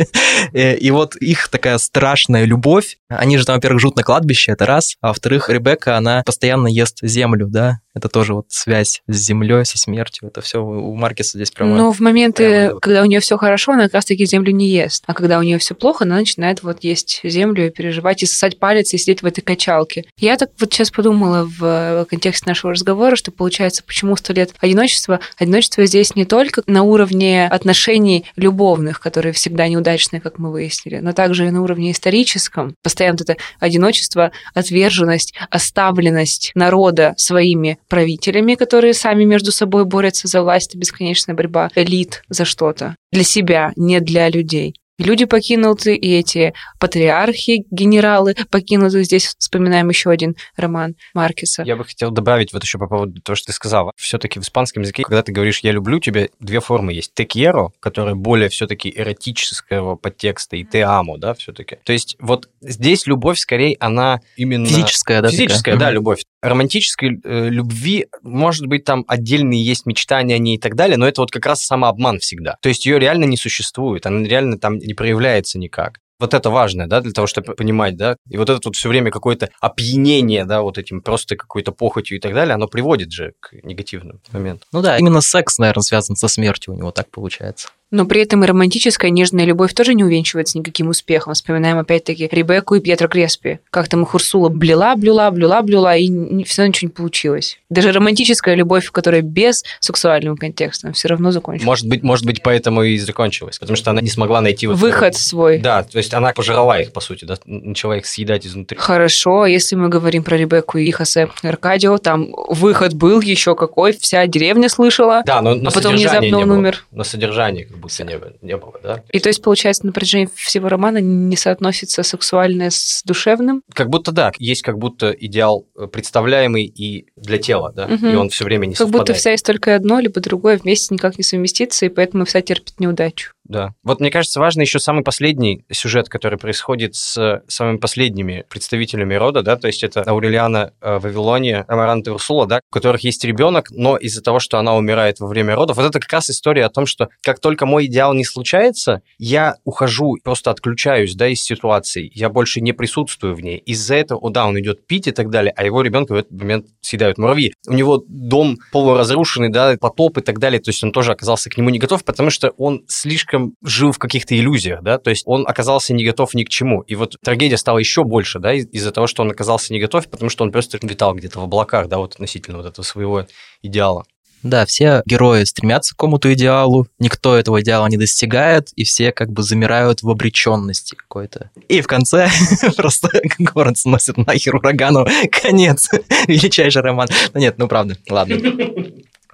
Э, 0.52 0.76
и 0.76 0.90
вот 0.92 1.16
их 1.16 1.48
такая 1.48 1.78
страшная 1.78 2.44
любовь. 2.44 2.98
Они 3.08 3.36
же 3.36 3.44
там, 3.44 3.56
во-первых, 3.56 3.80
живут 3.80 3.96
на 3.96 4.04
кладбище, 4.04 4.52
это 4.52 4.66
раз. 4.66 4.96
А 5.00 5.08
во-вторых, 5.08 5.50
Ребекка, 5.50 5.96
она 5.96 6.22
постоянно 6.24 6.68
ест 6.68 6.98
землю, 7.02 7.48
да. 7.48 7.80
Это 7.94 8.08
тоже 8.08 8.34
вот 8.34 8.46
связь 8.48 9.02
с 9.06 9.16
землей, 9.16 9.64
со 9.64 9.78
смертью. 9.78 10.28
Это 10.28 10.40
все 10.40 10.58
у 10.62 10.94
Маркеса 10.94 11.38
здесь 11.38 11.50
прямо... 11.50 11.76
Но 11.76 11.92
в 11.92 12.00
моменты, 12.00 12.66
прямо... 12.66 12.80
когда 12.80 13.02
у 13.02 13.04
нее 13.04 13.20
все 13.20 13.36
хорошо, 13.38 13.72
она 13.72 13.84
как 13.84 13.94
раз-таки 13.94 14.26
землю 14.26 14.52
не 14.52 14.68
ест. 14.68 15.04
А 15.06 15.14
когда 15.14 15.38
у 15.38 15.42
нее 15.42 15.58
все 15.58 15.74
плохо, 15.74 16.04
она 16.04 16.16
начинает 16.16 16.62
вот 16.62 16.82
есть 16.82 17.20
землю 17.22 17.66
и 17.66 17.70
переживать, 17.70 18.22
и 18.22 18.26
сосать 18.26 18.58
палец, 18.58 18.92
и 18.92 18.98
сидеть 18.98 19.22
в 19.22 19.26
этой 19.26 19.42
качалке. 19.42 20.04
Я 20.18 20.36
так 20.36 20.50
вот 20.58 20.72
сейчас 20.72 20.90
подумала 20.90 21.48
в 21.48 22.06
контексте 22.10 22.48
нашего 22.48 22.72
разговора, 22.72 23.16
что 23.16 23.30
получается, 23.30 23.82
почему 23.84 24.16
сто 24.16 24.32
лет 24.32 24.54
одиночества? 24.58 25.20
Одиночество 25.38 25.86
здесь 25.86 26.16
не 26.16 26.24
только 26.24 26.62
на 26.66 26.82
уровне 26.82 27.46
отношений 27.46 28.24
любовных, 28.36 29.00
которые 29.00 29.32
всегда 29.32 29.68
неудачные, 29.68 30.20
как 30.20 30.38
мы 30.38 30.50
выяснили, 30.50 30.98
но 30.98 31.12
также 31.12 31.46
и 31.46 31.50
на 31.50 31.62
уровне 31.62 31.92
историческом. 31.92 32.74
Постоянно 32.82 33.18
это 33.20 33.36
одиночество, 33.60 34.32
отверженность, 34.54 35.34
оставленность 35.50 36.50
народа 36.54 37.14
своими 37.16 37.78
правителями, 37.94 38.56
которые 38.56 38.92
сами 38.92 39.22
между 39.22 39.52
собой 39.52 39.84
борются 39.84 40.26
за 40.26 40.42
власть, 40.42 40.70
это 40.70 40.78
бесконечная 40.78 41.36
борьба 41.36 41.70
элит 41.76 42.24
за 42.28 42.44
что-то. 42.44 42.96
Для 43.12 43.22
себя, 43.22 43.72
не 43.76 44.00
для 44.00 44.28
людей. 44.28 44.74
Люди 44.98 45.24
покинуты, 45.24 45.96
и 45.96 46.18
эти 46.18 46.54
патриархи, 46.78 47.64
генералы 47.70 48.36
покинуты. 48.50 49.02
Здесь 49.02 49.34
вспоминаем 49.38 49.88
еще 49.88 50.10
один 50.10 50.36
роман 50.56 50.94
Маркеса. 51.14 51.64
Я 51.64 51.74
бы 51.74 51.84
хотел 51.84 52.12
добавить 52.12 52.52
вот 52.52 52.62
еще 52.62 52.78
по 52.78 52.86
поводу 52.86 53.20
того, 53.20 53.34
что 53.34 53.46
ты 53.46 53.52
сказала. 53.52 53.92
Все-таки 53.96 54.38
в 54.38 54.44
испанском 54.44 54.82
языке, 54.82 55.02
когда 55.02 55.22
ты 55.22 55.32
говоришь 55.32 55.60
«я 55.60 55.72
люблю 55.72 55.98
тебя», 55.98 56.28
две 56.38 56.60
формы 56.60 56.92
есть. 56.92 57.12
«Текьеро», 57.14 57.70
которая 57.80 58.14
более 58.14 58.48
все-таки 58.48 58.92
эротического 58.94 59.96
подтекста, 59.96 60.56
и 60.56 60.64
«те 60.64 60.84
амо», 60.84 61.18
да, 61.18 61.34
все-таки. 61.34 61.78
То 61.82 61.92
есть 61.92 62.16
вот 62.20 62.48
здесь 62.60 63.08
любовь, 63.08 63.38
скорее, 63.38 63.76
она 63.80 64.20
именно... 64.36 64.66
Физическая, 64.66 65.22
да? 65.22 65.30
Физическая, 65.30 65.74
такая? 65.74 65.88
да, 65.88 65.90
любовь. 65.90 66.22
Романтической 66.48 67.20
э, 67.24 67.48
любви, 67.48 68.06
может 68.22 68.66
быть, 68.66 68.84
там 68.84 69.04
отдельные 69.08 69.64
есть 69.64 69.86
мечтания 69.86 70.36
о 70.36 70.38
ней 70.38 70.56
и 70.56 70.58
так 70.58 70.74
далее, 70.74 70.96
но 70.96 71.08
это 71.08 71.22
вот 71.22 71.30
как 71.30 71.46
раз 71.46 71.62
самообман 71.64 72.18
всегда. 72.18 72.56
То 72.60 72.68
есть 72.68 72.84
ее 72.86 72.98
реально 72.98 73.24
не 73.24 73.36
существует, 73.36 74.06
она 74.06 74.26
реально 74.26 74.58
там 74.58 74.78
не 74.78 74.94
проявляется 74.94 75.58
никак. 75.58 76.00
Вот 76.20 76.32
это 76.32 76.48
важно, 76.48 76.88
да, 76.88 77.00
для 77.00 77.12
того, 77.12 77.26
чтобы 77.26 77.54
понимать, 77.54 77.96
да. 77.96 78.16
И 78.28 78.36
вот 78.36 78.48
это 78.48 78.60
вот 78.64 78.76
все 78.76 78.88
время 78.88 79.10
какое-то 79.10 79.50
опьянение, 79.60 80.44
да, 80.44 80.62
вот 80.62 80.78
этим 80.78 81.00
просто 81.00 81.36
какой-то 81.36 81.72
похотью 81.72 82.18
и 82.18 82.20
так 82.20 82.34
далее, 82.34 82.54
оно 82.54 82.68
приводит 82.68 83.10
же 83.10 83.32
к 83.40 83.52
негативным 83.64 84.20
моментам. 84.30 84.68
Ну 84.72 84.80
да, 84.80 84.96
именно 84.98 85.20
секс, 85.20 85.58
наверное, 85.58 85.82
связан 85.82 86.14
со 86.14 86.28
смертью 86.28 86.74
у 86.74 86.76
него 86.76 86.92
так 86.92 87.10
получается. 87.10 87.68
Но 87.94 88.06
при 88.06 88.22
этом 88.22 88.42
и 88.42 88.46
романтическая 88.48 89.08
нежная 89.12 89.44
любовь 89.44 89.72
тоже 89.72 89.94
не 89.94 90.02
увенчивается 90.02 90.58
никаким 90.58 90.88
успехом. 90.88 91.32
Вспоминаем 91.32 91.78
опять-таки 91.78 92.28
Ребекку 92.32 92.74
и 92.74 92.80
Пьетро 92.80 93.06
Креспи. 93.06 93.60
Как 93.70 93.86
там 93.86 94.02
их 94.02 94.12
Урсула 94.14 94.48
блюла, 94.48 94.96
блюла, 94.96 95.30
блюла, 95.30 95.62
блюла, 95.62 95.96
и 95.96 96.08
все 96.42 96.62
равно 96.62 96.70
ничего 96.70 96.88
не 96.88 96.92
получилось. 96.92 97.60
Даже 97.70 97.92
романтическая 97.92 98.56
любовь, 98.56 98.90
которая 98.90 99.22
без 99.22 99.62
сексуального 99.78 100.34
контекста, 100.34 100.92
все 100.92 101.06
равно 101.06 101.30
закончилась. 101.30 101.66
Может 101.66 101.86
быть, 101.86 102.02
может 102.02 102.26
быть, 102.26 102.42
поэтому 102.42 102.82
и 102.82 102.98
закончилась, 102.98 103.60
потому 103.60 103.76
что 103.76 103.92
она 103.92 104.00
не 104.00 104.10
смогла 104.10 104.40
найти 104.40 104.66
вот 104.66 104.76
выход 104.76 105.14
свой. 105.14 105.58
Да, 105.58 105.84
то 105.84 105.98
есть 105.98 106.12
она 106.14 106.32
пожрала 106.32 106.80
их, 106.80 106.90
по 106.90 107.00
сути, 107.00 107.24
да, 107.24 107.36
начала 107.46 107.96
их 107.96 108.06
съедать 108.06 108.44
изнутри. 108.44 108.76
Хорошо, 108.76 109.42
а 109.42 109.48
если 109.48 109.76
мы 109.76 109.88
говорим 109.88 110.24
про 110.24 110.36
Ребекку 110.36 110.78
и 110.78 110.90
Хосе 110.90 111.28
Аркадио, 111.44 111.98
там 111.98 112.32
выход 112.48 112.94
был 112.94 113.20
еще 113.20 113.54
какой, 113.54 113.92
вся 113.92 114.26
деревня 114.26 114.68
слышала. 114.68 115.22
Да, 115.24 115.40
но 115.40 115.52
а 115.52 115.70
потом 115.70 115.94
внезапно 115.94 116.40
он 116.40 116.50
умер. 116.50 116.84
На 116.90 117.04
содержании 117.04 117.62
как 117.62 117.83
будто 117.84 118.04
не, 118.04 118.18
не 118.42 118.56
было, 118.56 118.74
да? 118.82 119.04
И 119.10 119.20
то 119.20 119.28
есть, 119.28 119.42
получается, 119.42 119.86
на 119.86 119.92
протяжении 119.92 120.28
всего 120.34 120.68
романа 120.68 120.98
не 120.98 121.36
соотносится 121.36 122.02
сексуальное 122.02 122.70
с 122.70 123.02
душевным? 123.04 123.62
Как 123.72 123.88
будто 123.88 124.12
да, 124.12 124.32
есть 124.38 124.62
как 124.62 124.78
будто 124.78 125.10
идеал 125.10 125.66
э, 125.76 125.86
представляемый 125.86 126.64
и 126.64 127.06
для 127.16 127.38
тела, 127.38 127.72
да, 127.72 127.86
угу. 127.86 128.06
и 128.06 128.14
он 128.14 128.30
все 128.30 128.44
время 128.44 128.66
не 128.66 128.74
Как 128.74 128.78
совпадает. 128.78 129.08
будто 129.08 129.14
вся 129.14 129.30
есть 129.30 129.46
только 129.46 129.74
одно, 129.74 130.00
либо 130.00 130.20
другое 130.20 130.58
вместе 130.58 130.94
никак 130.94 131.18
не 131.18 131.24
совместится, 131.24 131.86
и 131.86 131.88
поэтому 131.88 132.24
вся 132.24 132.40
терпит 132.40 132.80
неудачу. 132.80 133.33
Да. 133.44 133.74
Вот 133.82 134.00
мне 134.00 134.10
кажется, 134.10 134.40
важно 134.40 134.62
еще 134.62 134.78
самый 134.78 135.04
последний 135.04 135.64
сюжет, 135.70 136.08
который 136.08 136.38
происходит 136.38 136.94
с 136.94 137.42
самыми 137.46 137.76
последними 137.76 138.44
представителями 138.48 139.14
рода, 139.14 139.42
да, 139.42 139.56
то 139.56 139.66
есть 139.66 139.82
это 139.82 140.02
Аурелиана 140.02 140.72
э, 140.80 140.98
Вавилония, 140.98 141.64
Амаранта 141.68 142.12
Урсула, 142.12 142.46
да, 142.46 142.60
у 142.70 142.72
которых 142.72 143.04
есть 143.04 143.22
ребенок, 143.24 143.70
но 143.70 143.96
из-за 143.96 144.22
того, 144.22 144.38
что 144.38 144.58
она 144.58 144.74
умирает 144.74 145.20
во 145.20 145.26
время 145.26 145.54
родов, 145.54 145.76
вот 145.76 145.84
это 145.84 146.00
как 146.00 146.10
раз 146.12 146.30
история 146.30 146.64
о 146.64 146.70
том, 146.70 146.86
что 146.86 147.08
как 147.22 147.38
только 147.38 147.66
мой 147.66 147.84
идеал 147.84 148.14
не 148.14 148.24
случается, 148.24 149.02
я 149.18 149.56
ухожу, 149.64 150.16
просто 150.24 150.50
отключаюсь, 150.50 151.14
да, 151.14 151.28
из 151.28 151.42
ситуации, 151.42 152.10
я 152.14 152.30
больше 152.30 152.62
не 152.62 152.72
присутствую 152.72 153.34
в 153.34 153.40
ней. 153.40 153.58
Из-за 153.58 153.94
этого, 153.94 154.30
да, 154.30 154.46
он 154.46 154.58
идет 154.58 154.86
пить 154.86 155.06
и 155.06 155.12
так 155.12 155.28
далее, 155.28 155.52
а 155.54 155.64
его 155.64 155.82
ребенка 155.82 156.12
в 156.12 156.16
этот 156.16 156.32
момент 156.32 156.66
съедают 156.80 157.18
муравьи. 157.18 157.52
У 157.68 157.74
него 157.74 158.02
дом 158.08 158.58
полуразрушенный, 158.72 159.50
да, 159.50 159.76
потоп 159.78 160.18
и 160.18 160.20
так 160.22 160.38
далее, 160.38 160.60
то 160.60 160.70
есть 160.70 160.82
он 160.82 160.92
тоже 160.92 161.12
оказался 161.12 161.50
к 161.50 161.58
нему 161.58 161.68
не 161.68 161.78
готов, 161.78 162.04
потому 162.04 162.30
что 162.30 162.50
он 162.56 162.84
слишком 162.88 163.33
слишком 163.34 163.54
жил 163.62 163.92
в 163.92 163.98
каких-то 163.98 164.38
иллюзиях, 164.38 164.82
да, 164.82 164.98
то 164.98 165.10
есть 165.10 165.22
он 165.26 165.46
оказался 165.46 165.92
не 165.94 166.04
готов 166.04 166.34
ни 166.34 166.44
к 166.44 166.48
чему. 166.48 166.82
И 166.82 166.94
вот 166.94 167.16
трагедия 167.22 167.56
стала 167.56 167.78
еще 167.78 168.04
больше, 168.04 168.38
да, 168.38 168.54
из-за 168.54 168.90
того, 168.90 169.06
что 169.06 169.22
он 169.22 169.30
оказался 169.30 169.72
не 169.72 169.80
готов, 169.80 170.08
потому 170.08 170.30
что 170.30 170.44
он 170.44 170.52
просто 170.52 170.78
витал 170.82 171.14
где-то 171.14 171.40
в 171.40 171.44
облаках, 171.44 171.88
да, 171.88 171.98
вот 171.98 172.14
относительно 172.14 172.58
вот 172.58 172.66
этого 172.66 172.84
своего 172.84 173.26
идеала. 173.62 174.04
Да, 174.42 174.66
все 174.66 175.02
герои 175.06 175.44
стремятся 175.44 175.94
к 175.94 175.96
какому-то 175.96 176.32
идеалу, 176.34 176.86
никто 176.98 177.34
этого 177.34 177.62
идеала 177.62 177.86
не 177.86 177.96
достигает, 177.96 178.68
и 178.76 178.84
все 178.84 179.10
как 179.10 179.30
бы 179.30 179.42
замирают 179.42 180.02
в 180.02 180.10
обреченности 180.10 180.94
какой-то. 180.94 181.50
И 181.68 181.80
в 181.80 181.86
конце 181.86 182.28
просто 182.76 183.08
город 183.38 183.78
сносит 183.78 184.18
нахер 184.18 184.56
урагану, 184.56 185.06
конец, 185.42 185.88
величайший 186.28 186.82
роман. 186.82 187.08
Ну 187.32 187.40
нет, 187.40 187.56
ну 187.56 187.68
правда, 187.68 187.96
ладно. 188.10 188.36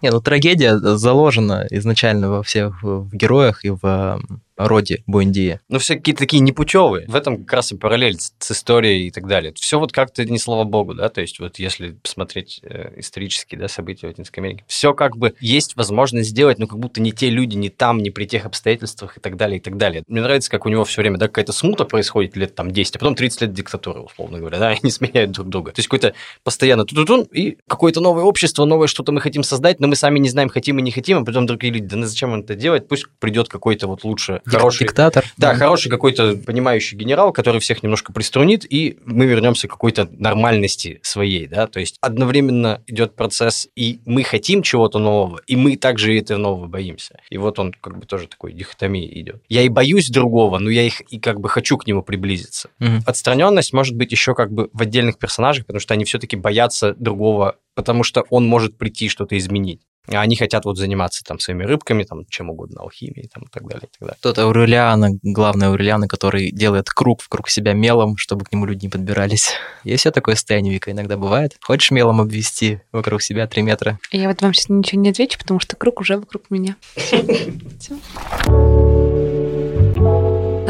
Не, 0.03 0.11
ну 0.11 0.21
трагедия 0.21 0.79
заложена 0.79 1.67
изначально 1.71 2.31
во 2.31 2.43
всех 2.43 2.83
в 2.83 3.15
героях 3.15 3.65
и 3.65 3.71
в 3.71 4.21
роде 4.67 5.03
Буэндия. 5.07 5.61
Ну, 5.69 5.79
все 5.79 5.97
какие-то 5.97 6.21
такие 6.21 6.41
непутевые. 6.41 7.07
В 7.07 7.15
этом 7.15 7.45
как 7.45 7.55
раз 7.55 7.73
и 7.73 7.77
параллель 7.77 8.19
с, 8.19 8.51
историей 8.51 9.07
и 9.07 9.11
так 9.11 9.27
далее. 9.27 9.53
Все 9.55 9.79
вот 9.79 9.93
как-то 9.93 10.25
не 10.25 10.39
слава 10.39 10.65
богу, 10.65 10.95
да, 10.95 11.09
то 11.09 11.21
есть 11.21 11.39
вот 11.41 11.59
если 11.59 11.93
посмотреть 11.93 12.61
э, 12.63 12.93
исторические 12.99 13.61
да, 13.61 13.69
события 13.69 14.07
в 14.07 14.11
Латинской 14.11 14.43
Америке, 14.43 14.65
все 14.67 14.93
как 14.93 15.17
бы 15.17 15.35
есть 15.41 15.77
возможность 15.77 16.31
сделать, 16.31 16.59
но 16.59 16.67
как 16.67 16.79
будто 16.79 17.01
не 17.01 17.13
те 17.13 17.31
люди, 17.31 17.57
не 17.57 17.69
там, 17.69 17.99
не 17.99 18.11
при 18.11 18.27
тех 18.27 18.47
обстоятельствах 18.47 19.17
и 19.17 19.21
так 19.21 19.37
далее, 19.37 19.59
и 19.59 19.61
так 19.61 19.77
далее. 19.77 20.03
Мне 20.09 20.21
нравится, 20.21 20.51
как 20.51 20.67
у 20.67 20.69
него 20.69 20.85
все 20.85 21.01
время, 21.01 21.19
да, 21.19 21.29
какая-то 21.29 21.53
смута 21.53 21.85
происходит 21.85 22.37
лет 22.37 22.55
там 22.55 22.71
10, 22.71 22.97
а 22.97 22.99
потом 22.99 23.15
30 23.15 23.43
лет 23.43 23.53
диктатуры, 23.53 24.01
условно 24.01 24.39
говоря, 24.39 24.59
да, 24.59 24.69
они 24.83 24.91
сменяют 24.91 25.33
друг 25.33 25.49
друга. 25.49 25.73
То 25.73 25.81
есть 25.81 25.89
какой-то 25.89 26.15
постоянно 26.45 26.85
ту 26.85 27.05
ту 27.05 27.23
и 27.23 27.59
какое-то 27.67 28.01
новое 28.01 28.25
общество, 28.25 28.65
новое 28.65 28.89
что-то 28.89 29.13
мы 29.13 29.21
хотим 29.21 29.43
создать, 29.43 29.81
но 29.81 29.89
мы 29.89 29.97
сами 29.97 30.19
не 30.19 30.29
знаем, 30.29 30.49
хотим 30.49 30.79
и 30.79 30.83
не 30.83 30.91
хотим, 30.91 31.19
а 31.19 31.25
потом 31.25 31.47
другие 31.47 31.73
люди, 31.73 31.87
да 31.87 31.97
ну 31.97 32.07
зачем 32.07 32.35
это 32.35 32.55
делать, 32.55 32.89
пусть 32.89 33.07
придет 33.19 33.49
какой-то 33.49 33.87
вот 33.87 34.05
лучше 34.05 34.41
хороший... 34.59 34.85
Диктатор. 34.85 35.25
Да, 35.37 35.53
да, 35.53 35.59
хороший 35.59 35.91
какой-то 35.91 36.37
понимающий 36.37 36.97
генерал, 36.97 37.33
который 37.33 37.61
всех 37.61 37.83
немножко 37.83 38.13
приструнит, 38.13 38.65
и 38.71 38.99
мы 39.05 39.27
вернемся 39.27 39.69
к 39.69 39.71
какой-то 39.71 40.09
нормальности 40.13 41.01
своей, 41.03 41.47
да, 41.47 41.67
то 41.67 41.81
есть 41.81 41.97
одновременно 42.01 42.83
идет 42.87 43.15
процесс, 43.15 43.69
и 43.77 44.01
мы 44.05 44.23
хотим 44.23 44.63
чего-то 44.63 44.99
нового, 44.99 45.41
и 45.47 45.57
мы 45.57 45.77
также 45.77 46.17
этого 46.17 46.39
нового 46.39 46.67
боимся. 46.67 47.21
И 47.31 47.39
вот 47.39 47.59
он 47.59 47.73
как 47.73 47.99
бы 47.99 48.07
тоже 48.07 48.29
такой 48.29 48.53
дихотомии 48.53 49.21
идет. 49.21 49.43
Я 49.49 49.63
и 49.63 49.69
боюсь 49.69 50.11
другого, 50.11 50.59
но 50.59 50.71
я 50.71 50.83
их 50.83 51.01
и 51.03 51.19
как 51.19 51.41
бы 51.41 51.49
хочу 51.49 51.77
к 51.77 51.87
нему 51.87 52.03
приблизиться. 52.03 52.71
Угу. 52.81 53.03
Отстраненность 53.07 53.73
может 53.73 53.97
быть 53.97 54.13
еще 54.13 54.35
как 54.35 54.53
бы 54.53 54.71
в 54.73 54.83
отдельных 54.83 55.19
персонажах, 55.19 55.67
потому 55.67 55.81
что 55.81 55.95
они 55.95 56.05
все-таки 56.05 56.37
боятся 56.37 56.95
другого 56.95 57.57
потому 57.81 58.05
что 58.05 58.25
он 58.29 58.47
может 58.47 58.77
прийти 58.77 59.09
что-то 59.09 59.39
изменить. 59.39 59.81
А 60.09 60.21
они 60.21 60.37
хотят 60.37 60.65
вот 60.65 60.79
заниматься 60.79 61.23
там 61.25 61.39
своими 61.39 61.65
рыбками, 61.65 62.05
там 62.05 62.25
чем 62.29 62.51
угодно, 62.51 62.81
алхимией 62.81 63.29
там, 63.29 63.45
и 63.45 63.49
так 63.49 63.67
далее. 63.67 63.89
И 63.93 63.99
так 63.99 64.01
далее. 64.01 64.17
Тот 64.21 64.39
Аурелиана, 64.39 65.11
главный 65.23 65.69
Аурелиана, 65.69 66.09
который 66.09 66.51
делает 66.51 66.89
круг 66.89 67.23
вокруг 67.23 67.49
себя 67.49 67.75
мелом, 67.75 68.17
чтобы 68.17 68.45
к 68.45 68.53
нему 68.53 68.67
люди 68.67 68.87
не 68.87 68.91
подбирались. 68.91 69.53
Есть 69.85 70.01
все 70.01 70.11
такое 70.11 70.35
состояние, 70.35 70.73
Вика, 70.73 70.91
иногда 70.91 71.17
бывает. 71.17 71.57
Хочешь 71.63 71.91
мелом 71.91 72.21
обвести 72.21 72.81
вокруг 72.93 73.23
себя 73.23 73.47
3 73.47 73.63
метра? 73.63 73.99
Я 74.11 74.29
вот 74.29 74.43
вам 74.43 74.55
сейчас 74.55 74.69
ничего 74.69 75.01
не 75.01 75.11
отвечу, 75.11 75.39
потому 75.39 75.61
что 75.61 75.77
круг 75.77 76.01
уже 76.01 76.17
вокруг 76.17 76.51
меня. 76.51 76.77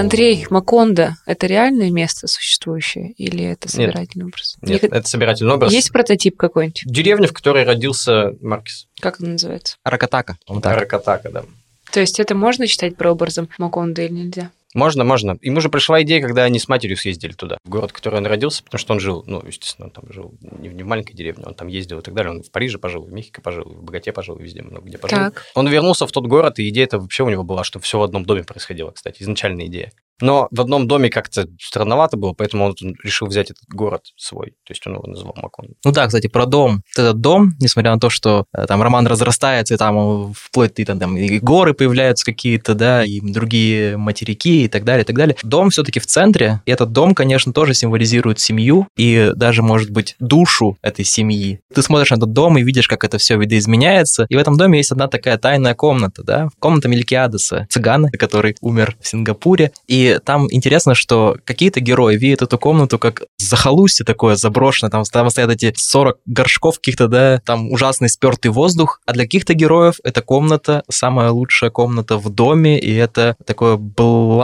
Андрей, 0.00 0.46
Макондо– 0.50 1.16
это 1.26 1.46
реальное 1.46 1.90
место 1.90 2.26
существующее 2.26 3.12
или 3.12 3.44
это 3.44 3.68
собирательный 3.68 4.24
Нет. 4.24 4.34
образ? 4.34 4.56
Нет, 4.62 4.84
это 4.84 5.08
собирательный 5.08 5.54
образ. 5.54 5.72
Есть 5.72 5.92
прототип 5.92 6.36
какой-нибудь? 6.36 6.82
Деревня, 6.86 7.28
в 7.28 7.32
которой 7.32 7.64
родился 7.64 8.34
Маркис. 8.40 8.88
Как 9.00 9.20
он 9.20 9.32
называется? 9.32 9.76
Аракатака. 9.84 10.38
Так. 10.46 10.66
Аракатака, 10.66 11.30
да. 11.30 11.44
То 11.92 12.00
есть 12.00 12.20
это 12.20 12.34
можно 12.34 12.66
считать 12.66 12.96
прообразом 12.96 13.48
Макондо 13.58 14.02
или 14.02 14.12
нельзя? 14.12 14.50
Можно, 14.74 15.04
можно. 15.04 15.36
Ему 15.40 15.60
же 15.60 15.68
пришла 15.68 16.02
идея, 16.02 16.20
когда 16.20 16.44
они 16.44 16.58
с 16.58 16.68
матерью 16.68 16.96
съездили 16.96 17.32
туда, 17.32 17.58
в 17.64 17.68
город, 17.68 17.90
в 17.90 17.94
который 17.94 18.16
он 18.16 18.26
родился, 18.26 18.62
потому 18.62 18.78
что 18.78 18.92
он 18.94 19.00
жил, 19.00 19.24
ну, 19.26 19.42
естественно, 19.44 19.86
он 19.86 19.92
там 19.92 20.04
жил 20.12 20.34
не 20.40 20.68
в, 20.68 20.74
не 20.74 20.82
в 20.82 20.86
маленькой 20.86 21.14
деревне, 21.14 21.44
он 21.46 21.54
там 21.54 21.68
ездил 21.68 21.98
и 21.98 22.02
так 22.02 22.14
далее. 22.14 22.32
Он 22.32 22.42
в 22.42 22.50
Париже 22.50 22.78
пожил, 22.78 23.04
в 23.04 23.12
Мехико 23.12 23.40
пожил, 23.42 23.64
в 23.64 23.82
Богате 23.82 24.12
пожил, 24.12 24.36
везде 24.36 24.62
много 24.62 24.86
где 24.86 24.98
пожил. 24.98 25.18
Так. 25.18 25.44
Он 25.54 25.68
вернулся 25.68 26.06
в 26.06 26.12
тот 26.12 26.26
город, 26.26 26.58
и 26.58 26.68
идея 26.68 26.84
это 26.84 26.98
вообще 26.98 27.24
у 27.24 27.30
него 27.30 27.42
была, 27.42 27.64
что 27.64 27.80
все 27.80 27.98
в 27.98 28.02
одном 28.02 28.24
доме 28.24 28.44
происходило, 28.44 28.90
кстати, 28.90 29.22
изначальная 29.22 29.66
идея. 29.66 29.92
Но 30.20 30.48
в 30.50 30.60
одном 30.60 30.86
доме 30.86 31.08
как-то 31.08 31.46
странновато 31.60 32.16
было, 32.16 32.32
поэтому 32.32 32.66
он 32.66 32.74
решил 33.02 33.26
взять 33.26 33.50
этот 33.50 33.64
город 33.68 34.02
свой. 34.16 34.50
То 34.64 34.72
есть 34.72 34.86
он 34.86 34.94
его 34.94 35.06
назвал 35.06 35.34
Макон. 35.36 35.68
Ну 35.84 35.92
да, 35.92 36.06
кстати, 36.06 36.26
про 36.26 36.46
дом. 36.46 36.82
Этот 36.94 37.20
дом, 37.20 37.52
несмотря 37.58 37.94
на 37.94 38.00
то, 38.00 38.10
что 38.10 38.44
э, 38.52 38.66
там 38.66 38.82
роман 38.82 39.06
разрастается, 39.06 39.74
и 39.74 39.76
там 39.76 40.32
вплоть 40.34 40.78
и 40.78 40.84
там, 40.84 40.98
там 40.98 41.16
и 41.16 41.38
горы 41.38 41.74
появляются 41.74 42.24
какие-то, 42.24 42.74
да, 42.74 43.04
и 43.04 43.20
другие 43.20 43.96
материки 43.96 44.59
и 44.64 44.68
так 44.68 44.84
далее, 44.84 45.02
и 45.02 45.06
так 45.06 45.16
далее. 45.16 45.36
Дом 45.42 45.70
все-таки 45.70 46.00
в 46.00 46.06
центре, 46.06 46.62
и 46.66 46.70
этот 46.70 46.92
дом, 46.92 47.14
конечно, 47.14 47.52
тоже 47.52 47.74
символизирует 47.74 48.40
семью 48.40 48.88
и 48.96 49.32
даже, 49.34 49.62
может 49.62 49.90
быть, 49.90 50.16
душу 50.18 50.76
этой 50.82 51.04
семьи. 51.04 51.60
Ты 51.74 51.82
смотришь 51.82 52.10
на 52.10 52.16
этот 52.16 52.32
дом 52.32 52.58
и 52.58 52.62
видишь, 52.62 52.88
как 52.88 53.04
это 53.04 53.18
все 53.18 53.36
видоизменяется, 53.36 54.26
и 54.28 54.36
в 54.36 54.38
этом 54.38 54.56
доме 54.56 54.78
есть 54.78 54.92
одна 54.92 55.08
такая 55.08 55.38
тайная 55.38 55.74
комната, 55.74 56.22
да, 56.22 56.48
комната 56.58 56.88
Мелькиадеса, 56.88 57.66
цыгана, 57.70 58.10
который 58.12 58.56
умер 58.60 58.96
в 59.00 59.06
Сингапуре, 59.06 59.72
и 59.86 60.18
там 60.24 60.46
интересно, 60.50 60.94
что 60.94 61.36
какие-то 61.44 61.80
герои 61.80 62.16
видят 62.16 62.42
эту 62.42 62.58
комнату 62.58 62.98
как 62.98 63.22
захолустье 63.38 64.04
такое 64.04 64.36
заброшенное, 64.36 64.90
там, 64.90 65.04
там 65.04 65.30
стоят 65.30 65.50
эти 65.50 65.72
40 65.76 66.18
горшков 66.26 66.76
каких-то, 66.76 67.08
да, 67.08 67.40
там 67.44 67.70
ужасный 67.70 68.08
спертый 68.08 68.50
воздух, 68.50 69.00
а 69.06 69.12
для 69.12 69.24
каких-то 69.24 69.54
героев 69.54 69.96
эта 70.04 70.22
комната 70.22 70.82
самая 70.88 71.30
лучшая 71.30 71.70
комната 71.70 72.16
в 72.16 72.28
доме, 72.30 72.78
и 72.78 72.94
это 72.94 73.36
такое 73.46 73.76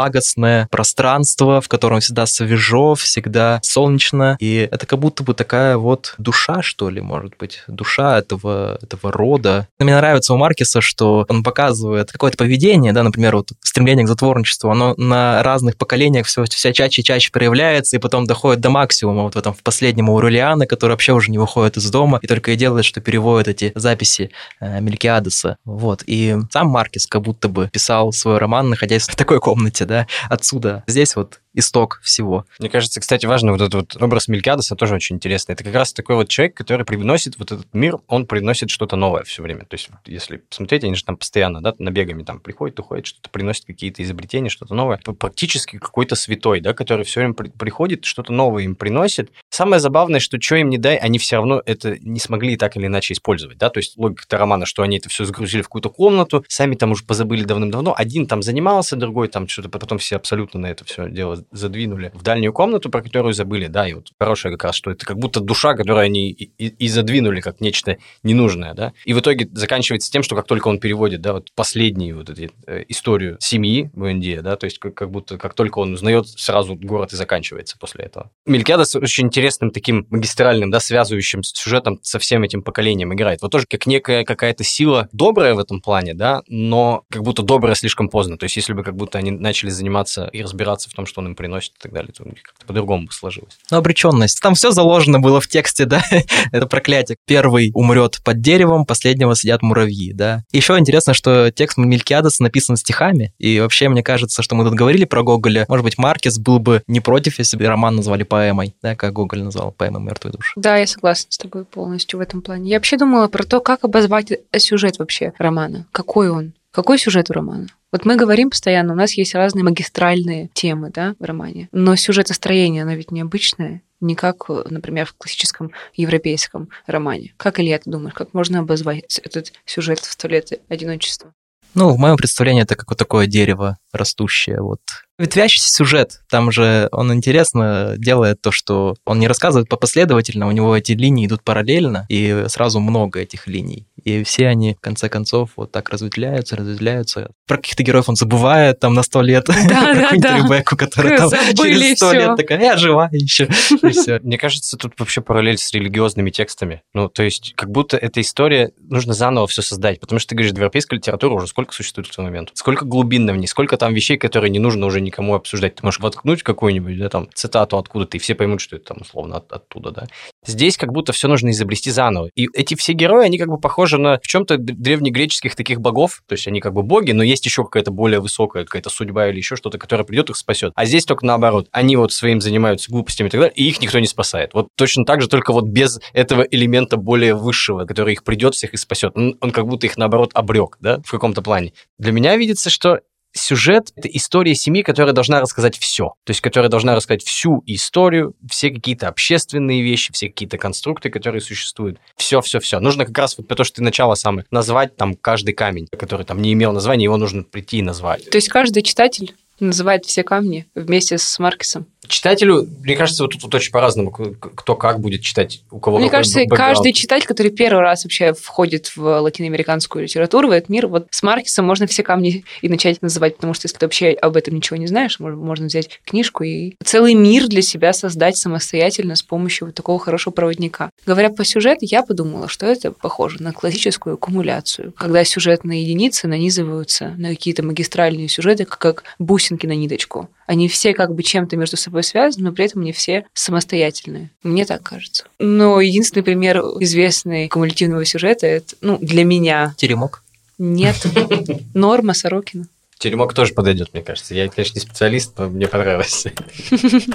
благостное 0.06 0.68
пространство, 0.70 1.60
в 1.60 1.68
котором 1.68 1.98
всегда 1.98 2.26
свежо, 2.26 2.94
всегда 2.94 3.58
солнечно, 3.62 4.36
и 4.38 4.68
это 4.70 4.86
как 4.86 5.00
будто 5.00 5.24
бы 5.24 5.34
такая 5.34 5.76
вот 5.76 6.14
душа, 6.18 6.62
что 6.62 6.90
ли, 6.90 7.00
может 7.00 7.36
быть, 7.38 7.64
душа 7.66 8.18
этого, 8.18 8.78
этого 8.80 9.10
рода. 9.10 9.66
Мне 9.80 9.96
нравится 9.96 10.32
у 10.32 10.36
Маркеса, 10.36 10.80
что 10.80 11.26
он 11.28 11.42
показывает 11.42 12.12
какое-то 12.12 12.36
поведение, 12.36 12.92
да, 12.92 13.02
например, 13.02 13.36
вот 13.36 13.50
стремление 13.60 14.04
к 14.04 14.08
затворничеству, 14.08 14.70
оно 14.70 14.94
на 14.96 15.42
разных 15.42 15.76
поколениях 15.76 16.26
все, 16.26 16.44
все 16.44 16.72
чаще 16.72 17.02
и 17.02 17.04
чаще 17.04 17.32
проявляется, 17.32 17.96
и 17.96 17.98
потом 17.98 18.26
доходит 18.26 18.60
до 18.60 18.70
максимума 18.70 19.24
вот 19.24 19.34
в 19.34 19.38
этом 19.38 19.54
в 19.54 19.62
последнем 19.64 20.08
Аурелиана, 20.08 20.66
который 20.66 20.92
вообще 20.92 21.14
уже 21.14 21.32
не 21.32 21.38
выходит 21.38 21.76
из 21.78 21.90
дома 21.90 22.20
и 22.22 22.28
только 22.28 22.52
и 22.52 22.56
делает, 22.56 22.84
что 22.84 23.00
переводит 23.00 23.48
эти 23.48 23.72
записи 23.74 24.30
э, 24.60 24.80
Мелькиадеса. 24.80 25.56
Вот. 25.64 26.04
И 26.06 26.36
сам 26.52 26.68
Маркес 26.68 27.06
как 27.06 27.22
будто 27.22 27.48
бы 27.48 27.68
писал 27.72 28.12
свой 28.12 28.38
роман, 28.38 28.70
находясь 28.70 29.08
в 29.08 29.16
такой 29.16 29.40
комнате, 29.40 29.84
да, 29.84 29.95
отсюда. 30.28 30.84
Здесь 30.86 31.16
вот 31.16 31.40
исток 31.56 32.00
всего. 32.02 32.46
Мне 32.58 32.68
кажется, 32.68 33.00
кстати, 33.00 33.26
важно, 33.26 33.52
вот 33.52 33.60
этот 33.60 33.74
вот 33.74 34.02
образ 34.02 34.28
Мелькадеса 34.28 34.76
тоже 34.76 34.94
очень 34.94 35.16
интересный. 35.16 35.54
Это 35.54 35.64
как 35.64 35.74
раз 35.74 35.92
такой 35.92 36.16
вот 36.16 36.28
человек, 36.28 36.54
который 36.54 36.84
привносит 36.84 37.38
вот 37.38 37.50
этот 37.52 37.72
мир, 37.74 37.98
он 38.06 38.26
приносит 38.26 38.70
что-то 38.70 38.96
новое 38.96 39.24
все 39.24 39.42
время. 39.42 39.64
То 39.64 39.74
есть, 39.74 39.88
если 40.06 40.36
посмотреть, 40.36 40.84
они 40.84 40.94
же 40.94 41.04
там 41.04 41.16
постоянно, 41.16 41.60
да, 41.60 41.74
набегами 41.78 42.22
там 42.22 42.40
приходят, 42.40 42.78
уходят, 42.78 43.06
что-то 43.06 43.30
приносят 43.30 43.64
какие-то 43.64 44.02
изобретения, 44.02 44.48
что-то 44.48 44.74
новое. 44.74 44.98
Практически 45.18 45.78
какой-то 45.78 46.14
святой, 46.14 46.60
да, 46.60 46.74
который 46.74 47.04
все 47.04 47.20
время 47.20 47.34
при- 47.34 47.48
приходит, 47.48 48.04
что-то 48.04 48.32
новое 48.32 48.64
им 48.64 48.76
приносит. 48.76 49.30
Самое 49.50 49.80
забавное, 49.80 50.20
что 50.20 50.40
что 50.40 50.56
им 50.56 50.68
не 50.68 50.78
дай, 50.78 50.96
они 50.96 51.18
все 51.18 51.36
равно 51.36 51.62
это 51.64 51.98
не 51.98 52.20
смогли 52.20 52.56
так 52.56 52.76
или 52.76 52.86
иначе 52.86 53.14
использовать, 53.14 53.58
да, 53.58 53.70
то 53.70 53.78
есть 53.78 53.96
логика 53.96 54.36
романа, 54.36 54.66
что 54.66 54.82
они 54.82 54.98
это 54.98 55.08
все 55.08 55.24
загрузили 55.24 55.62
в 55.62 55.66
какую-то 55.66 55.88
комнату, 55.88 56.44
сами 56.48 56.74
там 56.74 56.92
уже 56.92 57.04
позабыли 57.04 57.44
давным-давно, 57.44 57.94
один 57.96 58.26
там 58.26 58.42
занимался, 58.42 58.96
другой 58.96 59.28
там 59.28 59.48
что-то, 59.48 59.68
потом 59.68 59.98
все 59.98 60.16
абсолютно 60.16 60.60
на 60.60 60.66
это 60.66 60.84
все 60.84 61.08
дело 61.08 61.44
задвинули 61.50 62.10
в 62.14 62.22
дальнюю 62.22 62.52
комнату, 62.52 62.90
про 62.90 63.02
которую 63.02 63.34
забыли, 63.34 63.66
да, 63.66 63.88
и 63.88 63.94
вот 63.94 64.10
хорошее 64.18 64.52
как 64.54 64.64
раз, 64.64 64.76
что 64.76 64.90
это 64.90 65.04
как 65.06 65.18
будто 65.18 65.40
душа, 65.40 65.74
которую 65.74 66.04
они 66.04 66.30
и, 66.30 66.50
и, 66.58 66.68
и 66.68 66.88
задвинули 66.88 67.40
как 67.40 67.60
нечто 67.60 67.98
ненужное, 68.22 68.74
да, 68.74 68.92
и 69.04 69.12
в 69.12 69.20
итоге 69.20 69.48
заканчивается 69.52 70.10
тем, 70.10 70.22
что 70.22 70.36
как 70.36 70.46
только 70.46 70.68
он 70.68 70.78
переводит, 70.78 71.20
да, 71.20 71.34
вот 71.34 71.52
последнюю 71.54 72.16
вот 72.16 72.30
эту 72.30 72.52
э, 72.66 72.84
историю 72.88 73.36
семьи 73.40 73.90
в 73.94 74.04
Индии, 74.06 74.40
да, 74.42 74.56
то 74.56 74.64
есть 74.64 74.78
как, 74.78 74.94
как 74.94 75.10
будто 75.10 75.38
как 75.38 75.54
только 75.54 75.78
он 75.78 75.94
узнает, 75.94 76.28
сразу 76.28 76.74
город 76.74 77.12
и 77.12 77.16
заканчивается 77.16 77.76
после 77.78 78.04
этого. 78.04 78.30
Мелькиадес 78.46 78.96
очень 78.96 79.26
интересным 79.26 79.70
таким 79.70 80.06
магистральным, 80.10 80.70
да, 80.70 80.80
связывающим 80.80 81.42
сюжетом 81.42 81.98
со 82.02 82.18
всем 82.18 82.42
этим 82.42 82.62
поколением 82.62 83.14
играет. 83.14 83.42
Вот 83.42 83.52
тоже 83.52 83.66
как 83.68 83.86
некая 83.86 84.24
какая-то 84.24 84.64
сила 84.64 85.08
добрая 85.12 85.54
в 85.54 85.58
этом 85.58 85.80
плане, 85.80 86.14
да, 86.14 86.42
но 86.48 87.04
как 87.10 87.22
будто 87.22 87.42
добрая 87.42 87.74
слишком 87.74 88.08
поздно. 88.08 88.36
То 88.36 88.44
есть 88.44 88.56
если 88.56 88.72
бы 88.72 88.82
как 88.82 88.96
будто 88.96 89.18
они 89.18 89.30
начали 89.30 89.70
заниматься 89.70 90.26
и 90.32 90.42
разбираться 90.42 90.90
в 90.90 90.94
том, 90.94 91.06
что 91.06 91.20
он 91.20 91.28
им 91.28 91.35
приносит 91.36 91.72
и 91.78 91.82
так 91.82 91.92
далее, 91.92 92.12
как-то 92.12 92.66
по-другому 92.66 93.06
бы 93.06 93.12
сложилось. 93.12 93.58
Ну, 93.70 93.76
обреченность. 93.76 94.40
Там 94.40 94.54
все 94.54 94.70
заложено 94.70 95.20
было 95.20 95.40
в 95.40 95.48
тексте, 95.48 95.84
да? 95.84 96.02
Это 96.52 96.66
проклятие. 96.66 97.16
Первый 97.26 97.70
умрет 97.74 98.20
под 98.24 98.40
деревом, 98.40 98.86
последнего 98.86 99.36
сидят 99.36 99.62
муравьи, 99.62 100.12
да? 100.12 100.42
Еще 100.52 100.78
интересно, 100.78 101.14
что 101.14 101.50
текст 101.50 101.78
Мелькиадеса 101.78 102.42
написан 102.42 102.76
стихами, 102.76 103.32
и 103.38 103.60
вообще 103.60 103.88
мне 103.88 104.02
кажется, 104.02 104.42
что 104.42 104.54
мы 104.54 104.64
тут 104.64 104.74
говорили 104.74 105.04
про 105.04 105.22
Гоголя, 105.22 105.66
может 105.68 105.84
быть, 105.84 105.98
Маркес 105.98 106.38
был 106.38 106.58
бы 106.58 106.82
не 106.86 107.00
против, 107.00 107.38
если 107.38 107.56
бы 107.56 107.66
роман 107.66 107.96
назвали 107.96 108.22
поэмой, 108.22 108.74
да, 108.82 108.96
как 108.96 109.12
Гоголь 109.12 109.42
назвал 109.42 109.72
поэмой 109.72 110.02
«Мертвой 110.02 110.32
души». 110.32 110.52
Да, 110.56 110.76
я 110.76 110.86
согласна 110.86 111.30
с 111.30 111.38
тобой 111.38 111.64
полностью 111.64 112.18
в 112.18 112.22
этом 112.22 112.42
плане. 112.42 112.70
Я 112.70 112.76
вообще 112.76 112.96
думала 112.96 113.28
про 113.28 113.44
то, 113.44 113.60
как 113.60 113.84
обозвать 113.84 114.32
сюжет 114.56 114.98
вообще 114.98 115.32
романа. 115.38 115.86
Какой 115.92 116.30
он? 116.30 116.52
Какой 116.76 116.98
сюжет 116.98 117.30
у 117.30 117.32
романа? 117.32 117.68
Вот 117.90 118.04
мы 118.04 118.16
говорим 118.16 118.50
постоянно, 118.50 118.92
у 118.92 118.96
нас 118.96 119.14
есть 119.14 119.34
разные 119.34 119.64
магистральные 119.64 120.50
темы 120.52 120.90
да, 120.90 121.14
в 121.18 121.24
романе, 121.24 121.70
но 121.72 121.96
сюжетостроение, 121.96 122.82
оно 122.82 122.92
ведь 122.92 123.10
необычное, 123.10 123.80
не 124.02 124.14
как, 124.14 124.50
например, 124.50 125.06
в 125.06 125.14
классическом 125.14 125.72
европейском 125.94 126.68
романе. 126.86 127.32
Как, 127.38 127.60
Илья, 127.60 127.78
ты 127.78 127.90
думаешь, 127.90 128.12
как 128.12 128.34
можно 128.34 128.58
обозвать 128.58 129.18
этот 129.24 129.54
сюжет 129.64 130.00
в 130.00 130.12
«Сто 130.12 130.28
лет 130.28 130.52
одиночества»? 130.68 131.32
Ну, 131.72 131.94
в 131.94 131.98
моем 131.98 132.18
представлении 132.18 132.62
это 132.62 132.74
как 132.74 132.90
вот 132.90 132.98
такое 132.98 133.26
дерево 133.26 133.78
растущее, 133.92 134.60
вот. 134.60 134.80
Ветвящийся 135.18 135.72
сюжет, 135.72 136.20
там 136.28 136.50
же 136.52 136.90
он 136.92 137.10
интересно 137.10 137.94
делает 137.96 138.42
то, 138.42 138.50
что 138.50 138.96
он 139.06 139.18
не 139.18 139.28
рассказывает 139.28 139.70
по 139.70 139.78
последовательно, 139.78 140.46
у 140.46 140.52
него 140.52 140.76
эти 140.76 140.92
линии 140.92 141.26
идут 141.26 141.42
параллельно, 141.42 142.04
и 142.10 142.44
сразу 142.48 142.80
много 142.80 143.20
этих 143.20 143.46
линий. 143.46 143.86
И 144.06 144.22
все 144.22 144.46
они, 144.46 144.74
в 144.74 144.80
конце 144.80 145.08
концов, 145.08 145.50
вот 145.56 145.72
так 145.72 145.88
разветвляются, 145.90 146.54
разветвляются. 146.54 147.32
Про 147.44 147.56
каких-то 147.56 147.82
героев 147.82 148.08
он 148.08 148.14
забывает 148.14 148.78
там 148.78 148.94
на 148.94 149.02
сто 149.02 149.20
лет. 149.20 149.46
Да, 149.46 149.54
да, 149.68 150.10
да. 150.16 150.38
Ребекку, 150.38 150.76
которая 150.76 151.18
там 151.18 151.30
через 151.30 151.96
сто 151.96 152.12
лет 152.12 152.36
такая, 152.36 152.60
я 152.60 152.76
жива 152.76 153.08
еще. 153.10 153.48
Мне 154.22 154.38
кажется, 154.38 154.76
тут 154.76 154.92
вообще 155.00 155.22
параллель 155.22 155.58
с 155.58 155.72
религиозными 155.72 156.30
текстами. 156.30 156.82
Ну, 156.94 157.08
то 157.08 157.24
есть, 157.24 157.54
как 157.56 157.72
будто 157.72 157.96
эта 157.96 158.20
история, 158.20 158.70
нужно 158.78 159.12
заново 159.12 159.48
все 159.48 159.60
создать, 159.60 159.98
потому 159.98 160.20
что 160.20 160.28
ты 160.28 160.34
говоришь, 160.36 160.52
европейская 160.52 160.94
литература 160.96 161.34
уже 161.34 161.48
сколько 161.48 161.74
существует 161.74 162.06
в 162.06 162.14
тот 162.14 162.24
момент? 162.24 162.50
Сколько 162.54 162.84
глубинно 162.84 163.32
в 163.32 163.36
ней, 163.36 163.48
сколько 163.48 163.76
там 163.76 163.92
вещей, 163.92 164.18
которые 164.18 164.50
не 164.50 164.60
нужно 164.60 164.86
уже 164.86 165.00
никому 165.00 165.34
обсуждать. 165.34 165.74
Ты 165.74 165.84
можешь 165.84 165.98
воткнуть 165.98 166.44
какую-нибудь, 166.44 166.96
да, 166.96 167.08
там, 167.08 167.28
цитату 167.34 167.76
откуда-то, 167.76 168.18
и 168.18 168.20
все 168.20 168.36
поймут, 168.36 168.60
что 168.60 168.76
это 168.76 168.94
там 168.94 168.98
условно 169.00 169.38
от, 169.38 169.50
оттуда, 169.50 169.90
да. 169.90 170.06
Здесь 170.46 170.76
как 170.76 170.92
будто 170.92 171.12
все 171.12 171.26
нужно 171.26 171.50
изобрести 171.50 171.90
заново. 171.90 172.30
И 172.36 172.46
эти 172.54 172.76
все 172.76 172.92
герои, 172.92 173.26
они 173.26 173.36
как 173.36 173.48
бы 173.48 173.58
похожи 173.58 173.95
на 173.98 174.18
в 174.18 174.26
чем-то 174.26 174.58
древнегреческих 174.58 175.54
таких 175.54 175.80
богов, 175.80 176.22
то 176.26 176.34
есть 176.34 176.46
они 176.46 176.60
как 176.60 176.72
бы 176.72 176.82
боги, 176.82 177.12
но 177.12 177.22
есть 177.22 177.44
еще 177.46 177.64
какая-то 177.64 177.90
более 177.90 178.20
высокая 178.20 178.64
какая-то 178.64 178.90
судьба 178.90 179.28
или 179.28 179.36
еще 179.36 179.56
что-то, 179.56 179.78
которое 179.78 180.04
придет 180.04 180.30
их 180.30 180.36
спасет. 180.36 180.72
А 180.74 180.84
здесь 180.84 181.04
только 181.04 181.26
наоборот. 181.26 181.68
Они 181.72 181.96
вот 181.96 182.12
своим 182.12 182.40
занимаются 182.40 182.90
глупостями 182.90 183.28
и 183.28 183.30
так 183.30 183.40
далее, 183.40 183.54
и 183.54 183.68
их 183.68 183.80
никто 183.80 183.98
не 183.98 184.06
спасает. 184.06 184.54
Вот 184.54 184.68
точно 184.76 185.04
так 185.04 185.20
же, 185.20 185.28
только 185.28 185.52
вот 185.52 185.66
без 185.66 186.00
этого 186.12 186.42
элемента 186.42 186.96
более 186.96 187.34
высшего, 187.34 187.84
который 187.84 188.14
их 188.14 188.24
придет 188.24 188.54
всех 188.54 188.74
и 188.74 188.76
спасет. 188.76 189.12
Он, 189.14 189.36
он 189.40 189.50
как 189.50 189.66
будто 189.66 189.86
их 189.86 189.96
наоборот 189.96 190.30
обрек, 190.34 190.76
да, 190.80 191.00
в 191.04 191.10
каком-то 191.10 191.42
плане. 191.42 191.72
Для 191.98 192.12
меня 192.12 192.36
видится, 192.36 192.70
что 192.70 193.00
сюжет— 193.36 193.92
это 193.96 194.08
история 194.08 194.54
семьи, 194.54 194.82
которая 194.82 195.12
должна 195.12 195.40
рассказать 195.40 195.78
все. 195.78 196.14
То 196.24 196.30
есть, 196.30 196.40
которая 196.40 196.70
должна 196.70 196.94
рассказать 196.94 197.24
всю 197.24 197.62
историю, 197.66 198.34
все 198.50 198.70
какие-то 198.70 199.08
общественные 199.08 199.82
вещи, 199.82 200.12
все 200.12 200.28
какие-то 200.28 200.58
конструкты, 200.58 201.10
которые 201.10 201.40
существуют. 201.40 201.98
Все-все-все. 202.16 202.80
Нужно 202.80 203.06
как 203.06 203.16
раз 203.18 203.38
вот 203.38 203.48
то, 203.48 203.64
что 203.64 203.76
ты 203.76 203.82
начало 203.82 204.14
самое, 204.14 204.46
назвать 204.50 204.96
там 204.96 205.14
каждый 205.14 205.54
камень, 205.54 205.86
который 205.86 206.26
там 206.26 206.40
не 206.42 206.52
имел 206.52 206.72
названия, 206.72 207.04
его 207.04 207.16
нужно 207.16 207.42
прийти 207.42 207.78
и 207.78 207.82
назвать. 207.82 208.28
То 208.30 208.36
есть 208.36 208.48
каждый 208.48 208.82
читатель 208.82 209.34
называет 209.60 210.04
все 210.04 210.22
камни 210.22 210.66
вместе 210.74 211.18
с 211.18 211.38
Маркесом. 211.38 211.86
Читателю, 212.08 212.68
мне 212.82 212.94
кажется, 212.94 213.24
вот 213.24 213.32
тут 213.32 213.42
вот 213.42 213.54
очень 213.54 213.72
по-разному, 213.72 214.10
кто 214.10 214.76
как 214.76 215.00
будет 215.00 215.22
читать, 215.22 215.62
у 215.70 215.80
кого 215.80 215.98
Мне 215.98 216.10
кажется, 216.10 216.40
бэкграунд. 216.40 216.76
каждый 216.76 216.92
читатель, 216.92 217.26
который 217.26 217.50
первый 217.50 217.80
раз 217.80 218.04
вообще 218.04 218.32
входит 218.32 218.96
в 218.96 219.20
латиноамериканскую 219.20 220.04
литературу, 220.04 220.48
в 220.48 220.50
этот 220.52 220.68
мир, 220.68 220.86
вот 220.86 221.08
с 221.10 221.22
Маркесом 221.22 221.66
можно 221.66 221.86
все 221.86 222.02
камни 222.02 222.44
и 222.62 222.68
начать 222.68 223.02
называть, 223.02 223.36
потому 223.36 223.54
что 223.54 223.66
если 223.66 223.78
ты 223.78 223.86
вообще 223.86 224.10
об 224.10 224.36
этом 224.36 224.54
ничего 224.54 224.76
не 224.76 224.86
знаешь, 224.86 225.18
можно, 225.18 225.66
взять 225.66 226.00
книжку 226.04 226.44
и 226.44 226.76
целый 226.84 227.14
мир 227.14 227.48
для 227.48 227.62
себя 227.62 227.92
создать 227.92 228.36
самостоятельно 228.36 229.16
с 229.16 229.22
помощью 229.22 229.66
вот 229.66 229.74
такого 229.74 229.98
хорошего 229.98 230.32
проводника. 230.32 230.90
Говоря 231.06 231.30
по 231.30 231.44
сюжету, 231.44 231.80
я 231.82 232.02
подумала, 232.02 232.48
что 232.48 232.66
это 232.66 232.92
похоже 232.92 233.42
на 233.42 233.52
классическую 233.52 234.14
аккумуляцию, 234.14 234.92
когда 234.92 235.24
сюжетные 235.24 235.82
единицы 235.82 236.28
нанизываются 236.28 237.14
на 237.16 237.30
какие-то 237.30 237.64
магистральные 237.64 238.28
сюжеты, 238.28 238.64
как, 238.64 238.78
как 238.78 239.04
бусинки 239.46 239.66
на 239.66 239.72
ниточку. 239.76 240.28
Они 240.46 240.68
все 240.68 240.92
как 240.94 241.14
бы 241.14 241.22
чем-то 241.22 241.56
между 241.56 241.76
собой 241.76 242.02
связаны, 242.02 242.48
но 242.48 242.52
при 242.54 242.64
этом 242.64 242.82
не 242.82 242.92
все 242.92 243.26
самостоятельные. 243.32 244.30
Мне 244.42 244.64
так 244.64 244.82
кажется. 244.82 245.24
Но 245.38 245.80
единственный 245.80 246.22
пример 246.22 246.58
известный 246.80 247.48
кумулятивного 247.48 248.04
сюжета 248.04 248.46
это, 248.46 248.74
ну, 248.80 248.98
для 249.00 249.24
меня 249.24 249.74
Теремок. 249.76 250.22
нет. 250.58 250.96
Норма 251.74 252.14
Сорокина. 252.14 252.66
Теремок 252.98 253.34
тоже 253.34 253.52
подойдет, 253.52 253.90
мне 253.92 254.02
кажется. 254.02 254.34
Я, 254.34 254.48
конечно, 254.48 254.74
не 254.74 254.80
специалист, 254.80 255.38
но 255.38 255.48
мне 255.48 255.68
понравилось. 255.68 256.26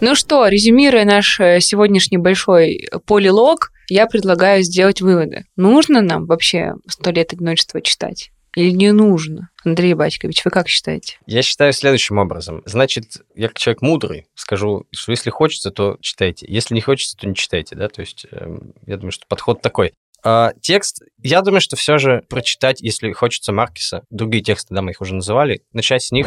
Ну 0.00 0.14
что, 0.14 0.46
резюмируя 0.46 1.04
наш 1.04 1.40
э, 1.40 1.58
сегодняшний 1.60 2.18
большой 2.18 2.88
полилог, 3.04 3.72
я 3.88 4.06
предлагаю 4.06 4.62
сделать 4.62 5.00
выводы. 5.00 5.46
Нужно 5.56 6.02
нам 6.02 6.26
вообще 6.26 6.74
«Сто 6.86 7.10
лет 7.10 7.32
одиночества» 7.32 7.80
читать? 7.80 8.30
Или 8.54 8.70
не 8.70 8.92
нужно? 8.92 9.50
Андрей 9.64 9.94
Батькович, 9.94 10.44
вы 10.44 10.50
как 10.50 10.68
считаете? 10.68 11.18
Я 11.26 11.42
считаю 11.42 11.72
следующим 11.72 12.18
образом. 12.18 12.62
Значит, 12.64 13.18
я 13.34 13.48
как 13.48 13.58
человек 13.58 13.82
мудрый 13.82 14.26
скажу, 14.34 14.86
что 14.92 15.12
если 15.12 15.30
хочется, 15.30 15.70
то 15.70 15.96
читайте. 16.00 16.46
Если 16.48 16.74
не 16.74 16.80
хочется, 16.80 17.16
то 17.16 17.28
не 17.28 17.34
читайте, 17.34 17.74
да? 17.76 17.88
То 17.88 18.00
есть 18.00 18.26
эм, 18.30 18.72
я 18.86 18.96
думаю, 18.96 19.12
что 19.12 19.26
подход 19.28 19.60
такой. 19.62 19.92
А, 20.24 20.52
текст, 20.60 21.02
я 21.22 21.42
думаю, 21.42 21.60
что 21.60 21.76
все 21.76 21.98
же 21.98 22.22
прочитать, 22.28 22.80
если 22.80 23.12
хочется 23.12 23.52
Маркеса, 23.52 24.02
другие 24.10 24.42
тексты, 24.42 24.74
да, 24.74 24.82
мы 24.82 24.90
их 24.90 25.00
уже 25.00 25.14
называли, 25.14 25.62
начать 25.72 26.02
с 26.02 26.10
них. 26.10 26.26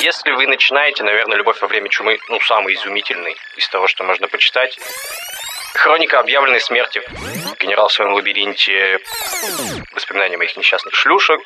Если 0.00 0.30
вы 0.30 0.46
начинаете, 0.46 1.04
наверное, 1.04 1.36
«Любовь 1.36 1.60
во 1.60 1.68
время 1.68 1.88
чумы», 1.88 2.18
ну, 2.28 2.40
самый 2.40 2.74
изумительный 2.74 3.34
из 3.56 3.68
того, 3.68 3.88
что 3.88 4.04
можно 4.04 4.28
почитать, 4.28 4.78
Хроника 5.76 6.20
объявленной 6.20 6.60
смерти. 6.60 7.00
Генерал 7.60 7.88
в 7.88 7.92
своем 7.92 8.12
лабиринте. 8.14 8.98
Воспоминания 9.94 10.36
моих 10.36 10.56
несчастных 10.56 10.94
шлюшек. 10.94 11.40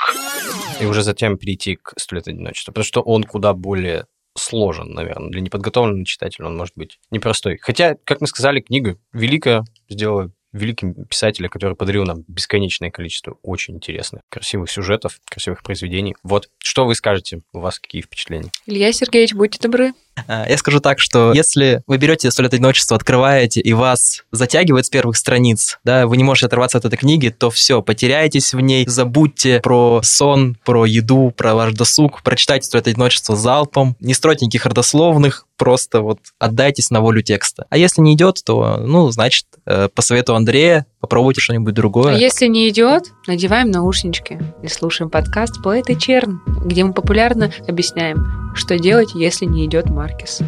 И 0.80 0.86
уже 0.86 1.02
затем 1.02 1.36
перейти 1.36 1.76
к 1.76 1.92
«Сто 1.98 2.16
лет 2.16 2.28
одиночества», 2.28 2.72
потому 2.72 2.84
что 2.84 3.00
он 3.02 3.24
куда 3.24 3.52
более 3.52 4.06
сложен, 4.36 4.92
наверное. 4.92 5.30
Для 5.30 5.40
неподготовленного 5.40 6.06
читателя 6.06 6.46
он 6.46 6.56
может 6.56 6.74
быть 6.76 6.98
непростой. 7.10 7.58
Хотя, 7.58 7.96
как 8.04 8.20
мы 8.20 8.28
сказали, 8.28 8.60
книга 8.60 8.96
великая, 9.12 9.64
сделала 9.88 10.30
великим 10.52 10.94
писателя, 11.04 11.48
который 11.48 11.76
подарил 11.76 12.04
нам 12.04 12.24
бесконечное 12.28 12.90
количество 12.90 13.38
очень 13.42 13.76
интересных, 13.76 14.22
красивых 14.28 14.70
сюжетов, 14.70 15.20
красивых 15.24 15.62
произведений. 15.62 16.16
Вот, 16.22 16.50
что 16.58 16.86
вы 16.86 16.94
скажете? 16.94 17.42
У 17.52 17.60
вас 17.60 17.78
какие 17.78 18.02
впечатления? 18.02 18.50
Илья 18.66 18.92
Сергеевич, 18.92 19.34
будьте 19.34 19.58
добры. 19.60 19.92
А, 20.26 20.46
Я 20.48 20.58
скажу 20.58 20.80
так, 20.80 20.98
что 20.98 21.32
если 21.32 21.82
вы 21.86 21.96
берете 21.96 22.30
«Сто 22.30 22.42
лет 22.42 22.54
одиночества», 22.54 22.96
открываете, 22.96 23.60
и 23.60 23.72
вас 23.72 24.24
затягивает 24.32 24.86
с 24.86 24.90
первых 24.90 25.16
страниц, 25.16 25.78
да, 25.84 26.06
вы 26.06 26.16
не 26.16 26.24
можете 26.24 26.46
оторваться 26.46 26.78
от 26.78 26.84
этой 26.84 26.96
книги, 26.96 27.28
то 27.28 27.50
все, 27.50 27.82
потеряетесь 27.82 28.54
в 28.54 28.60
ней, 28.60 28.86
забудьте 28.86 29.60
про 29.60 30.00
сон, 30.02 30.56
про 30.64 30.84
еду, 30.86 31.32
про 31.36 31.54
ваш 31.54 31.74
досуг, 31.74 32.22
прочитайте 32.22 32.66
«Сто 32.66 32.78
лет 32.78 32.88
одиночества» 32.88 33.36
залпом, 33.36 33.96
не 34.00 34.14
стройте 34.14 34.46
никаких 34.46 34.66
родословных, 34.66 35.46
просто 35.56 36.00
вот 36.00 36.20
отдайтесь 36.38 36.90
на 36.90 37.00
волю 37.00 37.22
текста. 37.22 37.66
А 37.70 37.76
если 37.76 38.00
не 38.00 38.14
идет, 38.14 38.42
то, 38.44 38.78
ну, 38.78 39.10
значит, 39.10 39.46
э, 39.66 39.88
по 39.94 40.02
совету 40.02 40.34
Андрея 40.34 40.86
попробуйте 41.00 41.40
что-нибудь 41.40 41.72
А 41.72 41.76
другое. 41.76 42.16
если 42.16 42.46
не 42.46 42.68
идет, 42.68 43.12
надеваем 43.26 43.70
наушнички 43.70 44.38
и 44.62 44.68
слушаем 44.68 45.10
подкаст 45.10 45.62
«Поэт 45.62 45.90
и 45.90 45.98
Черн», 45.98 46.40
где 46.64 46.84
мы 46.84 46.92
популярно 46.92 47.50
объясняем, 47.66 48.52
что 48.54 48.78
делать, 48.78 49.14
если 49.14 49.46
не 49.46 49.66
идет 49.66 49.88
Маркес. 49.90 50.40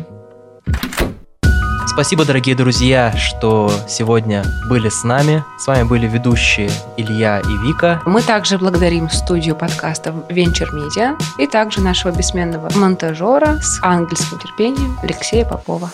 Спасибо, 1.86 2.24
дорогие 2.24 2.55
друзья, 2.55 3.12
что 3.12 3.70
сегодня 3.86 4.44
были 4.68 4.88
с 4.88 5.05
нами. 5.05 5.44
С 5.59 5.66
вами 5.66 5.82
были 5.82 6.07
ведущие 6.07 6.70
Илья 6.96 7.40
и 7.40 7.66
Вика. 7.66 8.00
Мы 8.07 8.22
также 8.22 8.57
благодарим 8.57 9.11
студию 9.11 9.57
подкастов 9.57 10.14
Venture 10.30 10.68
Media 10.74 11.20
и 11.38 11.46
также 11.46 11.82
нашего 11.82 12.16
бессменного 12.16 12.70
монтажера 12.76 13.59
с 13.61 13.78
ангельским 13.82 14.38
терпением 14.38 14.96
Алексея 15.03 15.44
Попова. 15.44 15.90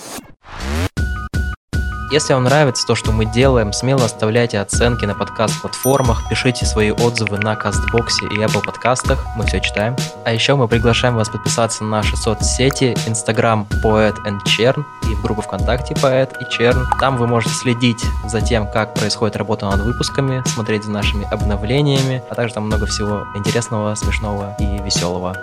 Если 2.10 2.32
вам 2.32 2.44
нравится 2.44 2.86
то, 2.86 2.94
что 2.94 3.12
мы 3.12 3.26
делаем, 3.26 3.70
смело 3.74 4.06
оставляйте 4.06 4.58
оценки 4.60 5.04
на 5.04 5.14
подкаст-платформах, 5.14 6.26
пишите 6.30 6.64
свои 6.64 6.90
отзывы 6.90 7.36
на 7.36 7.54
Кастбоксе 7.54 8.24
и 8.28 8.38
Apple 8.38 8.64
подкастах, 8.64 9.26
мы 9.36 9.44
все 9.44 9.60
читаем. 9.60 9.94
А 10.24 10.32
еще 10.32 10.54
мы 10.54 10.68
приглашаем 10.68 11.16
вас 11.16 11.28
подписаться 11.28 11.84
на 11.84 11.90
наши 11.90 12.16
соцсети, 12.16 12.96
Instagram 13.06 13.66
Poet 13.84 14.16
and 14.24 14.38
Chern 14.46 14.82
и 15.10 15.14
в 15.16 15.22
группу 15.22 15.42
ВКонтакте 15.42 15.92
Poet 15.92 16.30
и 16.40 16.44
Chern. 16.44 16.82
Там 16.98 17.18
вы 17.18 17.26
можете 17.26 17.54
следить 17.54 18.02
за 18.26 18.40
тем, 18.40 18.66
как 18.70 18.94
происходит 18.94 19.36
работа 19.36 19.66
над 19.66 19.80
выпусками, 19.80 20.42
смотреть 20.46 20.84
за 20.84 20.90
нашими 20.90 21.30
обновлениями, 21.30 22.22
а 22.30 22.34
также 22.34 22.54
там 22.54 22.64
много 22.64 22.86
всего 22.86 23.26
интересного, 23.34 23.94
смешного 23.96 24.56
и 24.58 24.78
веселого. 24.82 25.36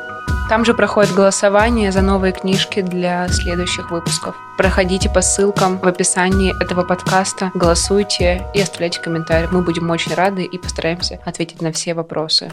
Там 0.47 0.63
же 0.63 0.75
проходит 0.75 1.11
голосование 1.11 1.91
за 1.91 2.03
новые 2.03 2.31
книжки 2.31 2.81
для 2.81 3.27
следующих 3.29 3.89
выпусков. 3.89 4.35
Проходите 4.57 5.09
по 5.09 5.21
ссылкам 5.21 5.79
в 5.79 5.87
описании 5.87 6.53
этого 6.61 6.83
подкаста, 6.83 7.51
голосуйте 7.55 8.45
и 8.53 8.61
оставляйте 8.61 9.01
комментарии. 9.01 9.49
Мы 9.51 9.63
будем 9.63 9.89
очень 9.89 10.13
рады 10.13 10.43
и 10.43 10.57
постараемся 10.59 11.19
ответить 11.25 11.63
на 11.63 11.71
все 11.71 11.95
вопросы. 11.95 12.51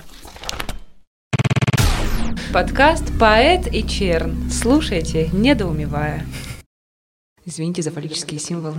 Подкаст 2.54 3.04
«Поэт 3.20 3.66
и 3.70 3.86
Черн». 3.86 4.50
Слушайте, 4.50 5.28
недоумевая. 5.32 6.24
Извините 7.44 7.82
за 7.82 7.90
фаллические 7.90 8.40
символы. 8.40 8.78